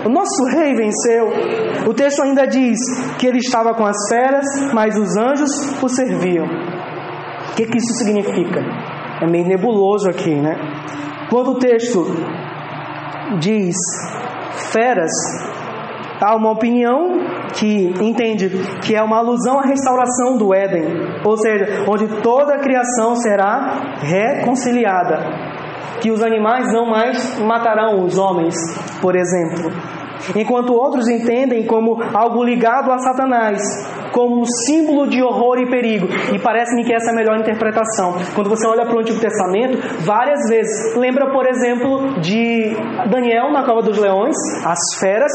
o 0.05 0.09
nosso 0.09 0.43
rei 0.45 0.75
venceu. 0.75 1.29
O 1.87 1.93
texto 1.93 2.21
ainda 2.21 2.45
diz 2.45 2.79
que 3.17 3.25
ele 3.25 3.39
estava 3.39 3.73
com 3.73 3.85
as 3.85 3.97
feras, 4.07 4.45
mas 4.73 4.97
os 4.97 5.17
anjos 5.17 5.81
o 5.81 5.89
serviam. 5.89 6.45
O 6.45 7.55
que, 7.55 7.65
que 7.65 7.77
isso 7.77 7.93
significa? 7.93 8.61
É 9.21 9.27
meio 9.27 9.47
nebuloso 9.47 10.09
aqui, 10.09 10.35
né? 10.35 10.55
Quando 11.29 11.51
o 11.51 11.59
texto 11.59 12.05
diz 13.39 13.75
feras, 14.71 15.11
há 16.23 16.35
uma 16.35 16.51
opinião 16.51 17.19
que 17.53 17.93
entende 18.01 18.49
que 18.81 18.95
é 18.95 19.03
uma 19.03 19.17
alusão 19.17 19.59
à 19.59 19.63
restauração 19.63 20.37
do 20.37 20.53
Éden, 20.53 20.85
ou 21.25 21.37
seja, 21.37 21.85
onde 21.87 22.21
toda 22.21 22.55
a 22.55 22.59
criação 22.59 23.15
será 23.15 23.97
reconciliada. 24.01 25.53
Que 26.01 26.11
os 26.11 26.23
animais 26.23 26.71
não 26.73 26.85
mais 26.85 27.39
matarão 27.39 28.03
os 28.03 28.17
homens, 28.17 28.55
por 29.01 29.15
exemplo. 29.15 29.71
Enquanto 30.35 30.73
outros 30.73 31.07
entendem 31.09 31.65
como 31.65 32.01
algo 32.13 32.43
ligado 32.43 32.91
a 32.91 32.97
Satanás, 32.97 33.61
como 34.11 34.41
um 34.41 34.45
símbolo 34.45 35.07
de 35.07 35.21
horror 35.21 35.57
e 35.59 35.69
perigo. 35.69 36.07
E 36.33 36.39
parece-me 36.39 36.85
que 36.85 36.93
essa 36.93 37.09
é 37.09 37.13
a 37.13 37.15
melhor 37.15 37.37
interpretação. 37.39 38.13
Quando 38.33 38.49
você 38.49 38.65
olha 38.67 38.85
para 38.85 38.95
o 38.95 38.99
Antigo 38.99 39.19
Testamento, 39.19 39.77
várias 40.05 40.39
vezes, 40.47 40.95
lembra, 40.95 41.31
por 41.31 41.45
exemplo, 41.47 42.21
de 42.21 42.75
Daniel 43.09 43.51
na 43.51 43.65
Cova 43.65 43.81
dos 43.81 43.97
Leões, 43.97 44.35
as 44.65 44.99
feras, 44.99 45.31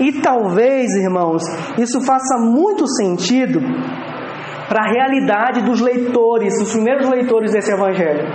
e 0.00 0.20
talvez, 0.20 0.90
irmãos, 0.96 1.42
isso 1.78 2.00
faça 2.00 2.38
muito 2.38 2.86
sentido 2.88 3.60
para 4.68 4.84
a 4.84 4.90
realidade 4.90 5.62
dos 5.62 5.80
leitores, 5.80 6.58
dos 6.58 6.72
primeiros 6.72 7.08
leitores 7.08 7.52
desse 7.52 7.70
evangelho. 7.70 8.26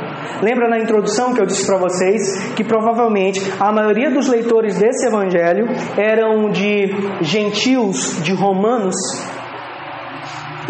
Lembra 0.41 0.70
na 0.70 0.78
introdução 0.80 1.34
que 1.34 1.41
eu 1.41 1.48
disse 1.48 1.66
para 1.66 1.80
vocês 1.80 2.54
que 2.54 2.64
provavelmente 2.64 3.41
a 3.60 3.72
maioria 3.72 4.12
dos 4.12 4.28
leitores 4.28 4.78
desse 4.78 5.08
evangelho 5.08 5.66
eram 5.98 6.52
de 6.52 6.91
gentios, 7.22 8.22
de 8.22 8.34
romanos 8.34 8.95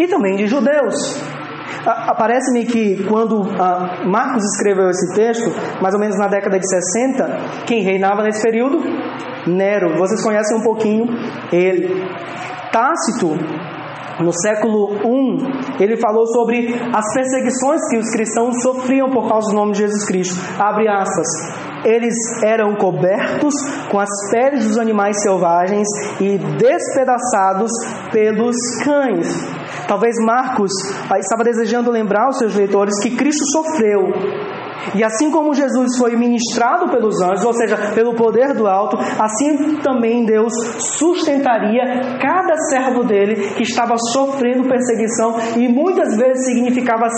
e 0.00 0.06
também 0.06 0.36
de 0.36 0.46
judeus. 0.46 0.94
Parece-me 2.16 2.64
que 2.64 3.04
quando 3.04 3.44
Marcos 4.06 4.44
escreveu 4.44 4.88
esse 4.88 5.14
texto, 5.14 5.50
mais 5.82 5.94
ou 5.94 6.00
menos 6.00 6.18
na 6.18 6.28
década 6.28 6.58
de 6.58 6.66
60, 6.66 7.64
quem 7.66 7.82
reinava 7.82 8.22
nesse 8.22 8.42
período? 8.42 8.78
Nero. 9.48 9.96
Vocês 9.98 10.22
conhecem 10.22 10.56
um 10.56 10.62
pouquinho 10.62 11.06
ele. 11.52 12.04
Tácito, 12.72 13.28
no 14.20 14.32
século 14.32 14.94
I, 14.94 15.82
ele 15.82 15.96
falou 15.96 16.26
sobre 16.26 16.74
as 16.92 17.14
perseguições 17.14 17.80
que 17.88 17.96
os 17.96 18.10
cristãos 18.10 18.62
sofriam 18.62 19.10
por 19.10 19.28
causa 19.28 19.50
do 19.50 19.56
nome 19.56 19.72
de 19.72 19.78
Jesus 19.78 20.04
Cristo. 20.06 20.36
Abre 20.58 20.88
aspas. 20.88 21.26
Eles 21.84 22.14
eram 22.42 22.74
cobertos 22.74 23.54
com 23.88 24.00
as 24.00 24.08
peles 24.32 24.66
dos 24.66 24.78
animais 24.78 25.22
selvagens 25.22 25.86
e 26.20 26.36
despedaçados 26.58 27.70
pelos 28.12 28.56
cães. 28.84 29.28
Talvez 29.86 30.16
Marcos 30.26 30.72
estava 31.18 31.44
desejando 31.44 31.90
lembrar 31.90 32.26
aos 32.26 32.38
seus 32.38 32.54
leitores 32.56 33.00
que 33.00 33.16
Cristo 33.16 33.44
sofreu 33.52 34.12
e 34.94 35.04
assim 35.04 35.30
como 35.30 35.54
Jesus 35.54 35.96
foi 35.98 36.16
ministrado 36.16 36.90
pelos 36.90 37.20
anjos, 37.20 37.44
ou 37.44 37.52
seja, 37.52 37.76
pelo 37.94 38.14
poder 38.14 38.54
do 38.54 38.66
alto, 38.66 38.96
assim 39.18 39.76
também 39.76 40.24
Deus 40.24 40.52
sustentaria 40.78 42.18
cada 42.20 42.56
servo 42.70 43.04
dele 43.04 43.54
que 43.54 43.62
estava 43.62 43.96
sofrendo 44.12 44.68
perseguição 44.68 45.36
e 45.56 45.68
muitas 45.68 46.16
vezes 46.16 46.46
significava 46.46 47.08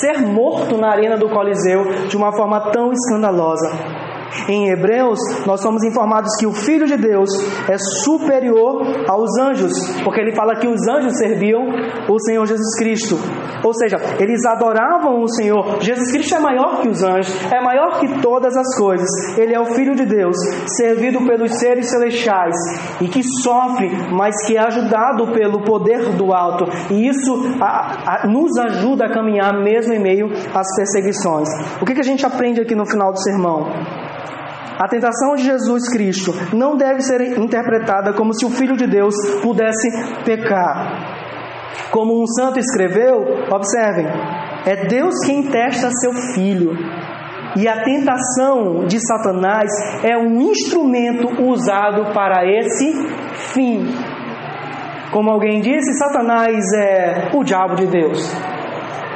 ser 0.00 0.20
morto 0.22 0.76
na 0.76 0.90
arena 0.90 1.16
do 1.16 1.28
Coliseu 1.28 1.84
de 2.08 2.16
uma 2.16 2.32
forma 2.32 2.70
tão 2.70 2.90
escandalosa. 2.92 4.11
Em 4.48 4.70
Hebreus, 4.70 5.18
nós 5.46 5.60
somos 5.60 5.82
informados 5.84 6.30
que 6.38 6.46
o 6.46 6.52
Filho 6.52 6.86
de 6.86 6.96
Deus 6.96 7.30
é 7.68 7.76
superior 8.04 8.82
aos 9.08 9.30
anjos, 9.38 9.72
porque 10.04 10.20
ele 10.20 10.34
fala 10.34 10.56
que 10.56 10.66
os 10.66 10.80
anjos 10.88 11.16
serviam 11.18 11.62
o 12.08 12.18
Senhor 12.20 12.46
Jesus 12.46 12.78
Cristo. 12.78 13.16
Ou 13.64 13.72
seja, 13.74 13.96
eles 14.18 14.44
adoravam 14.44 15.22
o 15.22 15.28
Senhor. 15.28 15.80
Jesus 15.80 16.10
Cristo 16.10 16.34
é 16.34 16.40
maior 16.40 16.80
que 16.80 16.88
os 16.88 17.02
anjos, 17.02 17.34
é 17.52 17.60
maior 17.62 18.00
que 18.00 18.20
todas 18.20 18.56
as 18.56 18.76
coisas. 18.76 19.08
Ele 19.38 19.54
é 19.54 19.60
o 19.60 19.66
Filho 19.66 19.94
de 19.94 20.04
Deus, 20.04 20.36
servido 20.76 21.24
pelos 21.26 21.52
seres 21.58 21.88
celestiais 21.88 22.56
e 23.00 23.08
que 23.08 23.22
sofre, 23.42 23.88
mas 24.12 24.34
que 24.46 24.56
é 24.56 24.60
ajudado 24.60 25.32
pelo 25.32 25.62
poder 25.64 26.16
do 26.16 26.32
alto. 26.32 26.64
E 26.90 27.08
isso 27.08 27.32
a, 27.60 28.24
a, 28.24 28.26
nos 28.26 28.56
ajuda 28.58 29.06
a 29.06 29.12
caminhar 29.12 29.52
mesmo 29.62 29.92
em 29.92 30.02
meio 30.02 30.26
às 30.54 30.66
perseguições. 30.76 31.48
O 31.80 31.84
que, 31.84 31.94
que 31.94 32.00
a 32.00 32.04
gente 32.04 32.26
aprende 32.26 32.60
aqui 32.60 32.74
no 32.74 32.86
final 32.86 33.12
do 33.12 33.20
sermão? 33.20 33.66
A 34.78 34.88
tentação 34.88 35.34
de 35.34 35.44
Jesus 35.44 35.88
Cristo 35.88 36.32
não 36.54 36.76
deve 36.76 37.02
ser 37.02 37.38
interpretada 37.38 38.12
como 38.14 38.34
se 38.34 38.44
o 38.44 38.50
Filho 38.50 38.76
de 38.76 38.86
Deus 38.86 39.14
pudesse 39.42 39.88
pecar. 40.24 41.20
Como 41.90 42.22
um 42.22 42.26
santo 42.26 42.58
escreveu, 42.58 43.46
observem, 43.50 44.06
é 44.66 44.86
Deus 44.86 45.14
quem 45.26 45.42
testa 45.50 45.90
seu 45.90 46.12
filho. 46.34 46.72
E 47.54 47.68
a 47.68 47.82
tentação 47.82 48.86
de 48.86 48.98
Satanás 48.98 49.70
é 50.02 50.16
um 50.16 50.40
instrumento 50.40 51.28
usado 51.42 52.12
para 52.14 52.46
esse 52.46 52.92
fim. 53.52 53.86
Como 55.12 55.30
alguém 55.30 55.60
disse, 55.60 55.92
Satanás 55.98 56.64
é 56.74 57.30
o 57.34 57.44
diabo 57.44 57.74
de 57.74 57.86
Deus. 57.86 58.34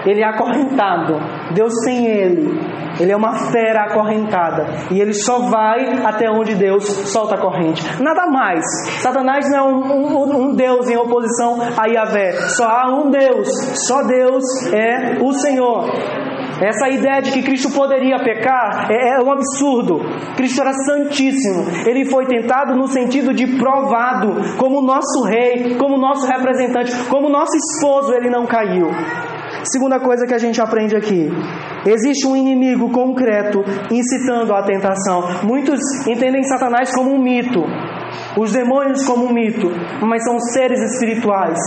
Ele 0.07 0.23
é 0.23 0.25
acorrentado. 0.25 1.15
Deus 1.55 1.73
tem 1.85 2.07
ele. 2.07 2.59
Ele 2.99 3.13
é 3.13 3.17
uma 3.17 3.35
fera 3.51 3.83
acorrentada. 3.85 4.67
E 4.91 5.01
ele 5.01 5.13
só 5.13 5.51
vai 5.51 6.03
até 6.05 6.31
onde 6.31 6.55
Deus 6.55 6.85
solta 6.85 7.35
a 7.35 7.39
corrente. 7.39 7.83
Nada 8.03 8.27
mais. 8.27 8.65
Satanás 9.01 9.45
não 9.51 9.59
é 9.59 9.63
um, 9.63 9.93
um, 9.93 10.43
um 10.43 10.55
Deus 10.55 10.89
em 10.89 10.97
oposição 10.97 11.59
a 11.77 11.87
Yahvé. 11.87 12.33
Só 12.49 12.67
há 12.67 12.95
um 12.95 13.11
Deus. 13.11 13.49
Só 13.87 14.03
Deus 14.05 14.45
é 14.73 15.19
o 15.21 15.33
Senhor. 15.33 15.91
Essa 16.61 16.89
ideia 16.89 17.21
de 17.21 17.33
que 17.33 17.43
Cristo 17.43 17.71
poderia 17.71 18.19
pecar 18.19 18.91
é, 18.91 19.17
é, 19.17 19.23
um 19.23 19.31
absurdo. 19.31 20.01
Cristo 20.37 20.63
era 20.63 20.73
santíssimo. 20.73 21.65
Ele 21.87 22.07
foi 22.07 22.27
tentado 22.27 22.75
no 22.75 22.87
sentido 22.87 23.35
de 23.35 23.59
provado, 23.59 24.57
como 24.57 24.81
nosso 24.81 25.23
rei, 25.25 25.77
como 25.77 25.99
nosso 25.99 26.27
representante, 26.27 26.93
como 27.11 27.29
nosso 27.29 27.53
esposo, 27.57 28.15
ele 28.15 28.31
não 28.31 28.47
caiu. 28.47 28.87
Segunda 29.73 29.99
coisa 29.99 30.27
que 30.27 30.35
a 30.35 30.39
gente 30.39 30.61
aprende 30.61 30.97
aqui: 30.97 31.29
existe 31.85 32.27
um 32.27 32.37
inimigo 32.37 32.91
concreto 32.91 33.65
incitando 33.91 34.55
a 34.55 34.63
tentação. 34.63 35.25
Muitos 35.43 35.81
entendem 36.07 36.43
Satanás 36.45 36.95
como 36.95 37.13
um 37.13 37.21
mito, 37.21 37.65
os 38.39 38.53
demônios 38.53 39.05
como 39.05 39.27
um 39.27 39.33
mito, 39.33 39.69
mas 40.03 40.23
são 40.25 40.39
seres 40.39 40.81
espirituais 40.93 41.59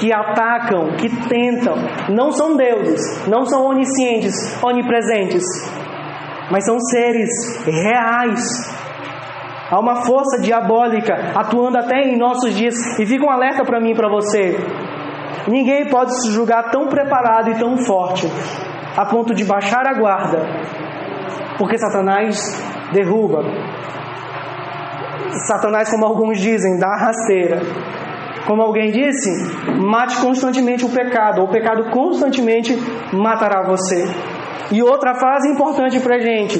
que 0.00 0.12
atacam, 0.12 0.96
que 0.96 1.08
tentam. 1.28 1.76
Não 2.08 2.32
são 2.32 2.56
deuses, 2.56 3.26
não 3.28 3.44
são 3.44 3.66
oniscientes, 3.66 4.34
onipresentes, 4.62 5.44
mas 6.50 6.64
são 6.64 6.78
seres 6.80 7.30
reais. 7.66 8.40
Há 9.70 9.78
uma 9.78 9.96
força 9.96 10.40
diabólica 10.40 11.32
atuando 11.34 11.78
até 11.78 12.02
em 12.02 12.18
nossos 12.18 12.54
dias. 12.54 12.74
E 12.98 13.06
fica 13.06 13.24
um 13.24 13.30
alerta 13.30 13.64
para 13.64 13.78
mim 13.78 13.90
e 13.90 13.94
para 13.94 14.08
você. 14.08 14.56
Ninguém 15.48 15.88
pode 15.88 16.14
se 16.20 16.30
julgar 16.30 16.70
tão 16.70 16.88
preparado 16.88 17.50
e 17.50 17.58
tão 17.58 17.76
forte 17.78 18.26
a 18.96 19.06
ponto 19.06 19.34
de 19.34 19.44
baixar 19.44 19.86
a 19.86 19.94
guarda, 19.94 20.40
porque 21.56 21.78
Satanás 21.78 22.36
derruba. 22.92 23.42
Satanás, 25.46 25.90
como 25.90 26.04
alguns 26.04 26.40
dizem, 26.40 26.78
dá 26.78 26.96
rasteira. 26.96 27.60
Como 28.46 28.62
alguém 28.62 28.90
disse, 28.90 29.30
mate 29.78 30.16
constantemente 30.20 30.84
o 30.84 30.88
pecado, 30.88 31.42
o 31.42 31.48
pecado 31.48 31.90
constantemente 31.90 32.76
matará 33.12 33.62
você. 33.66 34.04
E 34.70 34.82
outra 34.82 35.14
frase 35.14 35.48
importante 35.50 36.00
para 36.00 36.18
gente: 36.18 36.58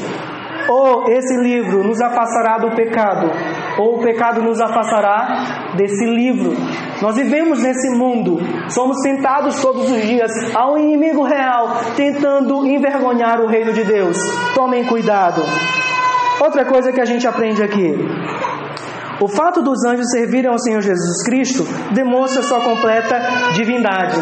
ou 0.68 1.08
esse 1.08 1.36
livro 1.42 1.82
nos 1.82 2.00
afastará 2.00 2.58
do 2.58 2.74
pecado, 2.74 3.30
ou 3.78 3.96
o 3.96 4.02
pecado 4.02 4.42
nos 4.42 4.60
afastará 4.60 5.72
desse 5.76 6.04
livro. 6.04 6.52
Nós 7.00 7.16
vivemos 7.16 7.62
nesse 7.62 7.90
mundo, 7.96 8.38
somos 8.68 8.96
tentados 9.02 9.60
todos 9.60 9.90
os 9.90 10.02
dias 10.02 10.30
a 10.54 10.70
um 10.70 10.76
inimigo 10.76 11.22
real 11.22 11.76
tentando 11.96 12.66
envergonhar 12.66 13.40
o 13.40 13.46
reino 13.46 13.72
de 13.72 13.84
Deus. 13.84 14.16
Tomem 14.54 14.84
cuidado. 14.84 15.42
Outra 16.40 16.64
coisa 16.64 16.92
que 16.92 17.00
a 17.00 17.04
gente 17.04 17.26
aprende 17.26 17.62
aqui: 17.62 17.94
o 19.20 19.28
fato 19.28 19.62
dos 19.62 19.84
anjos 19.84 20.10
servirem 20.10 20.50
ao 20.50 20.58
Senhor 20.58 20.80
Jesus 20.80 21.24
Cristo 21.24 21.64
demonstra 21.92 22.42
sua 22.42 22.60
completa 22.60 23.18
divindade. 23.52 24.16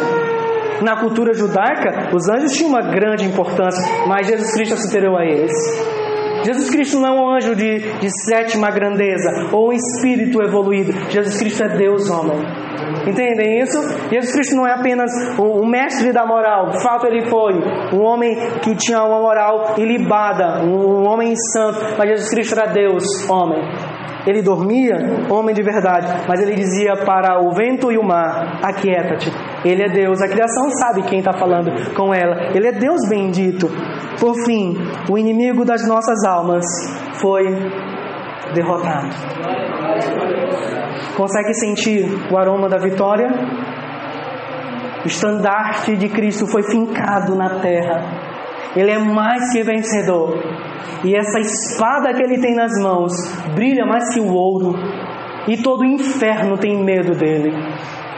Na 0.83 1.01
cultura 1.01 1.33
judaica, 1.33 2.15
os 2.15 2.29
anjos 2.29 2.53
tinham 2.53 2.71
uma 2.71 2.83
grande 2.83 3.25
importância, 3.25 3.83
mas 4.07 4.27
Jesus 4.27 4.53
Cristo 4.53 4.75
é 4.75 4.77
superior 4.77 5.19
a 5.19 5.25
eles. 5.25 5.53
Jesus 6.47 6.71
Cristo 6.71 7.01
não 7.01 7.09
é 7.09 7.21
um 7.21 7.35
anjo 7.35 7.57
de, 7.57 7.99
de 7.99 8.09
sétima 8.25 8.71
grandeza 8.71 9.49
ou 9.53 9.71
um 9.71 9.73
espírito 9.73 10.41
evoluído. 10.41 10.93
Jesus 11.11 11.37
Cristo 11.39 11.65
é 11.65 11.77
Deus, 11.77 12.09
homem. 12.09 12.39
Entendem 13.05 13.59
isso? 13.61 13.83
Jesus 14.09 14.33
Cristo 14.33 14.55
não 14.55 14.65
é 14.65 14.75
apenas 14.75 15.11
um 15.41 15.67
mestre 15.67 16.13
da 16.13 16.25
moral. 16.25 16.71
De 16.71 16.81
fato, 16.81 17.05
ele 17.09 17.29
foi 17.29 17.53
um 17.93 18.01
homem 18.01 18.37
que 18.63 18.77
tinha 18.77 19.03
uma 19.03 19.21
moral 19.21 19.75
ilibada, 19.77 20.63
um 20.65 21.05
homem 21.09 21.35
santo. 21.53 21.81
Mas 21.99 22.11
Jesus 22.11 22.31
Cristo 22.31 22.53
era 22.57 22.73
Deus, 22.73 23.29
homem. 23.29 23.61
Ele 24.25 24.41
dormia, 24.41 24.97
homem 25.29 25.53
de 25.53 25.63
verdade, 25.63 26.07
mas 26.29 26.41
ele 26.41 26.55
dizia 26.55 26.95
para 27.05 27.41
o 27.41 27.51
vento 27.55 27.91
e 27.91 27.99
o 27.99 28.05
mar: 28.05 28.61
Aquieta-te. 28.63 29.33
Ele 29.67 29.83
é 29.83 29.89
Deus. 29.89 30.21
A 30.21 30.29
criação 30.29 30.71
sabe 30.71 31.03
quem 31.03 31.19
está 31.19 31.33
falando 31.33 31.71
com 31.95 32.15
ela. 32.15 32.55
Ele 32.55 32.69
é 32.69 32.73
Deus 32.73 33.09
bendito. 33.09 33.69
Por 34.21 34.35
fim, 34.45 34.77
o 35.11 35.19
inimigo 35.19 35.65
das 35.65 35.87
nossas 35.87 36.25
almas 36.25 36.65
foi 37.21 37.45
derrotado. 38.55 39.09
Consegue 41.17 41.55
sentir 41.55 42.07
o 42.31 42.37
aroma 42.37 42.69
da 42.69 42.79
vitória? 42.79 43.29
O 45.05 45.07
estandarte 45.07 45.97
de 45.97 46.09
Cristo 46.09 46.47
foi 46.47 46.63
fincado 46.63 47.35
na 47.35 47.61
terra. 47.61 48.03
Ele 48.75 48.91
é 48.91 48.99
mais 48.99 49.53
que 49.53 49.63
vencedor. 49.63 50.39
E 51.05 51.17
essa 51.17 51.39
espada 51.41 52.13
que 52.13 52.23
ele 52.23 52.41
tem 52.41 52.55
nas 52.55 52.73
mãos 52.83 53.13
brilha 53.55 53.87
mais 53.87 54.13
que 54.13 54.21
o 54.21 54.33
ouro. 54.33 54.75
E 55.49 55.57
todo 55.63 55.81
o 55.81 55.85
inferno 55.85 56.59
tem 56.59 56.83
medo 56.83 57.13
dele. 57.17 57.53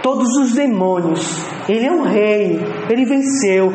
Todos 0.08 0.38
os 0.38 0.54
demônios. 0.54 1.20
Ele 1.68 1.84
é 1.84 1.92
o 1.92 2.02
rei. 2.02 2.58
Ele 2.88 3.04
venceu. 3.04 3.70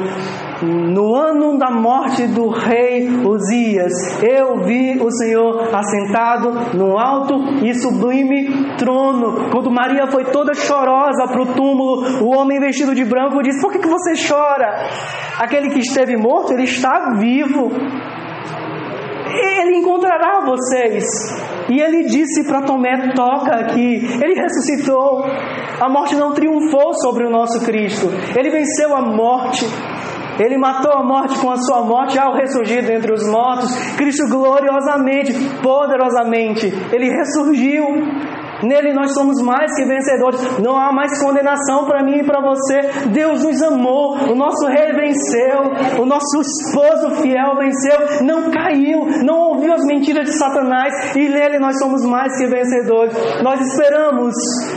No 0.63 1.13
ano 1.13 1.59
da 1.59 1.69
morte 1.69 2.25
do 2.25 2.49
rei 2.49 3.07
Uzias, 3.23 3.93
eu 4.23 4.63
vi 4.63 4.99
o 4.99 5.11
Senhor 5.11 5.69
assentado 5.71 6.75
no 6.75 6.97
alto 6.97 7.35
e 7.63 7.71
sublime 7.75 8.75
trono. 8.77 9.51
Quando 9.51 9.69
Maria 9.69 10.07
foi 10.07 10.23
toda 10.31 10.55
chorosa 10.55 11.27
para 11.27 11.43
o 11.43 11.53
túmulo, 11.53 12.23
o 12.23 12.35
homem 12.35 12.59
vestido 12.59 12.95
de 12.95 13.05
branco 13.05 13.43
disse: 13.43 13.61
Por 13.61 13.71
que, 13.71 13.77
que 13.77 13.87
você 13.87 14.13
chora? 14.27 14.89
Aquele 15.37 15.69
que 15.69 15.81
esteve 15.81 16.17
morto, 16.17 16.51
ele 16.51 16.63
está 16.63 17.13
vivo. 17.19 17.71
Ele 19.27 19.77
encontrará 19.77 20.43
vocês. 20.43 21.05
E 21.69 21.79
ele 21.79 22.03
disse 22.03 22.43
para 22.45 22.61
Tomé: 22.61 23.13
Toca 23.13 23.55
aqui. 23.55 24.01
Ele 24.21 24.33
ressuscitou. 24.33 25.23
A 25.79 25.89
morte 25.89 26.15
não 26.15 26.33
triunfou 26.33 26.93
sobre 27.01 27.25
o 27.25 27.29
nosso 27.29 27.63
Cristo. 27.65 28.07
Ele 28.37 28.49
venceu 28.49 28.95
a 28.95 29.01
morte. 29.01 29.65
Ele 30.39 30.57
matou 30.57 30.91
a 30.91 31.03
morte 31.03 31.37
com 31.39 31.51
a 31.51 31.57
sua 31.57 31.83
morte 31.83 32.17
ao 32.17 32.33
ressurgir 32.35 32.83
dentre 32.85 33.13
os 33.13 33.27
mortos. 33.29 33.69
Cristo 33.95 34.27
gloriosamente, 34.27 35.33
poderosamente, 35.61 36.67
ele 36.91 37.09
ressurgiu. 37.09 37.85
Nele 38.63 38.93
nós 38.93 39.13
somos 39.13 39.41
mais 39.41 39.73
que 39.75 39.85
vencedores. 39.85 40.59
Não 40.59 40.77
há 40.77 40.91
mais 40.91 41.21
condenação 41.21 41.85
para 41.85 42.03
mim 42.03 42.19
e 42.19 42.23
para 42.23 42.41
você. 42.41 43.09
Deus 43.09 43.43
nos 43.43 43.61
amou. 43.61 44.17
O 44.31 44.35
nosso 44.35 44.65
rei 44.67 44.93
venceu. 44.93 46.01
O 46.01 46.05
nosso 46.05 46.41
esposo 46.41 47.21
fiel 47.21 47.55
venceu. 47.57 48.25
Não 48.25 48.49
caiu. 48.51 49.05
Não 49.23 49.49
ouviu 49.49 49.73
as 49.73 49.85
mentiras 49.85 50.25
de 50.25 50.37
Satanás. 50.37 51.15
E 51.15 51.29
nele 51.29 51.59
nós 51.59 51.77
somos 51.79 52.05
mais 52.05 52.37
que 52.37 52.47
vencedores. 52.47 53.13
Nós 53.41 53.59
esperamos 53.61 54.33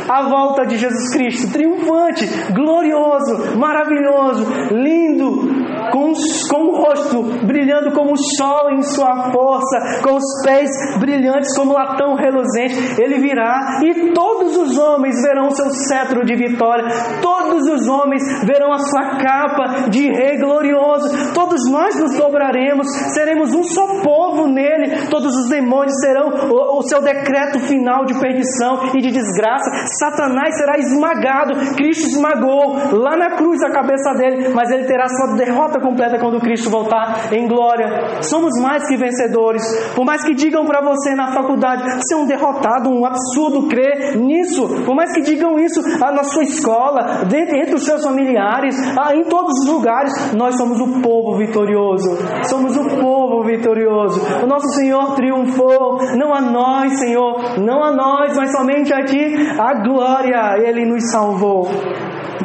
a 0.08 0.28
volta 0.28 0.66
de 0.66 0.76
Jesus 0.76 1.12
Cristo, 1.12 1.52
triunfante, 1.52 2.26
glorioso, 2.52 3.58
maravilhoso, 3.58 4.44
lindo, 4.72 5.48
com, 5.92 6.12
com 6.50 6.62
o 6.62 6.76
rosto 6.76 7.22
brilhando 7.46 7.92
como 7.92 8.12
o 8.12 8.16
sol 8.16 8.70
em 8.70 8.82
sua 8.82 9.30
força, 9.32 10.02
com 10.02 10.16
os 10.16 10.24
pés 10.44 10.70
brilhantes 10.98 11.56
como 11.56 11.72
latão 11.72 12.14
reluzente. 12.14 13.00
Ele 13.00 13.18
virá 13.20 13.75
e 13.82 14.12
todos 14.12 14.56
os 14.56 14.78
homens 14.78 15.22
verão 15.22 15.50
seu 15.50 15.70
cetro 15.70 16.24
de 16.24 16.34
vitória, 16.36 16.86
todos 17.20 17.62
os 17.68 17.88
homens 17.88 18.22
verão 18.44 18.72
a 18.72 18.78
sua 18.78 19.16
capa 19.16 19.88
de 19.90 20.10
rei 20.10 20.38
glorioso, 20.38 21.34
todos 21.34 21.70
nós 21.70 21.96
nos 21.96 22.16
dobraremos, 22.16 22.86
seremos 23.12 23.54
um 23.54 23.62
só 23.62 23.86
povo 24.02 24.46
nele, 24.46 25.06
todos 25.08 25.34
os 25.34 25.48
demônios 25.48 25.94
serão 26.00 26.28
o, 26.50 26.78
o 26.78 26.82
seu 26.82 27.02
decreto 27.02 27.58
final 27.60 28.04
de 28.04 28.18
perdição 28.18 28.90
e 28.94 29.00
de 29.00 29.10
desgraça. 29.10 29.70
Satanás 29.98 30.56
será 30.56 30.78
esmagado, 30.78 31.74
Cristo 31.76 32.08
esmagou 32.08 32.76
lá 32.92 33.16
na 33.16 33.36
cruz 33.36 33.62
a 33.62 33.70
cabeça 33.70 34.12
dele, 34.14 34.48
mas 34.54 34.70
ele 34.70 34.84
terá 34.84 35.06
sua 35.08 35.36
derrota 35.36 35.80
completa 35.80 36.18
quando 36.18 36.40
Cristo 36.40 36.70
voltar 36.70 37.32
em 37.32 37.46
glória. 37.46 38.22
Somos 38.22 38.52
mais 38.60 38.86
que 38.86 38.96
vencedores, 38.96 39.62
por 39.94 40.04
mais 40.04 40.24
que 40.24 40.34
digam 40.34 40.64
para 40.66 40.82
você 40.82 41.14
na 41.14 41.32
faculdade, 41.32 41.82
você 41.96 42.14
é 42.14 42.16
um 42.16 42.26
derrotado, 42.26 42.90
um 42.90 43.04
absurdo 43.04 43.65
crer 43.68 44.16
nisso, 44.16 44.84
por 44.84 44.94
mais 44.94 45.12
que 45.12 45.22
digam 45.22 45.58
isso 45.58 45.80
ah, 46.02 46.12
na 46.12 46.24
sua 46.24 46.42
escola, 46.42 47.24
dentro, 47.24 47.56
entre 47.56 47.74
os 47.74 47.84
seus 47.84 48.02
familiares, 48.02 48.76
ah, 48.98 49.14
em 49.14 49.24
todos 49.24 49.52
os 49.60 49.68
lugares, 49.68 50.12
nós 50.34 50.56
somos 50.56 50.80
o 50.80 51.00
povo 51.00 51.36
vitorioso. 51.36 52.16
Somos 52.44 52.76
o 52.76 52.84
povo 53.00 53.44
vitorioso. 53.44 54.20
O 54.42 54.46
nosso 54.46 54.68
Senhor 54.74 55.14
triunfou. 55.14 55.98
Não 56.16 56.34
a 56.34 56.40
nós, 56.40 56.98
Senhor, 56.98 57.58
não 57.58 57.82
a 57.82 57.90
nós, 57.92 58.36
mas 58.36 58.52
somente 58.52 58.92
a 58.92 59.04
Ti 59.04 59.34
a 59.58 59.82
glória. 59.82 60.58
Ele 60.58 60.84
nos 60.84 61.10
salvou. 61.10 61.68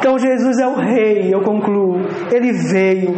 Então 0.02 0.18
Jesus 0.18 0.58
é 0.58 0.66
o 0.66 0.74
rei, 0.74 1.32
eu 1.32 1.42
concluo. 1.42 2.00
Ele 2.32 2.50
veio, 2.50 3.14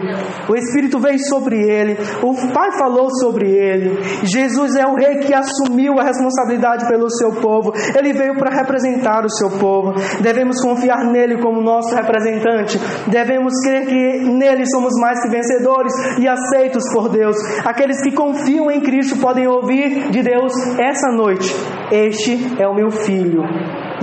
o 0.47 0.55
Espírito 0.55 0.99
veio 1.01 1.19
sobre 1.31 1.57
ele, 1.57 1.97
o 2.23 2.35
Pai 2.53 2.73
falou 2.73 3.09
sobre 3.23 3.49
ele. 3.51 3.99
Jesus 4.23 4.77
é 4.77 4.87
o 4.87 4.95
rei 4.95 5.21
que 5.21 5.33
assumiu 5.33 5.99
a 5.99 6.05
responsabilidade 6.05 6.87
pelo 6.87 7.09
seu 7.09 7.41
povo. 7.41 7.73
Ele 7.97 8.13
veio 8.13 8.37
para 8.37 8.55
representar 8.55 9.25
o 9.25 9.31
seu 9.31 9.59
povo. 9.59 9.95
Devemos 10.21 10.61
confiar 10.61 11.11
nele 11.11 11.41
como 11.41 11.63
nosso 11.63 11.95
representante. 11.97 12.79
Devemos 13.09 13.55
crer 13.65 13.87
que 13.87 14.19
nele 14.29 14.67
somos 14.67 14.93
mais 15.01 15.23
que 15.23 15.31
vencedores 15.31 15.95
e 16.19 16.29
aceitos 16.29 16.85
por 16.93 17.09
Deus. 17.09 17.37
Aqueles 17.65 18.03
que 18.03 18.13
confiam 18.13 18.71
em 18.71 18.83
Cristo 18.83 19.19
podem 19.21 19.49
ouvir 19.49 20.11
de 20.11 20.23
Deus 20.23 20.53
essa 20.79 21.11
noite: 21.13 21.51
Este 21.91 22.63
é 22.63 22.69
o 22.69 22.75
meu 22.75 22.91
filho, 22.91 23.43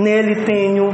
nele 0.00 0.44
tenho 0.44 0.90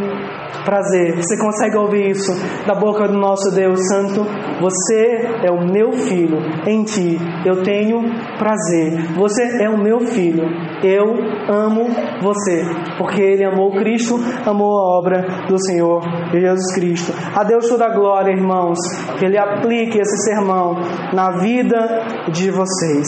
prazer. 0.65 1.17
Você 1.17 1.37
consegue 1.39 1.77
ouvir 1.77 2.11
isso 2.11 2.33
da 2.67 2.75
boca 2.75 3.07
do 3.09 3.19
nosso 3.19 3.55
Deus 3.55 3.81
Santo? 3.89 4.25
Você 4.61 5.45
é 5.45 5.51
o 5.51 5.67
meu 5.67 5.93
filho, 5.93 6.39
em 6.67 6.85
ti 6.85 7.19
eu 7.45 7.63
tenho 7.63 8.01
prazer. 8.39 9.13
Você 9.15 9.63
é 9.63 9.69
o 9.69 9.79
meu 9.79 10.01
filho, 10.01 10.45
eu 10.83 11.15
amo 11.49 11.87
você, 12.21 12.65
porque 12.99 13.21
Ele 13.21 13.45
amou 13.45 13.73
Cristo, 13.73 14.17
amou 14.47 14.79
a 14.79 14.99
obra 14.99 15.47
do 15.49 15.59
Senhor 15.59 16.03
Jesus 16.33 16.75
Cristo. 16.75 17.13
A 17.35 17.45
Deus 17.45 17.69
toda 17.69 17.87
a 17.87 17.95
glória, 17.95 18.33
irmãos, 18.33 18.79
que 19.19 19.25
Ele 19.25 19.39
aplique 19.39 19.99
esse 19.99 20.25
sermão 20.25 20.77
na 21.13 21.39
vida 21.39 22.29
de 22.33 22.51
vocês. 22.51 23.07